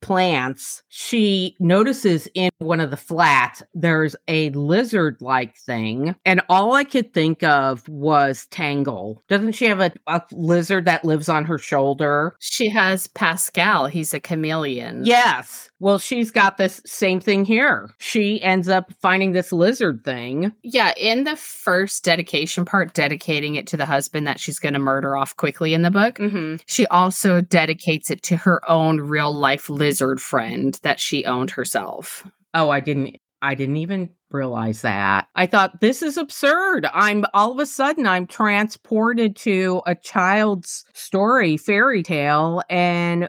plants. 0.00 0.82
She 0.88 1.56
notices 1.60 2.28
in 2.34 2.50
one 2.58 2.80
of 2.80 2.90
the 2.90 2.96
flats 2.96 3.62
there's 3.74 4.16
a 4.26 4.50
lizard 4.50 5.16
like 5.20 5.56
thing. 5.56 6.14
And 6.24 6.40
all 6.48 6.74
I 6.74 6.84
could 6.84 7.12
think 7.12 7.42
of 7.42 7.88
was 7.88 8.46
Tangle. 8.50 9.22
Doesn't 9.28 9.52
she 9.52 9.66
have 9.66 9.80
a, 9.80 9.92
a 10.06 10.22
lizard 10.32 10.84
that 10.86 11.04
lives 11.04 11.28
on 11.28 11.44
her 11.44 11.58
shoulder? 11.58 12.36
She 12.40 12.68
has 12.68 13.08
Pascal. 13.08 13.86
He's 13.86 14.14
a 14.14 14.20
chameleon. 14.20 15.04
Yes. 15.04 15.67
Well, 15.80 15.98
she's 15.98 16.30
got 16.30 16.56
this 16.56 16.80
same 16.84 17.20
thing 17.20 17.44
here. 17.44 17.90
She 17.98 18.42
ends 18.42 18.68
up 18.68 18.92
finding 19.00 19.32
this 19.32 19.52
lizard 19.52 20.02
thing. 20.04 20.52
Yeah, 20.62 20.92
in 20.96 21.24
the 21.24 21.36
first 21.36 22.02
dedication 22.04 22.64
part, 22.64 22.94
dedicating 22.94 23.54
it 23.54 23.66
to 23.68 23.76
the 23.76 23.86
husband 23.86 24.26
that 24.26 24.40
she's 24.40 24.58
going 24.58 24.72
to 24.72 24.80
murder 24.80 25.16
off 25.16 25.36
quickly 25.36 25.74
in 25.74 25.82
the 25.82 25.90
book, 25.90 26.16
Mm-hmm. 26.16 26.56
she 26.66 26.86
also 26.88 27.40
dedicates 27.40 28.10
it 28.10 28.22
to 28.24 28.36
her 28.36 28.60
own 28.68 29.00
real 29.00 29.32
life 29.32 29.70
lizard 29.70 30.20
friend 30.20 30.78
that 30.82 30.98
she 30.98 31.24
owned 31.24 31.50
herself. 31.50 32.26
Oh, 32.54 32.70
I 32.70 32.80
didn't 32.80 33.16
I 33.40 33.54
didn't 33.54 33.76
even 33.76 34.10
realize 34.32 34.82
that. 34.82 35.28
I 35.36 35.46
thought 35.46 35.80
this 35.80 36.02
is 36.02 36.16
absurd. 36.16 36.88
I'm 36.92 37.24
all 37.34 37.52
of 37.52 37.60
a 37.60 37.66
sudden 37.66 38.04
I'm 38.04 38.26
transported 38.26 39.36
to 39.36 39.80
a 39.86 39.94
child's 39.94 40.84
story, 40.92 41.56
fairy 41.56 42.02
tale 42.02 42.62
and 42.68 43.28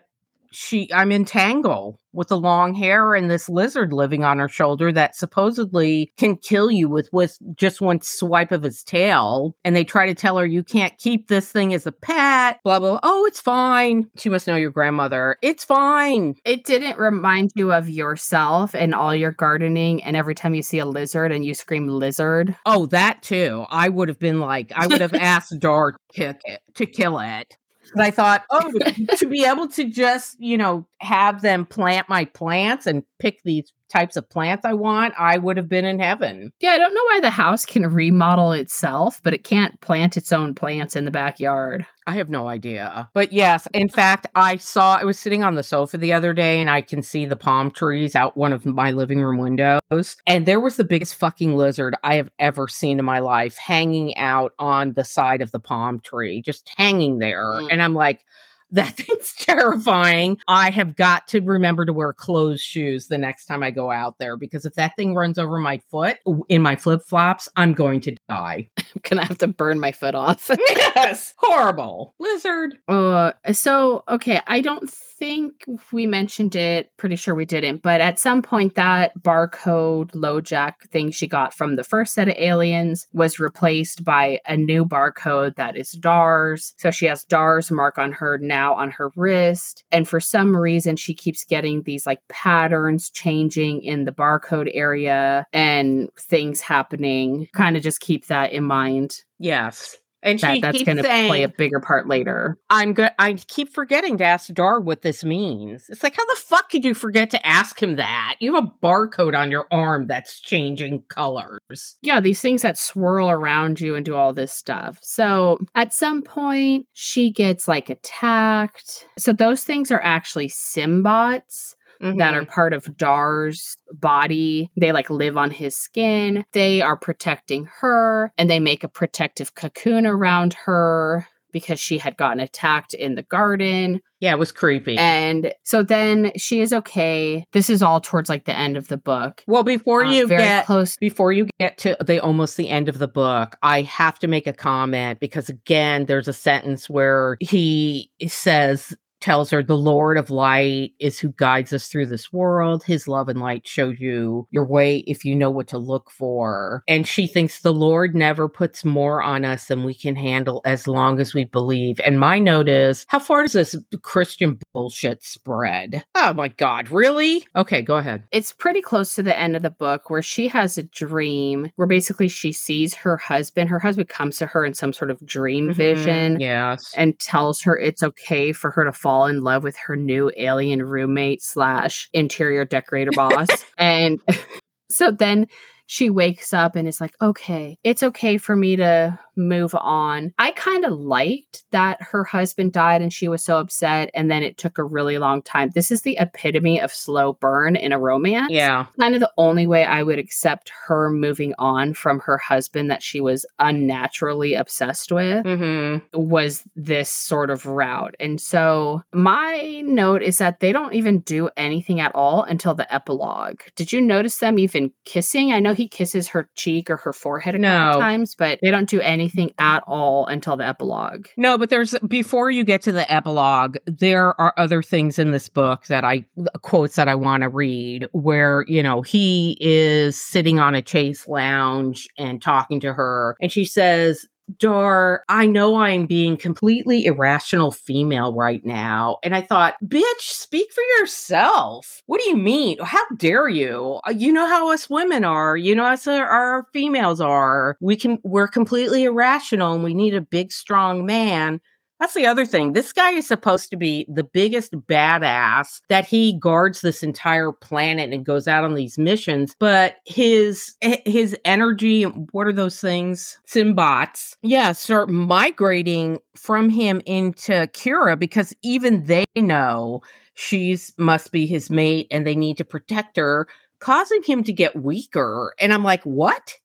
she 0.52 0.91
I'm 0.91 1.12
in 1.12 1.26
Tangle 1.26 2.00
with 2.20 2.28
the 2.28 2.38
long 2.38 2.76
hair 2.76 3.15
and 3.15 3.32
this 3.32 3.49
lizard 3.49 3.91
living 3.93 4.24
on 4.24 4.38
her 4.38 4.49
shoulder 4.49 4.91
that 4.91 5.15
supposedly 5.15 6.11
can 6.17 6.36
kill 6.38 6.70
you 6.70 6.88
with 6.88 7.09
with 7.11 7.39
just 7.55 7.82
one 7.82 7.99
swipe 8.01 8.51
of 8.51 8.63
its 8.63 8.84
tail 8.84 9.55
and 9.63 9.76
they 9.76 9.84
try 9.84 10.05
to 10.05 10.13
tell 10.13 10.38
her 10.38 10.45
you 10.45 10.63
can't 10.63 10.97
keep 10.99 11.30
this 11.30 11.51
thing 11.51 11.74
as 11.74 11.88
a 11.88 11.91
pet 11.91 12.59
blah 12.63 12.78
blah 12.78 12.99
oh 13.01 13.26
it's 13.26 13.41
fine 13.41 14.07
she 14.17 14.30
must 14.30 14.45
know 14.45 14.55
your 14.55 14.70
grandmother 14.70 15.38
it's 15.41 15.63
fine 15.63 16.36
It 16.45 16.65
didn't 16.65 16.97
remind 16.97 17.51
you 17.55 17.72
of 17.72 17.89
yourself 17.89 18.76
and 18.76 18.93
all 18.93 19.15
your 19.15 19.32
gardening, 19.32 20.03
and 20.03 20.15
every 20.15 20.36
time 20.36 20.53
you 20.53 20.61
see 20.61 20.80
a 20.80 20.86
lizard 20.86 21.32
and 21.32 21.45
you 21.45 21.53
scream 21.53 21.88
lizard. 21.88 22.55
Oh, 22.65 22.86
that 22.88 23.22
too. 23.24 23.65
I 23.70 23.89
would 23.89 24.09
have 24.09 24.20
been 24.20 24.39
like, 24.39 24.72
I 24.76 24.88
would 24.88 25.01
have 25.01 25.13
asked 25.15 25.57
Dar 25.59 25.93
to 25.93 25.97
kick 26.13 26.41
it, 26.45 26.61
to 26.76 26.86
kill 26.86 27.20
it. 27.20 27.57
But 27.96 28.06
I 28.06 28.12
thought, 28.12 28.44
oh, 28.50 28.72
to 29.18 29.28
be 29.28 29.46
able 29.46 29.68
to 29.70 29.86
just, 29.86 30.40
you 30.40 30.58
know, 30.58 30.86
have 31.00 31.42
them 31.42 31.66
plant 31.66 32.10
my 32.10 32.26
plants 32.26 32.88
and 32.88 33.04
pick 33.20 33.42
these 33.44 33.72
types 33.90 34.16
of 34.16 34.30
plants 34.30 34.66
I 34.66 34.74
want, 34.74 35.14
I 35.18 35.38
would 35.38 35.58
have 35.58 35.70
been 35.70 35.86
in 35.86 36.00
heaven. 36.00 36.52
Yeah, 36.60 36.72
I 36.72 36.78
don't 36.78 36.94
know 36.94 37.04
why 37.06 37.20
the 37.22 37.30
house 37.30 37.66
can 37.66 37.86
remodel 37.88 38.52
itself, 38.52 39.20
but 39.24 39.34
it 39.34 39.44
can't 39.44 39.80
plant 39.82 40.18
its 40.18 40.32
own 40.32 40.56
plants 40.56 40.96
in 40.96 41.06
the 41.06 41.12
backyard. 41.12 41.86
I 42.10 42.14
have 42.14 42.30
no 42.30 42.48
idea. 42.48 43.08
But 43.14 43.32
yes, 43.32 43.68
in 43.72 43.88
fact, 43.88 44.26
I 44.34 44.58
saw 44.58 44.98
I 44.98 45.04
was 45.04 45.20
sitting 45.20 45.44
on 45.44 45.54
the 45.54 45.62
sofa 45.62 45.96
the 45.96 46.12
other 46.12 46.34
day 46.34 46.60
and 46.60 46.68
I 46.68 46.82
can 46.82 47.04
see 47.04 47.28
the 47.28 47.36
palm 47.36 47.70
trees 47.70 48.16
out 48.16 48.36
one 48.36 48.52
of 48.52 48.66
my 48.66 48.90
living 48.90 49.22
room 49.22 49.38
windows. 49.38 50.18
And 50.26 50.48
there 50.48 50.60
was 50.60 50.76
the 50.76 50.84
biggest 50.84 51.14
fucking 51.16 51.56
lizard 51.56 51.96
I 52.04 52.16
have 52.16 52.32
ever 52.40 52.68
seen 52.68 52.98
in 52.98 53.06
my 53.06 53.20
life 53.20 53.58
hanging 53.58 54.18
out 54.18 54.54
on 54.58 54.94
the 54.94 55.04
side 55.04 55.44
of 55.44 55.52
the 55.52 55.60
palm 55.60 56.00
tree, 56.00 56.42
just 56.42 56.72
hanging 56.76 57.20
there. 57.20 57.44
Mm. 57.44 57.68
And 57.72 57.84
I'm 57.84 57.94
like, 57.94 58.26
that 58.72 58.89
thing's 58.97 59.34
terrifying. 59.34 60.38
I 60.47 60.70
have 60.70 60.95
got 60.95 61.28
to 61.30 61.41
remember 61.41 61.86
to 61.86 61.93
wear 61.93 62.13
closed 62.13 62.63
shoes 62.63 63.07
the 63.07 63.17
next 63.17 63.45
time 63.45 63.63
I 63.63 63.72
go 63.72 63.91
out 63.91 64.17
there 64.20 64.38
because 64.38 64.65
if 64.65 64.74
that 64.76 64.95
thing 64.95 65.15
runs 65.15 65.38
over 65.38 65.59
my 65.59 65.80
foot 65.89 66.17
in 66.49 66.61
my 66.61 66.76
flip 66.76 67.03
flops, 67.03 67.49
I'm 67.55 67.74
going 67.74 68.01
to 68.01 68.15
die. 68.28 68.70
I'm 68.78 69.01
gonna 69.03 69.26
have 69.26 69.38
to 69.39 69.47
burn 69.47 69.80
my 69.80 69.91
foot 69.91 70.15
off. 70.15 70.49
yes, 70.70 71.34
horrible 71.38 72.13
lizard. 72.20 72.78
Uh, 72.88 73.32
so 73.51 74.03
okay, 74.07 74.41
I 74.47 74.61
don't 74.61 74.89
think 75.20 75.65
we 75.91 76.07
mentioned 76.07 76.55
it. 76.55 76.89
Pretty 76.97 77.17
sure 77.17 77.36
we 77.36 77.45
didn't, 77.45 77.84
but 77.84 78.01
at 78.01 78.17
some 78.17 78.41
point 78.41 78.76
that 78.76 79.11
barcode 79.22 80.11
LoJack 80.11 80.89
thing 80.91 81.11
she 81.11 81.28
got 81.28 81.53
from 81.53 81.76
the 81.76 81.84
first 81.84 82.13
set 82.13 82.30
of 82.30 82.36
aliens 82.38 83.07
was 83.13 83.39
replaced 83.39 84.03
by 84.03 84.39
a 84.47 84.55
new 84.55 84.86
barcode 84.86 85.55
that 85.57 85.76
is 85.76 85.91
Dar's. 85.91 86.74
So 86.78 86.89
she 86.89 87.05
has 87.05 87.26
Dar's 87.26 87.70
mark 87.70 87.97
on 87.97 88.11
her 88.13 88.38
now 88.38 88.74
on 88.74 88.89
her 88.91 89.11
wrist, 89.15 89.84
and 89.91 90.07
for 90.07 90.20
some 90.20 90.55
reason 90.55 90.95
she 90.95 91.13
keeps 91.13 91.43
getting 91.43 91.84
these 91.84 92.07
like 92.07 92.26
patterns 92.30 93.09
changing 93.09 93.84
in 93.84 94.05
the 94.05 94.11
barcode 94.11 94.72
area 94.74 95.45
and 95.51 96.09
things 96.17 96.61
happening. 96.61 97.47
Kind 97.53 97.76
of 97.76 97.84
just 97.84 97.99
keep 97.99 98.28
that 98.28 98.53
in 98.53 98.63
mind. 98.63 99.24
Yes. 99.38 99.97
And 100.22 100.39
that 100.39 100.55
she 100.55 100.61
that's 100.61 100.84
going 100.84 100.97
to 100.97 101.03
play 101.03 101.43
a 101.43 101.49
bigger 101.49 101.80
part 101.80 102.07
later. 102.07 102.57
I'm 102.70 102.93
good. 102.93 103.11
I 103.20 103.34
keep 103.34 103.70
forgetting 103.74 104.17
to 104.17 104.26
ask 104.26 104.51
Dar 104.53 104.82
what 104.82 105.01
this 105.01 105.24
means. 105.24 105.86
It's 105.89 106.03
like, 106.03 106.15
how 106.15 106.26
the 106.26 106.36
fuck 106.36 106.70
could 106.70 106.84
you 106.84 106.93
forget 106.93 107.30
to 107.32 107.47
ask 107.47 107.82
him 107.82 107.95
that? 107.95 108.36
You 108.39 108.55
have 108.55 108.65
a 108.65 108.86
barcode 108.86 109.38
on 109.38 109.49
your 109.49 109.65
arm 109.72 110.07
that's 110.07 110.39
changing 110.39 111.03
colors. 111.07 111.95
Yeah, 112.01 112.20
these 112.20 112.41
things 112.41 112.61
that 112.63 112.78
swirl 112.78 113.30
around 113.30 113.80
you 113.80 113.95
and 113.95 114.05
do 114.05 114.15
all 114.15 114.34
this 114.34 114.51
stuff. 114.51 114.99
So 115.01 115.59
at 115.76 115.93
some 115.93 116.22
point, 116.22 116.86
she 116.93 117.32
gets 117.32 117.67
like 117.67 117.89
attacked. 117.89 119.07
So 119.17 119.32
those 119.32 119.63
things 119.63 119.89
are 119.91 120.01
actually 120.01 120.49
Simbots 120.49 121.76
that 122.02 122.34
are 122.34 122.45
part 122.45 122.74
of 122.74 122.95
Dar's 122.97 123.76
body. 123.93 124.70
They 124.78 124.91
like 124.91 125.10
live 125.10 125.38
on 125.38 125.52
his 125.52 125.76
skin. 125.76 126.45
They 126.54 126.82
are 126.82 126.95
protecting 126.97 127.68
her 127.80 128.32
and 128.38 128.50
they 128.50 128.60
make 128.60 128.84
a 128.84 128.88
protective 128.89 129.56
cocoon 129.56 130.06
around 130.06 130.54
her 130.66 131.28
because 131.52 131.80
she 131.80 131.97
had 131.97 132.16
gotten 132.16 132.39
attacked 132.39 132.93
in 132.93 133.16
the 133.16 133.24
garden. 133.24 134.00
Yeah, 134.20 134.34
it 134.34 134.38
was 134.39 134.52
creepy. 134.52 134.95
And 135.00 135.52
so 135.64 135.82
then 135.82 136.32
she 136.38 136.62
is 136.62 136.72
okay. 136.72 137.43
This 137.54 137.72
is 137.72 137.82
all 137.82 138.00
towards 138.00 138.30
like 138.30 138.45
the 138.45 138.56
end 138.56 138.78
of 138.78 138.88
the 138.88 138.97
book. 138.97 139.43
well, 139.47 139.64
before 139.64 140.06
Uh, 140.06 140.12
you 140.12 140.28
get 140.28 140.68
close. 140.68 140.95
before 140.97 141.34
you 141.34 141.47
get 141.60 141.78
to 141.80 141.97
the 142.06 142.20
almost 142.20 142.56
the 142.56 142.70
end 142.70 142.88
of 142.88 143.00
the 143.00 143.08
book, 143.08 143.56
I 143.64 143.82
have 143.82 144.20
to 144.20 144.28
make 144.28 144.45
a 144.45 144.54
comment 144.54 145.20
because 145.20 145.50
again, 145.50 146.06
there's 146.06 146.28
a 146.28 146.34
sentence 146.34 146.88
where 146.88 147.36
he 147.39 148.12
says 148.28 148.95
tells 149.22 149.49
her 149.49 149.61
the 149.61 149.78
Lord 149.78 150.17
of 150.17 150.30
Light 150.30 150.93
is 150.99 151.20
who 151.20 151.30
guides 151.34 151.74
us 151.74 151.88
through 151.88 152.05
this 152.07 152.32
world. 152.32 152.84
His 152.84 153.07
love 153.07 153.30
and 153.30 153.39
light 153.39 153.67
show 153.67 153.89
you 153.89 154.47
your 154.51 154.65
way 154.65 154.97
if 154.99 155.26
you 155.26 155.36
know 155.36 155.49
what 155.49 155.67
to 155.67 155.78
look 155.78 156.09
for. 156.11 156.84
And 156.88 157.07
she 157.07 157.28
thinks 157.28 157.59
the 157.59 157.74
Lord 157.74 158.15
never 158.15 158.47
puts 158.47 158.86
more 158.86 159.22
on 159.22 159.43
us 159.45 159.65
than 159.65 159.84
we 159.84 159.93
can 159.93 160.15
handle 160.15 160.61
as 160.65 160.88
long 160.88 161.20
as 161.20 161.34
we 161.34 161.45
believe. 161.45 161.99
And 162.05 162.20
my 162.20 162.39
note 162.39 162.70
is, 162.70 163.05
how 163.09 163.20
far 163.20 163.43
does 163.43 163.53
this 163.53 163.76
Christian 164.01 164.57
bullshit 164.74 165.24
spread? 165.24 166.03
Oh 166.15 166.34
my 166.34 166.47
God, 166.47 166.89
really? 166.89 167.45
Okay, 167.55 167.82
go 167.82 167.97
ahead. 167.97 168.24
It's 168.32 168.53
pretty 168.53 168.82
close 168.82 169.15
to 169.15 169.24
the 169.24 169.38
end 169.38 169.55
of 169.55 169.61
the 169.63 169.70
book 169.70 170.09
where 170.09 170.22
she 170.22 170.47
has 170.49 170.78
a 170.78 170.84
dream 170.84 171.72
where 171.76 171.88
basically 171.88 172.28
she 172.30 172.51
sees 172.51 172.93
her 172.93 173.17
husband. 173.17 173.70
Her 173.70 173.80
husband 173.80 174.09
comes 174.09 174.38
to 174.38 174.45
her 174.45 174.65
in 174.65 174.74
some 174.74 174.93
sort 174.93 175.11
of 175.11 175.26
dream 175.26 175.74
vision. 175.74 176.36
Mhm, 176.38 176.39
Yes. 176.39 176.93
and 176.95 177.17
tells 177.20 177.61
her 177.61 177.78
it's 177.78 178.03
okay 178.03 178.51
for 178.53 178.72
her 178.72 178.86
to 178.86 178.91
fall 178.93 179.09
in 179.26 179.43
love 179.43 179.64
with 179.64 179.76
her 179.78 179.95
new 179.95 180.32
alien 180.38 180.84
roommate 180.84 181.41
slash 181.41 182.10
interior 182.14 182.66
decorator 182.66 183.12
boss. 183.12 183.47
and 183.78 184.20
so 184.89 185.12
then 185.12 185.47
she 185.92 186.12
wakes 186.12 186.54
up 186.54 186.76
and 186.76 186.88
is 186.88 187.02
like, 187.02 187.16
okay, 187.20 187.76
it's 187.84 188.04
okay 188.04 188.38
for 188.38 188.56
me 188.56 188.76
to 188.76 189.18
move 189.36 189.74
on. 189.74 190.32
I 190.38 190.52
kind 190.52 190.86
of 190.86 190.94
liked 190.94 191.64
that 191.72 192.00
her 192.00 192.24
husband 192.24 192.74
died 192.74 193.02
and 193.02 193.12
she 193.12 193.28
was 193.28 193.44
so 193.44 193.58
upset. 193.58 194.12
And 194.14 194.30
then 194.30 194.44
it 194.44 194.60
took 194.60 194.78
a 194.78 194.84
really 194.84 195.18
long 195.18 195.42
time. 195.42 195.72
This 195.74 195.90
is 195.90 196.04
the 196.04 196.16
epitome 196.20 196.80
of 196.80 196.94
slow 196.94 197.34
burn 197.34 197.76
in 197.76 197.92
a 197.92 197.98
romance 197.98 198.52
yeah. 198.52 198.86
kind 199.00 199.16
of 199.16 199.20
the 199.20 199.32
only 199.38 199.66
way 199.66 199.84
I 199.84 200.04
would 200.04 200.20
accept 200.20 200.72
her 200.86 201.10
moving 201.10 201.56
on 201.58 201.96
from 201.96 202.20
her 202.20 202.38
husband 202.38 202.92
that 202.92 203.02
she 203.02 203.20
was 203.20 203.44
unnaturally 203.58 204.54
obsessed 204.54 205.12
with 205.12 205.44
hmm 205.46 205.98
was 206.14 206.64
this 206.76 207.10
sort 207.10 207.50
of 207.50 207.66
route. 207.66 208.16
And 208.20 208.40
so 208.40 209.02
my 209.14 209.82
note 209.86 210.22
is 210.22 210.38
that 210.38 210.60
they 210.60 210.72
don't 210.72 210.94
even 210.94 211.20
do 211.22 211.50
anything 211.58 212.00
at 212.00 212.14
all 212.14 212.44
until 212.44 212.76
the 212.76 212.94
epilogue. 212.94 213.62
Did 213.76 213.92
you 213.92 214.02
notice 214.02 214.38
them 214.38 214.60
even 214.60 214.92
kissing? 215.06 215.52
I 215.52 215.60
know 215.60 215.74
he 215.80 215.88
kisses 215.88 216.28
her 216.28 216.50
cheek 216.56 216.90
or 216.90 216.98
her 216.98 217.14
forehead 217.14 217.56
a 217.56 217.60
couple 217.60 218.02
times, 218.02 218.36
but 218.36 218.60
they 218.62 218.70
don't 218.70 218.90
do 218.90 219.00
anything 219.00 219.54
at 219.60 219.82
all 219.88 220.26
until 220.26 220.58
the 220.58 220.68
epilogue. 220.68 221.28
No, 221.38 221.58
but 221.58 221.70
there's 221.70 221.96
before 222.06 222.52
you 222.52 222.66
get 222.66 222.82
to 222.82 222.92
the 222.92 223.10
epilogue, 223.10 223.78
there 223.86 224.40
are 224.42 224.54
other 224.58 224.84
things 224.84 225.18
in 225.18 225.32
this 225.32 225.48
book 225.48 225.86
that 225.86 226.04
I 226.04 226.26
quotes 226.64 226.98
that 226.98 227.08
I 227.08 227.16
want 227.16 227.44
to 227.44 227.50
read 227.50 228.10
where, 228.12 228.66
you 228.68 228.84
know, 228.84 229.02
he 229.02 229.58
is 229.62 230.22
sitting 230.22 230.60
on 230.60 230.76
a 230.76 230.82
chase 230.82 231.30
lounge 231.30 232.10
and 232.18 232.42
talking 232.42 232.82
to 232.82 232.92
her 232.92 233.38
and 233.40 233.50
she 233.50 233.64
says, 233.64 234.28
Dar, 234.58 235.24
I 235.30 235.45
know 235.45 235.76
I'm 235.76 236.08
being 236.08 236.36
completely 236.36 237.06
irrational 237.06 237.72
female 237.72 238.34
right 238.34 238.66
now. 238.66 239.18
And 239.24 239.36
I 239.36 239.41
thought, 239.41 239.76
bitch, 239.86 240.22
speak 240.22 240.72
for 240.74 240.82
yourself. 240.97 242.02
What 242.08 242.20
do 242.22 242.30
you 242.30 242.36
mean? 242.38 242.78
How 242.82 243.04
dare 243.18 243.47
you? 243.47 244.00
Uh, 244.08 244.12
You 244.12 244.34
know 244.34 244.47
how 244.47 244.72
us 244.72 244.89
women 244.89 245.24
are. 245.24 245.56
You 245.56 245.76
know, 245.76 245.86
us 245.86 246.08
our, 246.08 246.26
our 246.26 246.66
females 246.74 247.22
are. 247.22 247.78
We 247.80 247.95
can, 247.95 248.18
we're 248.24 248.47
completely 248.47 249.04
irrational 249.04 249.74
and 249.74 249.84
we 249.84 249.93
need 249.93 250.16
a 250.16 250.22
big, 250.22 250.52
strong 250.52 251.06
man. 251.06 251.62
That's 252.00 252.14
the 252.14 252.26
other 252.26 252.45
thing. 252.45 252.72
This 252.72 252.93
guy 252.93 253.12
is 253.12 253.28
supposed 253.28 253.70
to 253.72 253.78
be 253.78 254.06
the 254.08 254.24
biggest 254.24 254.72
badass 254.72 255.82
that 255.89 256.06
he 256.06 256.34
guards 256.39 256.80
this 256.80 257.04
entire 257.04 257.52
planet 257.52 258.14
and 258.14 258.26
goes 258.26 258.47
out 258.47 258.64
on 258.64 258.76
these 258.76 258.97
missions, 258.97 259.54
but 259.60 259.97
his 260.06 260.76
eh, 260.82 261.02
his 261.06 261.36
energy, 261.43 262.04
what 262.04 262.47
are 262.47 262.54
those 262.54 262.80
things? 262.80 263.38
Simbots. 263.45 264.38
Yeah, 264.41 264.72
start 264.72 265.10
migrating 265.10 266.20
from 266.38 266.70
him 266.70 267.02
into 267.06 267.52
Kira 267.74 268.18
because 268.18 268.54
even 268.64 269.06
they 269.06 269.26
know 269.36 270.02
she's 270.36 270.93
must 270.97 271.34
be 271.34 271.45
his 271.45 271.70
mate 271.70 272.08
and 272.12 272.26
they 272.26 272.36
need 272.36 272.56
to 272.58 272.66
protect 272.66 273.18
her, 273.18 273.45
causing 273.80 274.24
him 274.24 274.45
to 274.45 274.54
get 274.54 274.82
weaker. 274.82 275.54
And 275.60 275.74
I'm 275.74 275.84
like, 275.84 276.04
"What? 276.04 276.56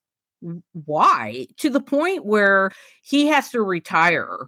Why?" 0.85 1.47
To 1.57 1.69
the 1.69 1.81
point 1.81 2.23
where 2.25 2.71
he 3.01 3.27
has 3.27 3.49
to 3.49 3.61
retire 3.61 4.47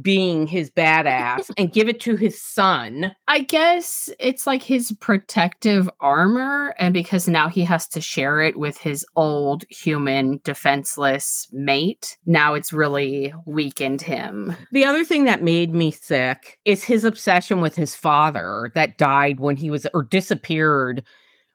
being 0.00 0.46
his 0.46 0.70
badass 0.70 1.50
and 1.58 1.72
give 1.72 1.88
it 1.88 2.00
to 2.00 2.16
his 2.16 2.40
son. 2.40 3.14
I 3.26 3.40
guess 3.40 4.10
it's 4.18 4.46
like 4.46 4.62
his 4.62 4.92
protective 5.00 5.88
armor, 6.00 6.74
and 6.78 6.92
because 6.94 7.28
now 7.28 7.48
he 7.48 7.64
has 7.64 7.88
to 7.88 8.00
share 8.00 8.40
it 8.40 8.58
with 8.58 8.78
his 8.78 9.04
old 9.16 9.64
human 9.68 10.40
defenseless 10.44 11.48
mate, 11.52 12.16
now 12.26 12.54
it's 12.54 12.72
really 12.72 13.32
weakened 13.46 14.02
him. 14.02 14.56
The 14.72 14.84
other 14.84 15.04
thing 15.04 15.24
that 15.24 15.42
made 15.42 15.74
me 15.74 15.90
sick 15.90 16.58
is 16.64 16.84
his 16.84 17.04
obsession 17.04 17.60
with 17.60 17.74
his 17.74 17.94
father 17.94 18.70
that 18.74 18.98
died 18.98 19.40
when 19.40 19.56
he 19.56 19.70
was 19.70 19.86
or 19.94 20.02
disappeared 20.02 21.02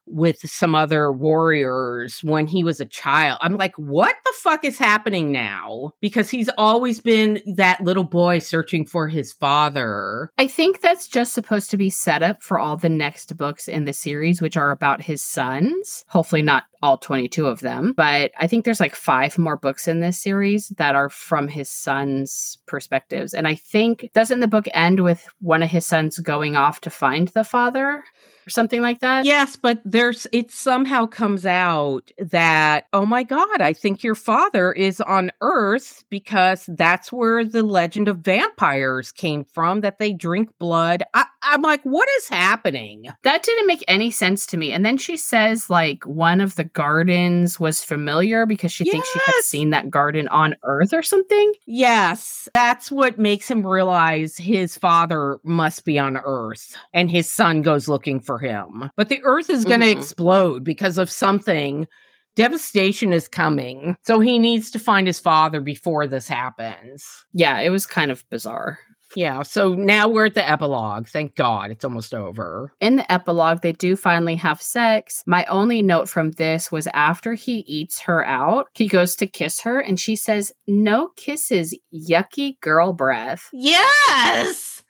with 0.05 0.37
some 0.49 0.75
other 0.75 1.11
warriors 1.11 2.19
when 2.23 2.47
he 2.47 2.63
was 2.63 2.79
a 2.79 2.85
child. 2.85 3.39
I'm 3.41 3.57
like, 3.57 3.75
what 3.77 4.15
the 4.25 4.33
fuck 4.37 4.65
is 4.65 4.77
happening 4.77 5.31
now? 5.31 5.91
Because 6.01 6.29
he's 6.29 6.49
always 6.57 6.99
been 6.99 7.41
that 7.55 7.81
little 7.81 8.03
boy 8.03 8.39
searching 8.39 8.85
for 8.85 9.07
his 9.07 9.33
father. 9.33 10.31
I 10.37 10.47
think 10.47 10.81
that's 10.81 11.07
just 11.07 11.33
supposed 11.33 11.71
to 11.71 11.77
be 11.77 11.89
set 11.89 12.23
up 12.23 12.43
for 12.43 12.59
all 12.59 12.77
the 12.77 12.89
next 12.89 13.35
books 13.37 13.67
in 13.67 13.85
the 13.85 13.93
series, 13.93 14.41
which 14.41 14.57
are 14.57 14.71
about 14.71 15.01
his 15.01 15.21
sons. 15.21 16.03
Hopefully, 16.07 16.41
not 16.41 16.65
all 16.83 16.97
22 16.97 17.47
of 17.47 17.61
them, 17.61 17.93
but 17.93 18.31
I 18.37 18.45
think 18.45 18.65
there's 18.65 18.81
like 18.81 18.93
five 18.93 19.37
more 19.37 19.55
books 19.55 19.87
in 19.87 20.01
this 20.01 20.19
series 20.19 20.67
that 20.77 20.95
are 20.95 21.09
from 21.09 21.47
his 21.47 21.69
sons' 21.69 22.57
perspectives. 22.65 23.33
And 23.33 23.47
I 23.47 23.55
think, 23.55 24.09
doesn't 24.13 24.41
the 24.41 24.49
book 24.49 24.67
end 24.73 24.99
with 24.99 25.25
one 25.39 25.63
of 25.63 25.69
his 25.69 25.85
sons 25.85 26.19
going 26.19 26.57
off 26.57 26.81
to 26.81 26.89
find 26.89 27.29
the 27.29 27.45
father? 27.45 28.03
Or 28.45 28.49
something 28.49 28.81
like 28.81 28.99
that. 28.99 29.23
Yes, 29.23 29.55
but 29.55 29.79
there's 29.85 30.27
it 30.33 30.51
somehow 30.51 31.05
comes 31.05 31.45
out 31.45 32.11
that 32.17 32.87
oh 32.91 33.05
my 33.05 33.23
god, 33.23 33.61
I 33.61 33.71
think 33.71 34.03
your 34.03 34.15
father 34.15 34.73
is 34.73 34.99
on 34.99 35.31
Earth 35.39 36.03
because 36.09 36.65
that's 36.67 37.09
where 37.09 37.45
the 37.45 37.63
legend 37.63 38.09
of 38.09 38.17
vampires 38.17 39.13
came 39.13 39.45
from 39.45 39.79
that 39.79 39.97
they 39.97 40.11
drink 40.11 40.49
blood. 40.59 41.03
I 41.13 41.25
I'm 41.53 41.61
like, 41.61 41.83
what 41.83 42.09
is 42.17 42.27
happening? 42.27 43.07
That 43.23 43.43
didn't 43.43 43.67
make 43.67 43.83
any 43.87 44.09
sense 44.09 44.45
to 44.47 44.57
me. 44.57 44.71
And 44.71 44.83
then 44.83 44.97
she 44.97 45.15
says, 45.17 45.69
like, 45.69 46.03
one 46.05 46.41
of 46.41 46.55
the 46.55 46.63
gardens 46.63 47.59
was 47.59 47.83
familiar 47.83 48.45
because 48.47 48.71
she 48.71 48.83
thinks 48.89 49.07
she 49.11 49.19
had 49.25 49.43
seen 49.43 49.69
that 49.69 49.91
garden 49.91 50.27
on 50.29 50.55
Earth 50.63 50.93
or 50.93 51.03
something. 51.03 51.53
Yes, 51.67 52.49
that's 52.55 52.91
what 52.91 53.19
makes 53.19 53.49
him 53.49 53.65
realize 53.65 54.35
his 54.35 54.77
father 54.77 55.37
must 55.43 55.85
be 55.85 55.99
on 55.99 56.17
Earth 56.17 56.75
and 56.93 57.11
his 57.11 57.31
son 57.31 57.61
goes 57.61 57.87
looking 57.87 58.19
for 58.19 58.39
him. 58.39 58.89
But 58.95 59.09
the 59.09 59.21
Earth 59.23 59.49
is 59.51 59.63
going 59.63 59.81
to 59.81 59.93
Mhm. 59.93 59.97
explode 59.97 60.63
because 60.63 60.97
of 60.97 61.11
something. 61.11 61.87
Devastation 62.35 63.13
is 63.13 63.27
coming. 63.27 63.95
So 64.03 64.19
he 64.19 64.39
needs 64.39 64.71
to 64.71 64.79
find 64.79 65.05
his 65.05 65.19
father 65.19 65.61
before 65.61 66.07
this 66.07 66.27
happens. 66.27 67.05
Yeah, 67.33 67.59
it 67.59 67.69
was 67.69 67.85
kind 67.85 68.09
of 68.09 68.27
bizarre. 68.31 68.79
Yeah, 69.15 69.43
so 69.43 69.73
now 69.73 70.07
we're 70.07 70.25
at 70.27 70.35
the 70.35 70.49
epilogue. 70.49 71.07
Thank 71.07 71.35
God 71.35 71.71
it's 71.71 71.85
almost 71.85 72.13
over. 72.13 72.73
In 72.79 72.95
the 72.97 73.11
epilogue, 73.11 73.61
they 73.61 73.71
do 73.71 73.95
finally 73.95 74.35
have 74.35 74.61
sex. 74.61 75.23
My 75.25 75.45
only 75.45 75.81
note 75.81 76.09
from 76.09 76.31
this 76.31 76.71
was 76.71 76.87
after 76.93 77.33
he 77.33 77.59
eats 77.67 78.01
her 78.01 78.25
out, 78.25 78.67
he 78.73 78.87
goes 78.87 79.15
to 79.17 79.27
kiss 79.27 79.61
her 79.61 79.79
and 79.79 79.99
she 79.99 80.15
says, 80.15 80.51
No 80.67 81.09
kisses, 81.15 81.77
yucky 81.93 82.59
girl 82.61 82.93
breath. 82.93 83.49
Yes. 83.53 84.81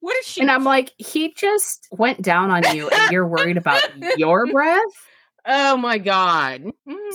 What 0.00 0.16
is 0.16 0.26
she? 0.26 0.40
And 0.40 0.50
I'm 0.50 0.64
like, 0.64 0.92
he 0.96 1.32
just 1.34 1.86
went 1.92 2.22
down 2.22 2.50
on 2.50 2.74
you 2.74 2.88
and 2.88 3.12
you're 3.12 3.28
worried 3.28 3.58
about 3.58 3.82
your 4.16 4.46
breath? 4.50 4.80
Oh 5.50 5.76
my 5.76 5.98
God. 5.98 6.62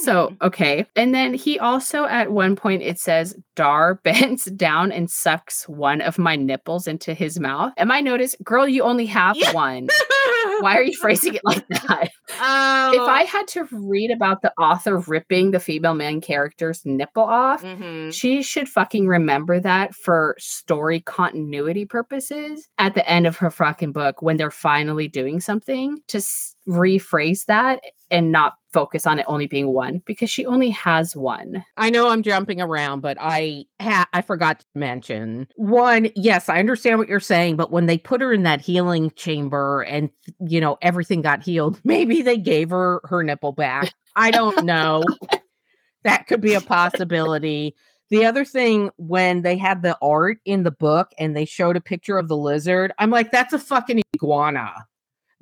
So, 0.03 0.29
Mm. 0.29 0.41
okay. 0.41 0.85
And 0.95 1.15
then 1.15 1.33
he 1.33 1.57
also, 1.57 2.05
at 2.05 2.31
one 2.31 2.55
point, 2.55 2.81
it 2.83 2.99
says, 2.99 3.35
Dar 3.55 3.95
bends 4.03 4.43
down 4.45 4.91
and 4.91 5.09
sucks 5.09 5.67
one 5.69 6.01
of 6.01 6.17
my 6.19 6.35
nipples 6.35 6.85
into 6.85 7.13
his 7.13 7.39
mouth. 7.39 7.71
And 7.77 7.91
I 7.93 8.01
notice, 8.01 8.35
girl, 8.43 8.67
you 8.67 8.83
only 8.83 9.05
have 9.07 9.37
Yeah. 9.37 9.53
one. 9.53 9.87
Why 10.59 10.75
are 10.77 10.83
you 10.83 10.93
phrasing 10.97 11.35
it 11.35 11.41
like 11.45 11.65
that? 11.69 12.09
Oh. 12.41 12.91
If 12.93 13.01
I 13.01 13.23
had 13.23 13.47
to 13.49 13.67
read 13.71 14.11
about 14.11 14.41
the 14.41 14.51
author 14.59 14.97
ripping 14.99 15.51
the 15.51 15.59
female 15.59 15.93
main 15.95 16.21
character's 16.21 16.85
nipple 16.85 17.23
off, 17.23 17.63
Mhm. 17.63 18.13
she 18.13 18.41
should 18.43 18.67
fucking 18.69 19.07
remember 19.07 19.59
that 19.61 19.93
for 19.95 20.35
story 20.37 20.99
continuity 21.01 21.85
purposes 21.85 22.67
at 22.77 22.95
the 22.95 23.09
end 23.09 23.27
of 23.27 23.37
her 23.37 23.49
fucking 23.51 23.91
book 23.93 24.21
when 24.21 24.37
they're 24.37 24.51
finally 24.51 25.07
doing 25.07 25.39
something 25.39 25.97
to 26.09 26.21
rephrase 26.67 27.45
that 27.45 27.81
and 28.11 28.31
not 28.31 28.53
focus 28.71 29.07
on 29.07 29.19
it 29.19 29.25
only 29.27 29.47
being 29.47 29.67
one 29.67 30.01
because 30.05 30.29
she 30.29 30.45
only 30.45 30.69
has 30.69 31.15
one. 31.15 31.63
I 31.77 31.89
know 31.89 32.09
I'm 32.09 32.23
jumping 32.23 32.61
around, 32.61 33.01
but 33.01 33.17
I 33.19 33.65
ha- 33.81 34.07
I 34.13 34.21
forgot 34.21 34.59
to 34.59 34.65
mention 34.75 35.47
one. 35.55 36.09
Yes, 36.15 36.49
I 36.49 36.59
understand 36.59 36.99
what 36.99 37.07
you're 37.07 37.19
saying, 37.19 37.55
but 37.55 37.71
when 37.71 37.85
they 37.85 37.97
put 37.97 38.21
her 38.21 38.33
in 38.33 38.43
that 38.43 38.61
healing 38.61 39.11
chamber 39.15 39.81
and 39.83 40.09
you 40.39 40.59
know 40.59 40.77
everything 40.81 41.21
got 41.21 41.43
healed, 41.43 41.79
maybe 41.85 42.21
they 42.21 42.37
gave 42.37 42.69
her 42.69 43.01
her 43.05 43.23
nipple 43.23 43.53
back. 43.53 43.93
I 44.15 44.31
don't 44.31 44.65
know. 44.65 45.03
that 46.03 46.27
could 46.27 46.41
be 46.41 46.53
a 46.53 46.61
possibility. 46.61 47.75
The 48.09 48.25
other 48.25 48.45
thing, 48.45 48.91
when 48.97 49.41
they 49.41 49.57
had 49.57 49.81
the 49.81 49.97
art 50.01 50.37
in 50.45 50.63
the 50.63 50.71
book 50.71 51.11
and 51.17 51.35
they 51.35 51.45
showed 51.45 51.75
a 51.75 51.81
picture 51.81 52.19
of 52.19 52.27
the 52.27 52.37
lizard, 52.37 52.93
I'm 52.99 53.09
like, 53.09 53.31
that's 53.31 53.53
a 53.53 53.59
fucking 53.59 54.03
iguana. 54.15 54.85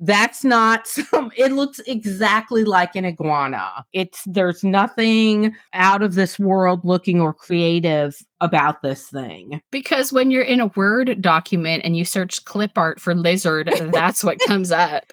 That's 0.00 0.44
not 0.44 0.86
some 0.88 1.30
it 1.36 1.52
looks 1.52 1.80
exactly 1.86 2.64
like 2.64 2.96
an 2.96 3.04
iguana. 3.04 3.84
It's 3.92 4.22
there's 4.26 4.64
nothing 4.64 5.54
out 5.72 6.02
of 6.02 6.14
this 6.14 6.38
world 6.38 6.84
looking 6.84 7.20
or 7.20 7.32
creative 7.32 8.16
about 8.40 8.82
this 8.82 9.08
thing. 9.08 9.60
Because 9.70 10.12
when 10.12 10.30
you're 10.30 10.42
in 10.42 10.60
a 10.60 10.66
Word 10.68 11.20
document 11.22 11.82
and 11.84 11.96
you 11.96 12.04
search 12.04 12.44
clip 12.44 12.72
art 12.76 13.00
for 13.00 13.14
lizard, 13.14 13.72
that's 13.92 14.24
what 14.24 14.38
comes 14.46 14.72
up. 14.72 15.04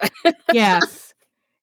yes. 0.53 1.07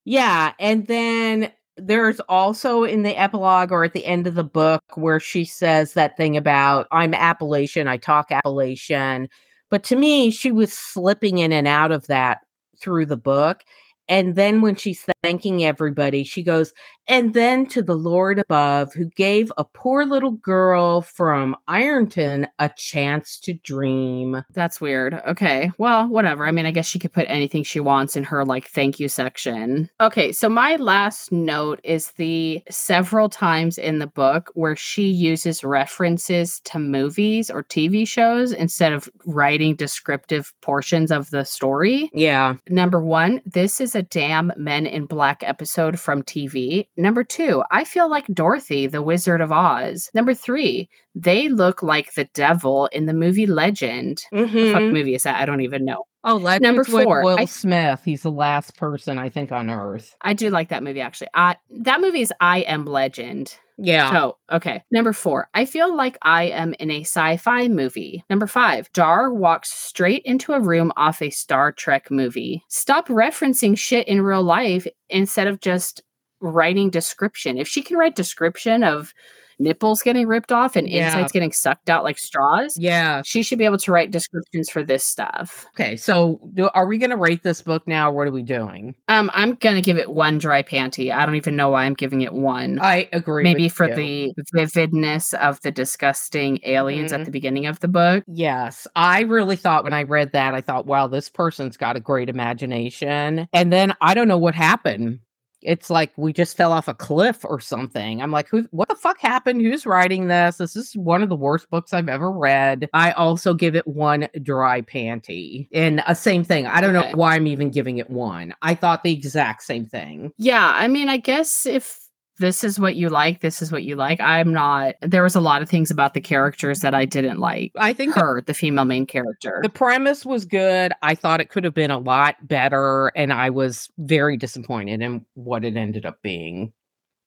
Yeah. 0.04 0.54
And 0.58 0.86
then 0.86 1.52
there's 1.76 2.18
also 2.20 2.84
in 2.84 3.02
the 3.02 3.14
epilogue 3.20 3.70
or 3.70 3.84
at 3.84 3.92
the 3.92 4.06
end 4.06 4.26
of 4.26 4.36
the 4.36 4.44
book 4.44 4.82
where 4.94 5.20
she 5.20 5.44
says 5.44 5.92
that 5.92 6.16
thing 6.16 6.34
about 6.34 6.86
I'm 6.90 7.12
Appalachian, 7.12 7.88
I 7.88 7.98
talk 7.98 8.32
Appalachian. 8.32 9.28
But 9.70 9.84
to 9.84 9.96
me, 9.96 10.30
she 10.30 10.50
was 10.50 10.72
slipping 10.72 11.38
in 11.38 11.52
and 11.52 11.68
out 11.68 11.92
of 11.92 12.06
that 12.06 12.38
through 12.80 13.06
the 13.06 13.16
book. 13.16 13.62
And 14.08 14.34
then 14.36 14.62
when 14.62 14.74
she's 14.74 15.04
thanking 15.22 15.64
everybody, 15.64 16.24
she 16.24 16.42
goes, 16.42 16.72
and 17.08 17.34
then 17.34 17.66
to 17.66 17.82
the 17.82 17.96
Lord 17.96 18.38
above 18.38 18.92
who 18.92 19.06
gave 19.06 19.50
a 19.56 19.64
poor 19.64 20.04
little 20.04 20.32
girl 20.32 21.00
from 21.00 21.56
Ironton 21.66 22.46
a 22.58 22.70
chance 22.76 23.38
to 23.40 23.54
dream. 23.54 24.42
That's 24.52 24.80
weird. 24.80 25.20
Okay. 25.26 25.70
Well, 25.78 26.06
whatever. 26.08 26.46
I 26.46 26.52
mean, 26.52 26.66
I 26.66 26.70
guess 26.70 26.86
she 26.86 26.98
could 26.98 27.12
put 27.12 27.26
anything 27.28 27.64
she 27.64 27.80
wants 27.80 28.16
in 28.16 28.24
her 28.24 28.44
like 28.44 28.68
thank 28.68 29.00
you 29.00 29.08
section. 29.08 29.88
Okay. 30.00 30.32
So 30.32 30.48
my 30.48 30.76
last 30.76 31.32
note 31.32 31.80
is 31.82 32.12
the 32.12 32.62
several 32.70 33.28
times 33.28 33.78
in 33.78 33.98
the 33.98 34.06
book 34.06 34.50
where 34.54 34.76
she 34.76 35.08
uses 35.08 35.64
references 35.64 36.60
to 36.60 36.78
movies 36.78 37.50
or 37.50 37.64
TV 37.64 38.06
shows 38.06 38.52
instead 38.52 38.92
of 38.92 39.08
writing 39.24 39.74
descriptive 39.74 40.52
portions 40.60 41.10
of 41.10 41.30
the 41.30 41.44
story. 41.44 42.10
Yeah. 42.12 42.54
Number 42.68 43.00
one, 43.00 43.40
this 43.46 43.80
is 43.80 43.94
a 43.94 44.02
damn 44.02 44.52
Men 44.56 44.86
in 44.86 45.06
Black 45.06 45.42
episode 45.42 45.98
from 45.98 46.22
TV. 46.22 46.86
Number 46.98 47.22
two, 47.24 47.62
I 47.70 47.84
feel 47.84 48.10
like 48.10 48.26
Dorothy, 48.26 48.86
the 48.88 49.02
Wizard 49.02 49.40
of 49.40 49.52
Oz. 49.52 50.10
Number 50.14 50.34
three, 50.34 50.88
they 51.14 51.48
look 51.48 51.82
like 51.82 52.12
the 52.14 52.24
devil 52.34 52.86
in 52.92 53.06
the 53.06 53.14
movie 53.14 53.46
Legend. 53.46 54.20
What 54.30 54.48
Mhm. 54.48 54.72
fuck 54.72 54.82
movie 54.82 55.14
is 55.14 55.22
that? 55.22 55.40
I 55.40 55.46
don't 55.46 55.60
even 55.60 55.84
know. 55.84 56.04
Oh, 56.24 56.34
Legends 56.36 56.62
Number 56.64 56.84
four, 56.84 57.22
Will 57.22 57.38
I- 57.38 57.44
Smith. 57.44 58.00
He's 58.04 58.22
the 58.22 58.30
last 58.32 58.76
person 58.76 59.16
I 59.18 59.28
think 59.28 59.52
on 59.52 59.70
Earth. 59.70 60.14
I 60.20 60.34
do 60.34 60.50
like 60.50 60.70
that 60.70 60.82
movie 60.82 61.00
actually. 61.00 61.28
I 61.34 61.56
that 61.70 62.00
movie 62.00 62.20
is 62.20 62.32
I 62.40 62.60
Am 62.62 62.84
Legend. 62.84 63.56
Yeah. 63.80 64.10
So, 64.10 64.36
okay. 64.50 64.82
Number 64.90 65.12
four, 65.12 65.48
I 65.54 65.64
feel 65.64 65.94
like 65.94 66.18
I 66.22 66.46
am 66.46 66.74
in 66.80 66.90
a 66.90 67.02
sci 67.02 67.36
fi 67.36 67.68
movie. 67.68 68.24
Number 68.28 68.48
five, 68.48 68.90
Dar 68.92 69.32
walks 69.32 69.70
straight 69.70 70.22
into 70.24 70.52
a 70.52 70.58
room 70.60 70.92
off 70.96 71.22
a 71.22 71.30
Star 71.30 71.70
Trek 71.70 72.10
movie. 72.10 72.64
Stop 72.68 73.06
referencing 73.06 73.78
shit 73.78 74.08
in 74.08 74.20
real 74.22 74.42
life 74.42 74.84
instead 75.08 75.46
of 75.46 75.60
just 75.60 76.02
writing 76.40 76.90
description. 76.90 77.58
If 77.58 77.68
she 77.68 77.82
can 77.82 77.96
write 77.96 78.16
description 78.16 78.82
of 78.84 79.12
nipples 79.60 80.02
getting 80.02 80.24
ripped 80.28 80.52
off 80.52 80.76
and 80.76 80.88
Yeah. 80.88 81.06
insides 81.06 81.32
getting 81.32 81.50
sucked 81.50 81.90
out 81.90 82.04
like 82.04 82.16
straws, 82.16 82.76
yeah. 82.78 83.22
she 83.24 83.42
should 83.42 83.58
be 83.58 83.64
able 83.64 83.78
to 83.78 83.90
write 83.90 84.12
descriptions 84.12 84.70
for 84.70 84.84
this 84.84 85.04
stuff. 85.04 85.66
Okay. 85.74 85.96
So, 85.96 86.38
do, 86.54 86.68
are 86.74 86.86
we 86.86 86.96
going 86.96 87.10
to 87.10 87.16
rate 87.16 87.42
this 87.42 87.60
book 87.60 87.82
now? 87.88 88.12
What 88.12 88.28
are 88.28 88.30
we 88.30 88.44
doing? 88.44 88.94
Um, 89.08 89.32
I'm 89.34 89.54
gonna 89.56 89.80
give 89.82 89.96
it 89.98 90.10
one 90.12 90.38
dry 90.38 90.62
panty. 90.62 91.12
I 91.12 91.26
don't 91.26 91.34
even 91.34 91.56
know 91.56 91.70
why 91.70 91.86
I'm 91.86 91.94
giving 91.94 92.20
it 92.20 92.32
one. 92.34 92.78
I 92.80 93.08
agree. 93.12 93.42
maybe 93.42 93.68
for 93.68 93.88
you. 93.88 94.32
the 94.36 94.44
vividness 94.54 95.34
of 95.34 95.60
the 95.62 95.72
disgusting 95.72 96.60
aliens 96.62 97.10
Mhm. 97.10 97.18
at 97.18 97.24
the 97.24 97.32
beginning 97.32 97.66
of 97.66 97.80
the 97.80 97.88
book. 97.88 98.22
Yes, 98.28 98.86
I 98.94 99.22
really 99.22 99.56
thought 99.56 99.82
when 99.82 99.92
I 99.92 100.04
read 100.04 100.30
that, 100.34 100.54
I 100.54 100.60
thought, 100.60 100.86
wow, 100.86 101.08
this 101.08 101.28
person's 101.28 101.76
got 101.76 101.96
a 101.96 102.00
great 102.00 102.28
imagination. 102.28 103.48
And 103.52 103.72
then 103.72 103.92
I 104.00 104.14
don't 104.14 104.28
know 104.28 104.38
what 104.38 104.54
happened. 104.54 105.18
It's 105.62 105.90
like 105.90 106.12
we 106.16 106.32
just 106.32 106.56
fell 106.56 106.72
off 106.72 106.88
a 106.88 106.94
cliff 106.94 107.44
or 107.44 107.60
something. 107.60 108.22
I'm 108.22 108.30
like, 108.30 108.48
who 108.48 108.66
what 108.70 108.88
the 108.88 108.94
fuck 108.94 109.18
happened? 109.18 109.60
Who's 109.60 109.86
writing 109.86 110.28
this? 110.28 110.56
This 110.58 110.76
is 110.76 110.96
one 110.96 111.22
of 111.22 111.28
the 111.28 111.36
worst 111.36 111.68
books 111.70 111.92
I've 111.92 112.08
ever 112.08 112.30
read. 112.30 112.88
I 112.92 113.12
also 113.12 113.54
give 113.54 113.74
it 113.74 113.86
one 113.86 114.28
dry 114.42 114.82
panty. 114.82 115.68
And 115.72 116.02
a 116.06 116.14
same 116.14 116.44
thing. 116.44 116.66
I 116.66 116.80
don't 116.80 116.92
know 116.92 117.10
why 117.14 117.34
I'm 117.34 117.46
even 117.46 117.70
giving 117.70 117.98
it 117.98 118.10
one. 118.10 118.54
I 118.62 118.74
thought 118.74 119.02
the 119.02 119.12
exact 119.12 119.62
same 119.62 119.86
thing. 119.86 120.32
Yeah, 120.38 120.72
I 120.74 120.88
mean, 120.88 121.08
I 121.08 121.16
guess 121.16 121.66
if 121.66 122.07
this 122.38 122.64
is 122.64 122.78
what 122.78 122.96
you 122.96 123.08
like, 123.08 123.40
this 123.40 123.60
is 123.62 123.70
what 123.72 123.82
you 123.84 123.96
like. 123.96 124.20
I'm 124.20 124.52
not. 124.52 124.94
There 125.02 125.22
was 125.22 125.34
a 125.34 125.40
lot 125.40 125.62
of 125.62 125.68
things 125.68 125.90
about 125.90 126.14
the 126.14 126.20
characters 126.20 126.80
that 126.80 126.94
I 126.94 127.04
didn't 127.04 127.38
like. 127.38 127.72
I 127.76 127.92
think 127.92 128.14
Her, 128.14 128.40
the 128.40 128.54
female 128.54 128.84
main 128.84 129.06
character. 129.06 129.60
The 129.62 129.68
premise 129.68 130.24
was 130.24 130.44
good. 130.44 130.92
I 131.02 131.14
thought 131.14 131.40
it 131.40 131.50
could 131.50 131.64
have 131.64 131.74
been 131.74 131.90
a 131.90 131.98
lot 131.98 132.36
better, 132.46 133.08
and 133.16 133.32
I 133.32 133.50
was 133.50 133.88
very 133.98 134.36
disappointed 134.36 135.02
in 135.02 135.24
what 135.34 135.64
it 135.64 135.76
ended 135.76 136.06
up 136.06 136.22
being. 136.22 136.72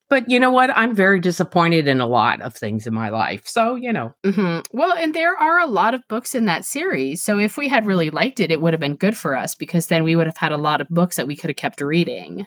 But 0.10 0.30
you 0.30 0.42
know 0.42 0.52
what? 0.52 0.70
I'm 0.76 0.94
very 0.94 1.22
disappointed 1.22 1.88
in 1.88 2.02
a 2.02 2.06
lot 2.06 2.42
of 2.42 2.54
things 2.54 2.86
in 2.86 2.94
my 2.94 3.08
life. 3.08 3.44
So, 3.48 3.76
you 3.76 3.94
know, 3.94 4.14
Mhm. 4.26 4.66
Well, 4.74 4.92
and 4.92 5.14
there 5.14 5.38
are 5.38 5.60
a 5.60 5.68
lot 5.68 5.94
of 5.94 6.06
books 6.10 6.36
in 6.36 6.44
that 6.48 6.66
series. 6.66 7.24
So 7.24 7.40
if 7.40 7.56
we 7.56 7.70
had 7.70 7.86
really 7.86 8.10
liked 8.10 8.42
it, 8.42 8.52
it 8.52 8.60
would 8.62 8.74
have 8.74 8.82
been 8.82 8.98
good 8.98 9.16
for 9.16 9.38
us 9.38 9.56
because 9.56 9.88
then 9.88 10.04
we 10.04 10.18
would 10.18 10.28
have 10.28 10.36
had 10.36 10.52
a 10.52 10.58
lot 10.58 10.82
of 10.82 10.90
books 10.90 11.16
that 11.16 11.28
we 11.28 11.38
could 11.38 11.50
have 11.50 11.56
kept 11.56 11.80
reading. 11.80 12.46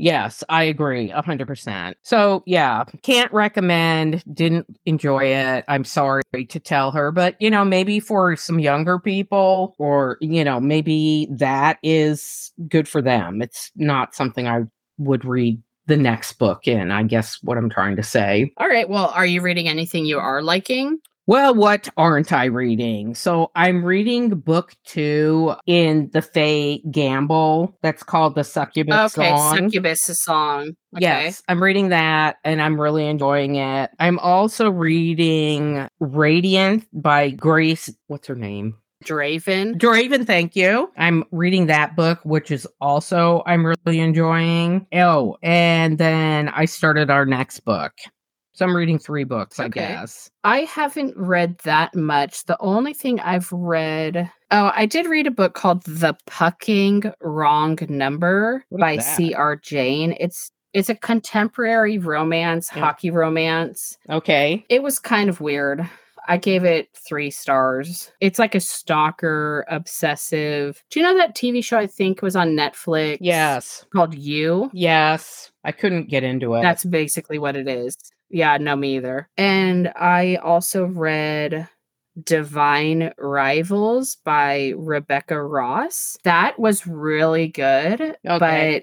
Yes, 0.00 0.42
I 0.48 0.64
agree 0.64 1.10
100%. 1.10 1.94
So, 2.02 2.42
yeah, 2.46 2.84
can't 3.02 3.32
recommend, 3.32 4.24
didn't 4.32 4.66
enjoy 4.86 5.24
it. 5.24 5.64
I'm 5.68 5.84
sorry 5.84 6.22
to 6.48 6.60
tell 6.60 6.90
her, 6.92 7.12
but 7.12 7.36
you 7.40 7.50
know, 7.50 7.64
maybe 7.64 8.00
for 8.00 8.36
some 8.36 8.58
younger 8.58 8.98
people 8.98 9.74
or, 9.78 10.16
you 10.20 10.44
know, 10.44 10.60
maybe 10.60 11.28
that 11.30 11.78
is 11.82 12.52
good 12.68 12.88
for 12.88 13.02
them. 13.02 13.42
It's 13.42 13.70
not 13.76 14.14
something 14.14 14.48
I 14.48 14.62
would 14.98 15.24
read 15.24 15.62
the 15.86 15.96
next 15.96 16.34
book 16.34 16.68
in, 16.68 16.90
I 16.90 17.02
guess 17.02 17.38
what 17.42 17.58
I'm 17.58 17.70
trying 17.70 17.96
to 17.96 18.02
say. 18.02 18.52
All 18.58 18.68
right. 18.68 18.88
Well, 18.88 19.08
are 19.08 19.26
you 19.26 19.40
reading 19.40 19.68
anything 19.68 20.06
you 20.06 20.18
are 20.18 20.42
liking? 20.42 20.98
Well, 21.30 21.54
what 21.54 21.88
aren't 21.96 22.32
I 22.32 22.46
reading? 22.46 23.14
So 23.14 23.52
I'm 23.54 23.84
reading 23.84 24.30
book 24.30 24.74
two 24.84 25.54
in 25.64 26.10
the 26.12 26.22
Faye 26.22 26.82
Gamble. 26.90 27.78
That's 27.82 28.02
called 28.02 28.34
the 28.34 28.42
Succubus 28.42 29.16
Okay, 29.16 29.28
Song. 29.28 29.56
Succubus 29.56 30.02
song. 30.02 30.62
Okay. 30.96 31.02
Yes, 31.02 31.40
I'm 31.46 31.62
reading 31.62 31.90
that 31.90 32.38
and 32.42 32.60
I'm 32.60 32.80
really 32.80 33.06
enjoying 33.06 33.54
it. 33.54 33.92
I'm 34.00 34.18
also 34.18 34.70
reading 34.70 35.86
Radiant 36.00 36.88
by 36.92 37.30
Grace. 37.30 37.88
What's 38.08 38.26
her 38.26 38.34
name? 38.34 38.76
Draven. 39.04 39.76
Draven, 39.76 40.26
thank 40.26 40.56
you. 40.56 40.90
I'm 40.96 41.22
reading 41.30 41.66
that 41.66 41.94
book, 41.94 42.18
which 42.24 42.50
is 42.50 42.66
also 42.80 43.44
I'm 43.46 43.64
really 43.64 44.00
enjoying. 44.00 44.84
Oh, 44.92 45.36
and 45.44 45.96
then 45.96 46.48
I 46.48 46.64
started 46.64 47.08
our 47.08 47.24
next 47.24 47.60
book. 47.60 47.92
So 48.60 48.66
I'm 48.66 48.76
reading 48.76 48.98
three 48.98 49.24
books, 49.24 49.58
I 49.58 49.64
Okay. 49.64 49.80
guess. 49.80 50.28
I 50.44 50.60
haven't 50.64 51.16
read 51.16 51.56
that 51.64 51.94
much. 51.94 52.44
The 52.44 52.58
only 52.60 52.92
thing 52.92 53.18
I've 53.18 53.50
read, 53.50 54.30
oh, 54.50 54.70
I 54.76 54.84
did 54.84 55.06
read 55.06 55.26
a 55.26 55.30
book 55.30 55.54
called 55.54 55.82
The 55.84 56.14
Pucking 56.26 57.04
Wrong 57.22 57.78
Number 57.88 58.62
by? 58.70 58.98
C.R. 58.98 59.56
Jane. 59.56 60.14
It's 60.20 60.52
it's 60.74 60.90
a 60.90 60.94
contemporary 60.94 61.96
romance, 61.96 62.68
Yeah. 62.76 62.82
hockey 62.82 63.10
romance. 63.10 63.96
Okay. 64.10 64.66
It 64.68 64.82
was 64.82 64.98
kind 64.98 65.30
of 65.30 65.40
weird. 65.40 65.88
I 66.30 66.36
gave 66.36 66.64
it 66.64 66.88
three 66.94 67.30
stars. 67.30 68.10
It's 68.20 68.38
like 68.38 68.54
a 68.54 68.60
stalker, 68.60 69.64
obsessive. 69.68 70.82
Do 70.90 71.00
you 71.00 71.06
know 71.06 71.16
that 71.18 71.34
TV 71.36 71.62
show 71.62 71.76
I 71.78 71.86
think 71.86 72.22
was 72.22 72.36
on 72.36 72.50
Netflix? 72.50 73.18
Yes. 73.20 73.84
Called 73.92 74.14
You? 74.14 74.70
Yes. 74.72 75.50
I 75.64 75.72
couldn't 75.72 76.08
get 76.08 76.22
into 76.22 76.54
it. 76.54 76.62
That's 76.62 76.84
basically 76.84 77.38
what 77.38 77.56
it 77.56 77.68
is. 77.68 77.96
Yeah, 78.30 78.56
no, 78.58 78.76
me 78.76 78.96
either. 78.96 79.28
And 79.36 79.88
I 79.96 80.36
also 80.36 80.84
read 80.86 81.68
Divine 82.22 83.12
Rivals 83.18 84.16
by 84.24 84.72
Rebecca 84.76 85.42
Ross. 85.42 86.16
That 86.24 86.58
was 86.58 86.86
really 86.86 87.48
good, 87.48 88.00
Okay. 88.00 88.16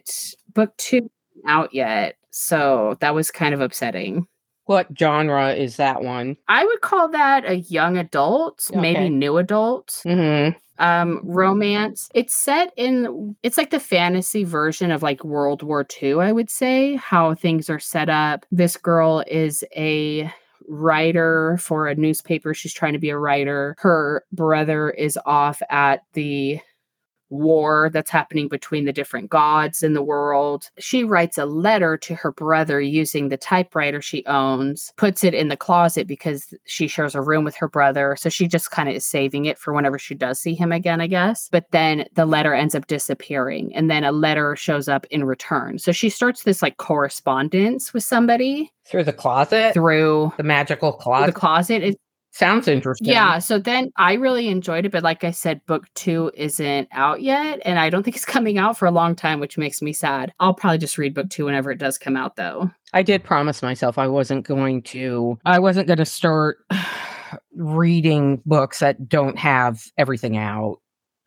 but 0.06 0.34
book 0.54 0.76
two 0.78 1.10
out 1.48 1.74
yet. 1.74 2.18
So 2.32 2.98
that 3.00 3.16
was 3.16 3.32
kind 3.32 3.54
of 3.54 3.62
upsetting. 3.62 4.28
What 4.68 4.88
genre 4.98 5.54
is 5.54 5.76
that 5.78 6.04
one? 6.04 6.38
I 6.48 6.64
would 6.66 6.82
call 6.82 7.10
that 7.10 7.44
a 7.46 7.56
young 7.58 7.98
adult, 7.98 8.68
Okay. 8.72 8.80
maybe 8.80 9.10
new 9.10 9.38
adult 9.38 10.02
Mm-hmm. 10.06 10.58
um 10.84 11.20
romance 11.24 12.08
it's 12.14 12.36
set 12.36 12.72
in 12.78 13.36
it's 13.42 13.58
like 13.58 13.72
the 13.72 13.80
fantasy 13.80 14.44
version 14.44 14.92
of 14.92 15.02
like 15.02 15.24
world 15.24 15.64
war 15.64 15.84
ii 16.04 16.14
i 16.14 16.32
would 16.32 16.52
say 16.52 16.96
how 16.98 17.34
things 17.34 17.68
are 17.68 17.80
set 17.80 18.10
up 18.10 18.46
this 18.52 18.78
girl 18.78 19.24
is 19.26 19.64
a 19.76 20.32
writer 20.68 21.58
for 21.60 21.88
a 21.88 21.96
newspaper 21.96 22.54
she's 22.54 22.74
trying 22.74 22.94
to 22.94 23.00
be 23.00 23.10
a 23.10 23.18
writer 23.18 23.76
her 23.80 24.24
brother 24.32 24.92
is 24.92 25.18
off 25.26 25.62
at 25.72 26.02
the 26.14 26.60
war 27.30 27.90
that's 27.92 28.10
happening 28.10 28.48
between 28.48 28.86
the 28.86 28.94
different 28.94 29.30
gods 29.30 29.84
in 29.84 29.94
the 29.94 30.02
world. 30.02 30.70
She 30.80 31.04
writes 31.04 31.38
a 31.38 31.46
letter 31.46 31.98
to 31.98 32.16
her 32.16 32.32
brother 32.32 32.80
using 32.80 33.30
the 33.30 33.38
typewriter 33.38 34.02
she 34.02 34.26
owns, 34.26 34.94
puts 34.98 35.24
it 35.24 35.34
in 35.34 35.48
the 35.50 35.58
closet 35.58 36.08
because 36.08 36.54
she 36.66 36.88
shares 36.88 37.16
a 37.16 37.22
room 37.22 37.44
with 37.44 37.56
her 37.56 37.68
brother. 37.68 38.16
So 38.18 38.30
she 38.30 38.48
just 38.48 38.72
kind 38.72 38.90
of 38.90 38.96
is 38.96 39.06
saving 39.06 39.46
it 39.46 39.58
for 39.58 39.74
whenever 39.74 40.00
she 40.00 40.16
does 40.16 40.40
see 40.40 40.54
him 40.54 40.72
again, 40.72 41.02
I 41.02 41.08
guess. 41.08 41.50
But 41.52 41.66
then 41.72 42.06
the 42.14 42.26
letter 42.26 42.54
ends 42.54 42.76
up 42.76 42.88
disappearing 42.88 43.76
and 43.76 43.90
then 43.90 44.04
a 44.04 44.12
letter 44.12 44.56
shows 44.56 44.88
up 44.88 45.06
in 45.12 45.24
return. 45.24 45.80
So 45.80 45.92
she 45.92 46.10
starts 46.10 46.44
this 46.44 46.62
like 46.62 46.78
correspondence 46.78 47.94
with 47.94 48.04
somebody 48.04 48.72
Through 48.86 49.04
the 49.06 49.14
closet? 49.14 49.74
through 49.74 50.34
the 50.38 50.44
magical 50.44 50.94
closet 50.94 51.34
the 51.34 51.40
closet? 51.40 51.98
Sounds 52.38 52.68
interesting. 52.68 53.08
yeah, 53.08 53.40
so 53.40 53.58
then 53.58 53.92
I 53.96 54.14
really 54.14 54.48
enjoyed 54.48 54.86
it, 54.86 54.92
but 54.92 55.02
like 55.02 55.24
I 55.24 55.32
said, 55.32 55.66
book 55.66 55.92
two 55.96 56.30
isn't 56.36 56.88
out 56.92 57.24
yet, 57.24 57.60
and 57.66 57.80
I 57.80 57.90
don't 57.90 58.04
think 58.04 58.16
it's 58.16 58.26
coming 58.38 58.60
out 58.60 58.78
for 58.78 58.86
a 58.86 58.92
long 58.92 59.16
time, 59.16 59.40
which 59.40 59.58
makes 59.58 59.82
me 59.82 59.92
sad. 59.92 60.32
I'll 60.40 60.54
probably 60.54 60.78
just 60.78 61.00
read 61.00 61.16
book 61.16 61.32
two 61.32 61.46
whenever 61.46 61.72
it 61.72 61.80
does 61.80 61.98
come 61.98 62.16
out, 62.16 62.36
though. 62.36 62.70
I 62.94 63.02
did 63.02 63.24
promise 63.24 63.64
myself 63.64 63.98
I 63.98 64.06
wasn't 64.08 64.46
going 64.46 64.84
to 64.84 65.40
I 65.46 65.58
wasn't 65.58 65.88
going 65.88 65.98
to 65.98 66.06
start 66.06 66.60
reading 67.56 68.40
books 68.46 68.80
that 68.82 69.10
don't 69.10 69.40
have 69.40 69.84
everything 69.98 70.38
out. 70.38 70.80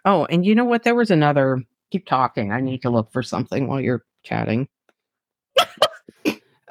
Oh, 0.04 0.26
and 0.26 0.46
you 0.46 0.54
know 0.54 0.64
what? 0.64 0.84
There 0.84 0.94
was 0.94 1.10
another 1.10 1.60
keep 1.90 2.06
talking. 2.06 2.52
I 2.52 2.60
need 2.60 2.82
to 2.82 2.90
look 2.90 3.10
for 3.10 3.24
something 3.24 3.66
while 3.66 3.80
you're 3.80 4.04
chatting. 4.22 4.68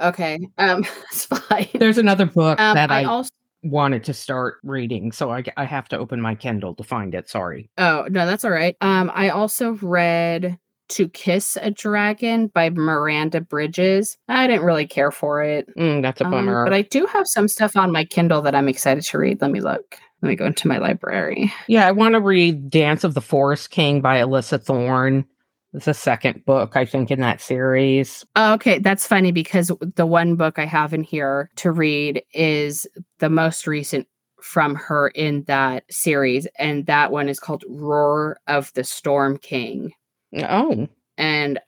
Okay, 0.02 0.40
um, 0.58 0.86
it's 1.12 1.26
fine. 1.26 1.68
There's 1.74 1.98
another 1.98 2.26
book 2.26 2.58
Um, 2.58 2.74
that 2.76 2.90
I 2.90 3.02
I, 3.02 3.04
also 3.04 3.32
wanted 3.64 4.04
to 4.06 4.14
start 4.14 4.56
reading, 4.64 5.12
so 5.12 5.32
I, 5.32 5.44
I 5.58 5.66
have 5.66 5.88
to 5.90 5.98
open 5.98 6.22
my 6.22 6.36
Kindle 6.36 6.76
to 6.76 6.84
find 6.84 7.14
it. 7.14 7.30
Sorry. 7.30 7.70
oh 7.78 8.06
no, 8.10 8.26
that's 8.26 8.46
all 8.46 8.52
right. 8.52 8.76
Um, 8.82 9.12
I 9.14 9.30
also 9.30 9.72
read 9.82 10.58
To 10.90 11.10
Kiss 11.10 11.58
a 11.62 11.70
Dragon 11.72 12.48
by 12.48 12.70
Miranda 12.70 13.42
Bridges. 13.42 14.18
I 14.28 14.48
didn't 14.48 14.66
really 14.66 14.88
care 14.88 15.12
for 15.12 15.44
it. 15.44 15.68
Mm, 15.78 16.02
that's 16.02 16.22
a 16.22 16.26
Um, 16.26 16.32
bummer. 16.32 16.64
but 16.66 16.74
I 16.74 16.84
do 16.84 17.06
have 17.08 17.28
some 17.28 17.48
stuff 17.48 17.76
on 17.76 17.92
my 17.92 18.06
Kindle 18.06 18.42
that 18.44 18.56
I'm 18.56 18.68
excited 18.70 19.04
to 19.04 19.18
read. 19.18 19.42
Let 19.42 19.52
me 19.52 19.60
look. 19.62 19.98
Let 20.22 20.30
me 20.30 20.36
go 20.36 20.46
into 20.48 20.68
my 20.68 20.80
library. 20.80 21.54
yeah, 21.68 21.88
I 21.88 21.92
want 21.94 22.14
to 22.14 22.20
read 22.20 22.70
Dance 22.70 23.04
of 23.06 23.14
the 23.14 23.22
Forest 23.22 23.70
King 23.72 24.02
by 24.02 24.18
Alyssa 24.20 24.62
Thorne. 24.62 25.26
It's 25.74 25.86
the 25.86 25.94
second 25.94 26.46
book, 26.46 26.76
I 26.76 26.86
think, 26.86 27.12
in 27.12 27.20
that 27.22 27.42
series. 27.42 28.26
Oh, 28.36 28.54
okay, 28.54 28.80
that's 28.80 29.06
funny 29.06 29.32
because 29.32 29.72
the 29.96 30.06
one 30.06 30.36
book 30.36 30.58
I 30.58 30.66
have 30.66 30.94
in 30.94 31.04
here 31.04 31.52
to 31.58 31.72
read 31.72 32.24
is 32.34 32.88
the 33.20 33.30
most 33.30 33.68
recent 33.68 34.08
from 34.42 34.74
her 34.76 35.10
in 35.10 35.44
that 35.44 35.84
series, 35.92 36.48
and 36.58 36.86
that 36.88 37.12
one 37.12 37.30
is 37.30 37.40
called 37.40 37.64
Roar 37.68 38.40
of 38.48 38.74
the 38.74 38.84
Storm 38.84 39.38
King. 39.38 39.92
Oh, 40.38 40.88
And 41.18 41.60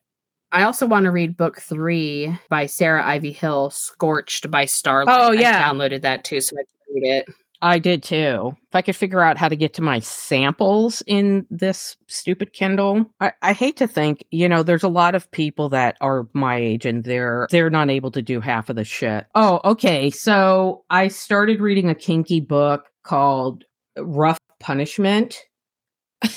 I 0.52 0.64
also 0.64 0.86
want 0.86 1.06
to 1.06 1.12
read 1.12 1.38
book 1.38 1.62
three 1.62 2.36
by 2.49 2.66
Sarah 2.66 3.06
Ivy 3.06 3.32
Hill, 3.32 3.70
Scorched 3.70 4.49
by 4.49 4.66
Starlight. 4.66 5.20
Oh, 5.20 5.32
I 5.32 5.34
yeah. 5.34 5.64
downloaded 5.64 6.02
that 6.02 6.24
too, 6.24 6.41
so 6.41 6.56
I 6.56 6.64
can 6.64 6.95
read 6.95 7.10
it. 7.10 7.30
I 7.62 7.80
did 7.80 8.03
too. 8.03 8.55
If 8.70 8.76
I 8.76 8.82
could 8.82 8.95
figure 8.95 9.22
out 9.22 9.38
how 9.38 9.47
to 9.47 9.55
get 9.55 9.74
to 9.76 9.82
my 9.82 9.99
samples 9.99 11.03
in 11.05 11.45
this 11.49 11.95
stupid 12.07 12.53
Kindle, 12.53 13.05
I, 13.20 13.34
I 13.41 13.53
hate 13.53 13.78
to 13.78 13.88
think, 13.88 14.26
you 14.32 14.49
know, 14.49 14.64
there's 14.64 14.84
a 14.84 14.89
lot 14.89 15.16
of 15.16 15.30
people 15.32 15.70
that 15.70 15.97
are 16.01 16.28
my 16.34 16.57
age 16.57 16.86
and 16.86 17.03
they're 17.03 17.47
they're 17.51 17.70
not 17.70 17.89
able 17.89 18.12
to 18.12 18.22
do 18.22 18.39
half 18.41 18.70
of 18.70 18.76
the 18.76 18.84
shit. 18.84 19.26
Oh, 19.36 19.59
okay. 19.64 20.09
So 20.09 20.84
I 20.89 21.07
started 21.07 21.62
reading 21.62 21.89
a 21.89 21.95
kinky 21.95 22.39
book 22.39 22.86
called 23.03 23.64
Rough 23.97 24.39
Punishment. 24.59 25.38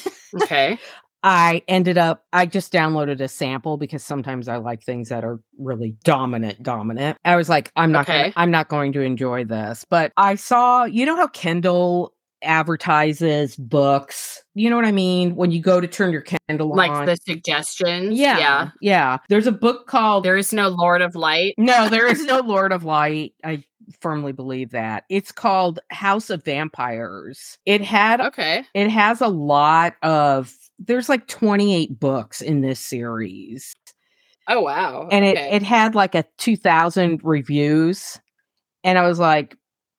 Okay. 0.43 0.79
I 1.25 1.63
ended 1.69 1.97
up 1.99 2.25
I 2.35 2.45
just 2.47 2.73
downloaded 2.73 3.21
a 3.21 3.29
sample 3.29 3.77
because 3.79 4.05
sometimes 4.05 4.47
I 4.47 4.57
like 4.59 4.83
things 4.83 5.09
that 5.09 5.25
are 5.25 5.41
really 5.59 5.97
dominant 6.05 6.63
dominant. 6.63 7.17
I 7.25 7.35
was 7.37 7.49
like 7.49 7.73
I'm 7.77 7.91
not 7.91 8.03
Okay. 8.09 8.23
gonna, 8.25 8.33
I'm 8.37 8.51
not 8.51 8.69
going 8.69 8.93
to 8.93 9.01
enjoy 9.01 9.45
this. 9.45 9.85
But 9.89 10.13
I 10.19 10.35
saw, 10.37 10.85
you 10.85 11.07
know 11.07 11.17
how 11.17 11.27
Kindle 11.29 12.13
advertises 12.43 13.57
books. 13.57 14.43
You 14.55 14.69
know 14.71 14.77
what 14.77 14.85
I 14.85 14.93
mean? 14.93 15.35
When 15.37 15.51
you 15.51 15.61
go 15.61 15.81
to 15.81 15.87
turn 15.87 16.13
your 16.13 16.25
Kindle 16.49 16.75
like 16.75 16.91
on. 16.91 17.07
Like 17.07 17.19
the 17.27 17.33
suggestions. 17.33 18.19
yeah. 18.19 18.39
Yeah. 18.39 18.71
Yeah. 18.81 19.19
There's 19.29 19.47
a 19.47 19.53
book 19.53 19.87
called 19.87 20.25
There 20.25 20.37
is 20.37 20.53
no 20.53 20.69
Lord 20.69 21.03
of 21.03 21.15
Light. 21.15 21.55
No, 21.59 21.89
there 21.89 22.07
is 22.07 22.23
no 22.25 22.41
Lord 22.41 22.73
of 22.73 22.85
Light. 22.85 23.33
I 23.45 23.63
firmly 24.01 24.33
believe 24.33 24.71
that. 24.71 25.05
It's 25.09 25.33
called 25.33 25.79
House 25.91 26.31
of 26.31 26.45
Vampires. 26.45 27.59
It 27.67 27.81
had 27.83 28.21
Okay. 28.21 28.65
it 28.75 28.89
has 28.91 29.21
a 29.21 29.29
lot 29.29 29.95
of 30.03 30.53
there's 30.79 31.09
like 31.09 31.27
28 31.29 31.99
books 31.99 32.41
in 32.41 32.61
this 32.61 32.81
series 32.81 33.75
Oh 34.49 34.61
wow. 34.61 35.09
and 35.11 35.25
okay. 35.25 35.51
it 35.51 35.55
it 35.57 35.63
had 35.63 35.95
like 35.95 36.15
a 36.15 36.25
2000 36.39 37.21
reviews 37.25 38.19
and 38.83 38.99
i 38.99 39.07
was 39.07 39.19
like 39.19 39.57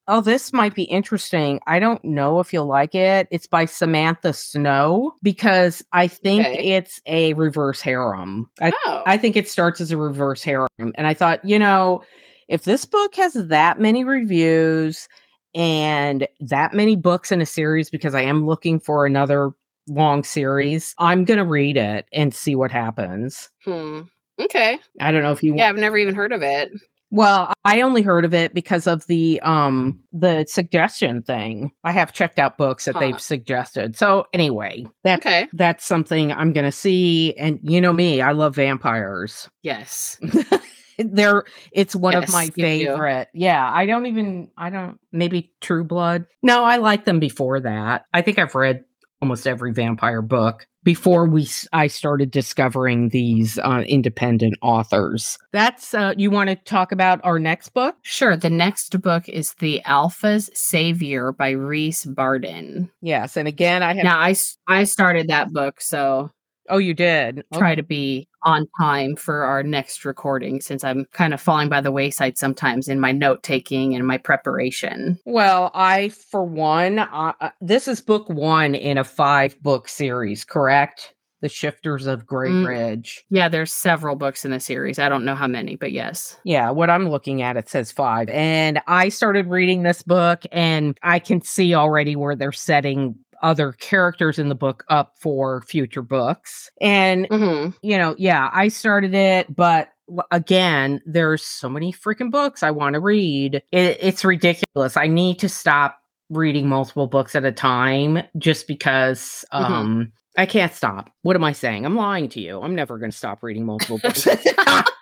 oh 0.07 0.21
this 0.21 0.53
might 0.53 0.75
be 0.75 0.83
interesting 0.83 1.59
i 1.65 1.79
don't 1.79 2.03
know 2.05 2.39
if 2.39 2.53
you'll 2.53 2.67
like 2.67 2.93
it 2.93 3.27
it's 3.31 3.47
by 3.47 3.65
samantha 3.65 4.33
snow 4.33 5.13
because 5.23 5.81
i 5.93 6.07
think 6.07 6.45
Okay. 6.45 6.73
it's 6.75 7.01
a 7.07 7.33
reverse 7.33 7.81
harem 7.81 8.47
I, 8.61 8.71
oh. 8.85 9.01
I 9.07 9.17
think 9.17 9.35
it 9.35 9.49
starts 9.49 9.81
as 9.81 9.91
a 9.91 9.97
reverse 9.97 10.43
harem 10.43 10.67
and 10.79 11.07
i 11.07 11.13
thought 11.15 11.43
you 11.43 11.57
know 11.57 12.03
if 12.47 12.65
this 12.65 12.85
book 12.85 13.15
has 13.15 13.33
that 13.33 13.79
many 13.79 14.03
reviews 14.03 15.07
and 15.55 16.27
that 16.41 16.73
many 16.73 16.95
books 16.95 17.31
in 17.31 17.41
a 17.41 17.45
series 17.47 17.89
because 17.89 18.13
i 18.13 18.21
am 18.21 18.45
looking 18.45 18.79
for 18.79 19.07
another 19.07 19.49
long 19.87 20.23
series 20.23 20.93
i'm 20.99 21.25
gonna 21.25 21.45
read 21.45 21.77
it 21.77 22.05
and 22.13 22.33
see 22.33 22.55
what 22.55 22.71
happens 22.71 23.49
Hmm. 23.63 24.01
Okay. 24.39 24.79
i 24.99 25.11
don't 25.11 25.23
know 25.23 25.31
if 25.31 25.43
you 25.43 25.55
Yeah, 25.55 25.69
I've 25.69 25.75
never 25.77 25.97
even 25.97 26.15
heard 26.15 26.31
of 26.33 26.41
it. 26.41 26.71
well, 27.11 27.53
I 27.63 27.81
only 27.81 28.01
heard 28.01 28.25
of 28.25 28.33
it 28.33 28.53
because 28.53 28.87
of 28.87 29.05
the 29.07 29.39
um 29.41 29.99
the 30.11 30.45
suggestion 30.49 31.21
thing. 31.21 31.71
I 31.85 31.91
have 31.93 32.11
checked 32.11 32.39
out 32.39 32.57
books 32.57 32.85
that 32.85 32.95
Huh. 32.95 32.99
they've 32.99 33.21
suggested. 33.21 33.95
So 33.95 34.25
anyway, 34.33 34.85
that 35.05 35.19
Okay. 35.19 35.47
that's 35.53 35.85
something 35.85 36.33
I'm 36.33 36.51
gonna 36.51 36.71
see. 36.73 37.33
And 37.37 37.59
you 37.63 37.79
know 37.79 37.93
me, 37.93 38.19
I 38.21 38.31
love 38.33 38.55
vampires. 38.55 39.47
Yes. 39.61 40.19
They're 40.97 41.43
it's 41.71 41.95
one 41.95 42.15
of 42.15 42.23
Yes, 42.23 42.31
my 42.31 42.43
you 42.43 42.51
favorite. 42.55 43.27
Yeah, 43.33 43.69
I 43.73 43.85
don't 43.85 44.05
even 44.07 44.49
I 44.57 44.69
don't 44.69 44.99
maybe 45.13 45.53
True 45.61 45.83
Blood. 45.85 46.25
No, 46.43 46.63
I 46.65 46.77
like 46.77 47.05
them 47.05 47.19
before 47.19 47.59
that. 47.61 48.05
I 48.13 48.21
think 48.21 48.39
I've 48.39 48.55
read 48.55 48.83
almost 49.21 49.47
every 49.47 49.71
vampire 49.73 50.21
book 50.21 50.67
before 50.83 51.25
we 51.25 51.47
I 51.73 51.87
started 51.87 52.31
discovering 52.31 53.09
these 53.09 53.57
uh, 53.59 53.83
independent 53.87 54.55
authors. 54.61 55.37
That's 55.51 55.93
uh 55.93 56.13
you 56.17 56.29
want 56.29 56.49
to 56.49 56.55
talk 56.55 56.91
about 56.91 57.19
our 57.23 57.39
next 57.39 57.69
book? 57.69 57.95
Sure. 58.03 58.37
The 58.37 58.49
next 58.49 59.01
book 59.01 59.27
is 59.27 59.53
The 59.55 59.81
Alpha's 59.85 60.49
Savior 60.53 61.31
by 61.31 61.49
Reese 61.51 62.05
Barden. 62.05 62.91
Yes, 63.01 63.35
and 63.35 63.47
again 63.47 63.83
I 63.83 63.93
have 63.95 64.03
Now, 64.03 64.19
I 64.67 64.83
started 64.83 65.27
that 65.29 65.51
book, 65.51 65.81
so 65.81 66.31
Oh, 66.69 66.77
you 66.77 66.93
did. 66.93 67.43
try 67.53 67.75
to 67.75 67.83
be 67.83 68.27
on 68.45 68.67
time 68.79 69.15
for 69.15 69.43
our 69.43 69.63
next 69.63 70.05
recording 70.05 70.61
since 70.61 70.83
I'm 70.83 71.05
kind 71.11 71.33
of 71.33 71.41
falling 71.41 71.67
by 71.67 71.81
the 71.81 71.91
wayside 71.91 72.37
sometimes 72.37 72.87
in 72.87 72.99
my 72.99 73.11
note 73.11 73.43
taking 73.43 73.95
and 73.95 74.05
my 74.07 74.17
preparation. 74.17 75.19
Well, 75.25 75.71
I, 75.73 76.09
for 76.09 76.43
one, 76.45 76.99
uh, 76.99 77.33
this 77.59 77.87
is 77.87 78.01
book 78.01 78.29
one 78.29 78.75
in 78.75 78.97
a 78.97 79.03
five 79.03 79.61
book 79.61 79.89
series, 79.89 80.45
correct? 80.45 81.11
The 81.41 81.49
Shifters 81.49 82.07
of 82.07 82.25
Great 82.25 82.53
Mm. 82.53 82.65
Ridge. 82.65 83.23
Yeah, 83.29 83.49
there's 83.49 83.71
several 83.71 84.15
books 84.15 84.45
in 84.45 84.51
the 84.51 84.59
series. 84.59 84.97
I 84.97 85.09
don't 85.09 85.25
know 85.25 85.35
how 85.35 85.47
many, 85.47 85.75
but 85.75 85.91
yes. 85.91 86.37
Yeah, 86.43 86.71
what 86.71 86.89
I'm 86.89 87.09
looking 87.09 87.41
at, 87.43 87.57
it 87.57 87.69
says 87.69 87.91
five. 87.91 88.29
And 88.29 88.79
I 88.87 89.09
started 89.09 89.47
reading 89.47 89.83
this 89.83 90.01
book, 90.01 90.43
and 90.51 90.97
I 91.03 91.19
can 91.19 91.41
see 91.41 91.75
already 91.75 92.15
where 92.15 92.35
they're 92.35 92.51
setting 92.51 93.15
other 93.45 93.73
characters 93.73 94.39
in 94.39 94.49
the 94.49 94.55
book 94.55 94.83
up 94.89 95.13
for 95.21 95.61
future 95.61 96.01
books. 96.01 96.71
And 96.81 97.29
Mm-hmm. 97.29 97.71
you 97.81 97.97
know, 97.97 98.15
yeah, 98.17 98.49
I 98.51 98.67
started 98.69 99.13
it, 99.13 99.55
but 99.55 99.89
again, 100.31 100.99
there's 101.05 101.43
so 101.43 101.69
many 101.69 101.93
freaking 101.93 102.31
books 102.31 102.63
I 102.63 102.71
want 102.71 102.95
to 102.95 102.99
read. 102.99 103.61
It, 103.71 103.97
it's 104.01 104.25
ridiculous. 104.25 104.97
I 104.97 105.07
need 105.07 105.39
to 105.39 105.49
stop 105.49 105.99
reading 106.29 106.67
multiple 106.67 107.05
books 107.07 107.35
at 107.35 107.45
a 107.45 107.51
time 107.51 108.23
just 108.37 108.67
because 108.67 109.45
Mhm. 109.53 109.59
um 109.71 110.11
I 110.37 110.45
can't 110.45 110.73
stop. 110.73 111.09
What 111.21 111.37
am 111.37 111.43
I 111.45 111.53
saying? 111.53 111.85
I'm 111.85 111.95
lying 111.95 112.27
to 112.29 112.41
you. 112.41 112.59
I'm 112.61 112.75
never 112.75 112.97
going 112.97 113.09
to 113.11 113.15
stop 113.17 113.41
reading 113.41 113.65
multiple 113.65 113.99
books. 113.99 114.27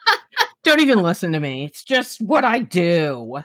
Don't 0.64 0.80
even 0.80 1.02
listen 1.02 1.32
to 1.34 1.40
me. 1.40 1.66
It's 1.66 1.84
just 1.84 2.22
what 2.22 2.46
I 2.46 2.60
do. 2.60 3.40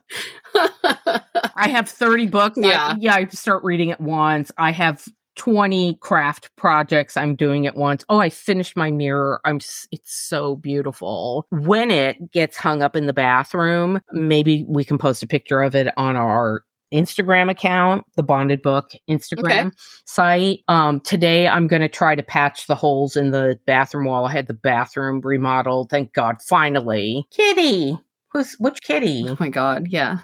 I 0.54 1.68
have 1.68 1.88
30 1.88 2.26
books. 2.26 2.58
I- 2.58 2.62
Yeah. 2.62 2.94
yeah, 2.98 3.14
I 3.14 3.26
start 3.26 3.64
reading 3.64 3.90
at 3.90 4.00
once. 4.00 4.52
I 4.58 4.70
have 4.72 5.04
20 5.36 5.94
craft 6.00 6.50
projects 6.56 7.16
I'm 7.16 7.36
doing 7.36 7.66
at 7.66 7.76
once. 7.76 8.04
Oh, 8.08 8.18
I 8.18 8.28
finished 8.28 8.76
my 8.76 8.90
mirror. 8.90 9.40
I'm 9.44 9.56
it's 9.92 10.12
so 10.12 10.56
beautiful. 10.56 11.46
When 11.50 11.90
it 11.90 12.30
gets 12.32 12.56
hung 12.56 12.82
up 12.82 12.96
in 12.96 13.06
the 13.06 13.12
bathroom, 13.12 14.00
maybe 14.12 14.64
we 14.68 14.84
can 14.84 14.98
post 14.98 15.22
a 15.22 15.26
picture 15.28 15.62
of 15.62 15.74
it 15.76 15.92
on 15.96 16.16
our 16.16 16.64
Instagram 16.92 17.50
account, 17.50 18.04
the 18.16 18.22
Bonded 18.22 18.62
Book 18.62 18.92
Instagram 19.08 19.72
site. 20.04 20.60
Um 20.68 21.00
today 21.00 21.48
I'm 21.48 21.66
going 21.66 21.82
to 21.82 21.88
try 21.88 22.14
to 22.14 22.22
patch 22.22 22.66
the 22.66 22.74
holes 22.74 23.16
in 23.16 23.30
the 23.30 23.58
bathroom 23.66 24.06
wall. 24.06 24.26
I 24.26 24.32
had 24.32 24.46
the 24.46 24.54
bathroom 24.54 25.20
remodeled. 25.20 25.90
Thank 25.90 26.12
God 26.12 26.42
finally. 26.42 27.26
Kitty. 27.30 27.98
Who's 28.30 28.54
which 28.58 28.82
kitty? 28.82 29.26
oh 29.28 29.36
my 29.40 29.48
God. 29.48 29.88
Yeah. 29.88 30.18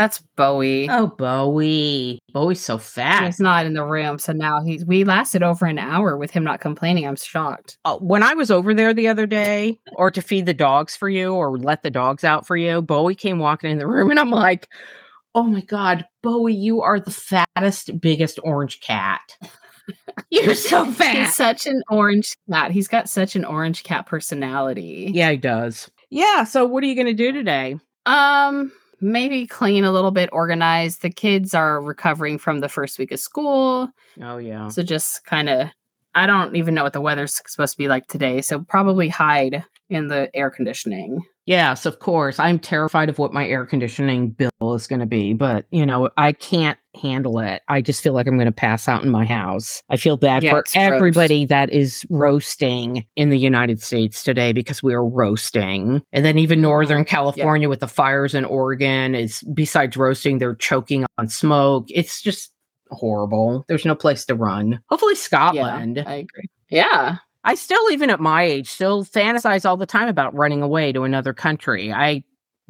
That's 0.00 0.22
Bowie. 0.34 0.88
Oh, 0.88 1.08
Bowie. 1.08 2.20
Bowie's 2.32 2.60
so 2.60 2.78
fat. 2.78 3.26
He's 3.26 3.38
not 3.38 3.66
in 3.66 3.74
the 3.74 3.84
room. 3.84 4.18
So 4.18 4.32
now 4.32 4.62
he's, 4.62 4.82
we 4.86 5.04
lasted 5.04 5.42
over 5.42 5.66
an 5.66 5.78
hour 5.78 6.16
with 6.16 6.30
him 6.30 6.42
not 6.42 6.60
complaining. 6.60 7.06
I'm 7.06 7.16
shocked. 7.16 7.76
Uh, 7.84 7.98
when 7.98 8.22
I 8.22 8.32
was 8.32 8.50
over 8.50 8.72
there 8.72 8.94
the 8.94 9.08
other 9.08 9.26
day, 9.26 9.78
or 9.96 10.10
to 10.10 10.22
feed 10.22 10.46
the 10.46 10.54
dogs 10.54 10.96
for 10.96 11.10
you, 11.10 11.34
or 11.34 11.58
let 11.58 11.82
the 11.82 11.90
dogs 11.90 12.24
out 12.24 12.46
for 12.46 12.56
you, 12.56 12.80
Bowie 12.80 13.14
came 13.14 13.38
walking 13.40 13.70
in 13.70 13.78
the 13.78 13.86
room, 13.86 14.10
and 14.10 14.18
I'm 14.18 14.30
like, 14.30 14.68
"Oh 15.34 15.44
my 15.44 15.60
god, 15.60 16.06
Bowie, 16.22 16.54
you 16.54 16.82
are 16.82 17.00
the 17.00 17.10
fattest, 17.10 18.00
biggest 18.00 18.38
orange 18.42 18.80
cat. 18.80 19.36
You're 20.30 20.54
so 20.54 20.90
fat. 20.92 21.16
He's 21.16 21.34
such 21.34 21.66
an 21.66 21.82
orange 21.90 22.36
cat. 22.50 22.70
He's 22.70 22.88
got 22.88 23.08
such 23.08 23.34
an 23.36 23.44
orange 23.44 23.82
cat 23.82 24.06
personality. 24.06 25.10
Yeah, 25.12 25.30
he 25.32 25.36
does. 25.36 25.90
Yeah. 26.10 26.44
So, 26.44 26.66
what 26.66 26.84
are 26.84 26.86
you 26.86 26.94
going 26.94 27.06
to 27.06 27.14
do 27.14 27.32
today? 27.32 27.76
Um, 28.06 28.72
maybe 29.00 29.46
clean 29.46 29.84
a 29.84 29.92
little 29.92 30.10
bit, 30.10 30.28
organize. 30.32 30.98
The 30.98 31.10
kids 31.10 31.54
are 31.54 31.80
recovering 31.80 32.38
from 32.38 32.60
the 32.60 32.68
first 32.68 32.98
week 32.98 33.12
of 33.12 33.20
school. 33.20 33.88
Oh 34.22 34.38
yeah. 34.38 34.68
So 34.68 34.82
just 34.82 35.24
kind 35.24 35.48
of, 35.48 35.68
I 36.14 36.26
don't 36.26 36.56
even 36.56 36.74
know 36.74 36.82
what 36.82 36.92
the 36.92 37.00
weather's 37.00 37.40
supposed 37.46 37.72
to 37.72 37.78
be 37.78 37.88
like 37.88 38.06
today. 38.08 38.40
So 38.42 38.60
probably 38.60 39.08
hide 39.08 39.64
in 39.88 40.08
the 40.08 40.30
air 40.34 40.50
conditioning. 40.50 41.22
Yes, 41.46 41.84
of 41.86 41.98
course. 41.98 42.38
I'm 42.38 42.58
terrified 42.58 43.08
of 43.08 43.18
what 43.18 43.32
my 43.32 43.46
air 43.46 43.66
conditioning 43.66 44.30
bill 44.30 44.74
is 44.74 44.86
going 44.86 45.00
to 45.00 45.06
be, 45.06 45.32
but 45.32 45.66
you 45.70 45.84
know, 45.84 46.08
I 46.16 46.32
can't 46.32 46.78
handle 47.00 47.38
it. 47.40 47.62
I 47.66 47.80
just 47.80 48.02
feel 48.02 48.12
like 48.12 48.26
I'm 48.28 48.36
going 48.36 48.46
to 48.46 48.52
pass 48.52 48.86
out 48.88 49.02
in 49.02 49.10
my 49.10 49.24
house. 49.24 49.82
I 49.88 49.96
feel 49.96 50.16
bad 50.16 50.42
Yeah, 50.44 50.52
for 50.52 50.58
it's 50.60 50.74
gross. 50.74 50.84
everybody 50.92 51.46
that 51.46 51.70
is 51.70 52.04
roasting 52.10 53.04
in 53.16 53.30
the 53.30 53.38
United 53.38 53.82
States 53.82 54.22
today 54.22 54.52
because 54.52 54.82
we 54.82 54.94
are 54.94 55.04
roasting. 55.04 56.02
And 56.12 56.24
then 56.24 56.38
even 56.38 56.60
Northern 56.60 57.04
California 57.04 57.68
with 57.68 57.80
the 57.80 57.88
fires 57.88 58.34
in 58.34 58.44
Oregon 58.44 59.14
is 59.14 59.42
besides 59.54 59.96
roasting, 59.96 60.38
they're 60.38 60.54
choking 60.54 61.04
on 61.18 61.28
smoke. 61.28 61.86
It's 61.88 62.22
just 62.22 62.52
horrible. 62.90 63.64
There's 63.66 63.84
no 63.86 63.94
place 63.94 64.24
to 64.26 64.34
run. 64.34 64.80
Hopefully 64.88 65.14
Scotland. 65.14 65.96
Yeah, 65.96 66.04
I 66.06 66.14
agree. 66.14 66.48
Yeah. 66.70 67.16
I 67.44 67.54
still, 67.54 67.90
even 67.90 68.10
at 68.10 68.20
my 68.20 68.42
age, 68.44 68.68
still 68.68 69.04
fantasize 69.04 69.64
all 69.64 69.76
the 69.76 69.86
time 69.86 70.08
about 70.08 70.34
running 70.34 70.62
away 70.62 70.92
to 70.92 71.04
another 71.04 71.32
country. 71.32 71.92
I 71.92 72.22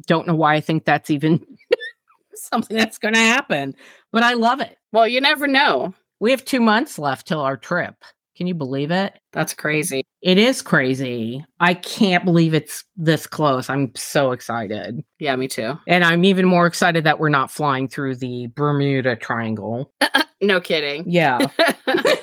don't 0.07 0.27
know 0.27 0.35
why 0.35 0.55
I 0.55 0.61
think 0.61 0.85
that's 0.85 1.09
even 1.09 1.45
something 2.35 2.77
that's 2.77 2.97
going 2.97 3.13
to 3.13 3.19
happen, 3.19 3.75
but 4.11 4.23
I 4.23 4.33
love 4.33 4.61
it. 4.61 4.77
Well, 4.91 5.07
you 5.07 5.21
never 5.21 5.47
know. 5.47 5.93
We 6.19 6.31
have 6.31 6.45
two 6.45 6.61
months 6.61 6.97
left 6.99 7.27
till 7.27 7.41
our 7.41 7.57
trip. 7.57 7.95
Can 8.37 8.47
you 8.47 8.53
believe 8.53 8.91
it? 8.91 9.19
That's 9.33 9.53
crazy. 9.53 10.03
It 10.21 10.37
is 10.37 10.61
crazy. 10.61 11.45
I 11.59 11.73
can't 11.73 12.25
believe 12.25 12.53
it's 12.53 12.83
this 12.95 13.27
close. 13.27 13.69
I'm 13.69 13.91
so 13.95 14.31
excited. 14.31 15.03
Yeah, 15.19 15.35
me 15.35 15.47
too. 15.47 15.77
And 15.87 16.03
I'm 16.03 16.23
even 16.23 16.45
more 16.45 16.65
excited 16.65 17.03
that 17.03 17.19
we're 17.19 17.29
not 17.29 17.51
flying 17.51 17.87
through 17.87 18.15
the 18.15 18.47
Bermuda 18.55 19.15
Triangle. 19.15 19.91
No 20.43 20.59
kidding. 20.59 21.03
Yeah. 21.07 21.37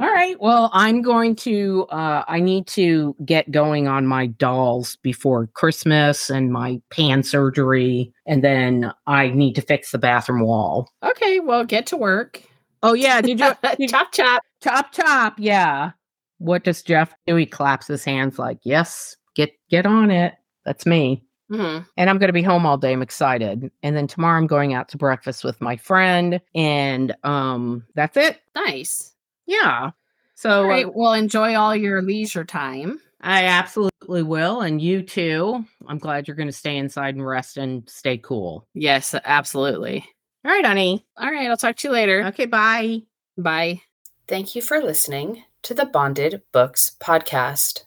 All 0.00 0.06
right. 0.12 0.40
Well, 0.40 0.70
I'm 0.72 1.02
going 1.02 1.34
to 1.36 1.86
uh 1.90 2.24
I 2.28 2.38
need 2.40 2.66
to 2.68 3.16
get 3.24 3.50
going 3.50 3.88
on 3.88 4.06
my 4.06 4.26
dolls 4.26 4.96
before 5.02 5.48
Christmas 5.48 6.30
and 6.30 6.52
my 6.52 6.80
pan 6.90 7.22
surgery 7.24 8.12
and 8.26 8.44
then 8.44 8.92
I 9.08 9.30
need 9.30 9.54
to 9.56 9.62
fix 9.62 9.90
the 9.90 9.98
bathroom 9.98 10.42
wall. 10.42 10.88
okay, 11.02 11.40
well, 11.40 11.64
get 11.64 11.86
to 11.88 11.96
work. 11.96 12.42
Oh 12.84 12.92
yeah, 12.94 13.20
did 13.20 13.40
you, 13.40 13.52
did 13.76 13.90
chop 13.90 14.12
chop. 14.12 14.42
chop 14.62 14.92
chop? 14.92 15.34
Yeah. 15.38 15.90
What 16.38 16.62
does 16.62 16.82
Jeff 16.82 17.12
do? 17.26 17.34
He 17.34 17.46
claps 17.46 17.88
his 17.88 18.04
hands 18.04 18.38
like, 18.38 18.58
"Yes, 18.62 19.16
get 19.34 19.50
get 19.68 19.84
on 19.84 20.12
it." 20.12 20.34
That's 20.64 20.86
me. 20.86 21.24
Mhm. 21.50 21.84
And 21.96 22.08
I'm 22.10 22.18
going 22.18 22.28
to 22.28 22.32
be 22.32 22.42
home 22.42 22.66
all 22.66 22.76
day. 22.76 22.92
I'm 22.92 23.02
excited. 23.02 23.68
And 23.82 23.96
then 23.96 24.06
tomorrow 24.06 24.38
I'm 24.38 24.46
going 24.46 24.74
out 24.74 24.88
to 24.90 24.96
breakfast 24.98 25.42
with 25.42 25.60
my 25.60 25.76
friend 25.76 26.40
and 26.54 27.16
um 27.24 27.84
that's 27.96 28.16
it. 28.16 28.38
Nice. 28.54 29.14
Yeah. 29.48 29.92
So 30.34 30.62
All 30.62 30.68
uh. 30.68 30.84
Well, 30.94 31.14
enjoy 31.14 31.56
all 31.56 31.74
your 31.74 32.00
leisure 32.02 32.44
time. 32.44 33.00
I 33.20 33.46
absolutely 33.46 34.22
will. 34.22 34.60
And 34.60 34.80
you 34.80 35.02
too. 35.02 35.64
I'm 35.88 35.98
glad 35.98 36.28
you're 36.28 36.36
going 36.36 36.48
to 36.48 36.52
stay 36.52 36.76
inside 36.76 37.16
and 37.16 37.26
rest 37.26 37.56
and 37.56 37.88
stay 37.88 38.18
cool. 38.18 38.68
Yes, 38.74 39.14
absolutely. 39.24 40.06
All 40.44 40.52
right, 40.52 40.64
honey. 40.64 41.04
All 41.16 41.30
right. 41.30 41.48
I'll 41.48 41.56
talk 41.56 41.76
to 41.78 41.88
you 41.88 41.92
later. 41.92 42.26
Okay, 42.26 42.46
bye. 42.46 43.02
Bye. 43.36 43.80
Thank 44.28 44.54
you 44.54 44.62
for 44.62 44.80
listening 44.80 45.42
to 45.62 45.74
the 45.74 45.86
Bonded 45.86 46.42
Books 46.52 46.96
podcast. 47.00 47.84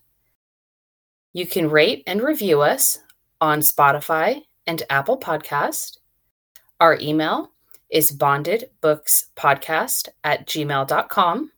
You 1.33 1.45
can 1.45 1.69
rate 1.69 2.03
and 2.07 2.21
review 2.21 2.61
us 2.61 2.99
on 3.39 3.59
Spotify 3.59 4.41
and 4.67 4.83
Apple 4.89 5.17
Podcast. 5.17 5.99
Our 6.79 6.97
email 6.99 7.50
is 7.91 8.11
bondedbookspodcast 8.11 10.09
at 10.23 10.47
gmail.com. 10.47 11.51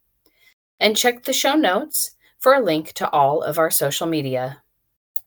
And 0.80 0.98
check 0.98 1.24
the 1.24 1.34
show 1.34 1.54
notes 1.54 2.12
for 2.40 2.54
a 2.54 2.62
link 2.62 2.94
to 2.94 3.10
all 3.12 3.42
of 3.42 3.58
our 3.58 3.72
social 3.72 4.08
media. 4.08 4.64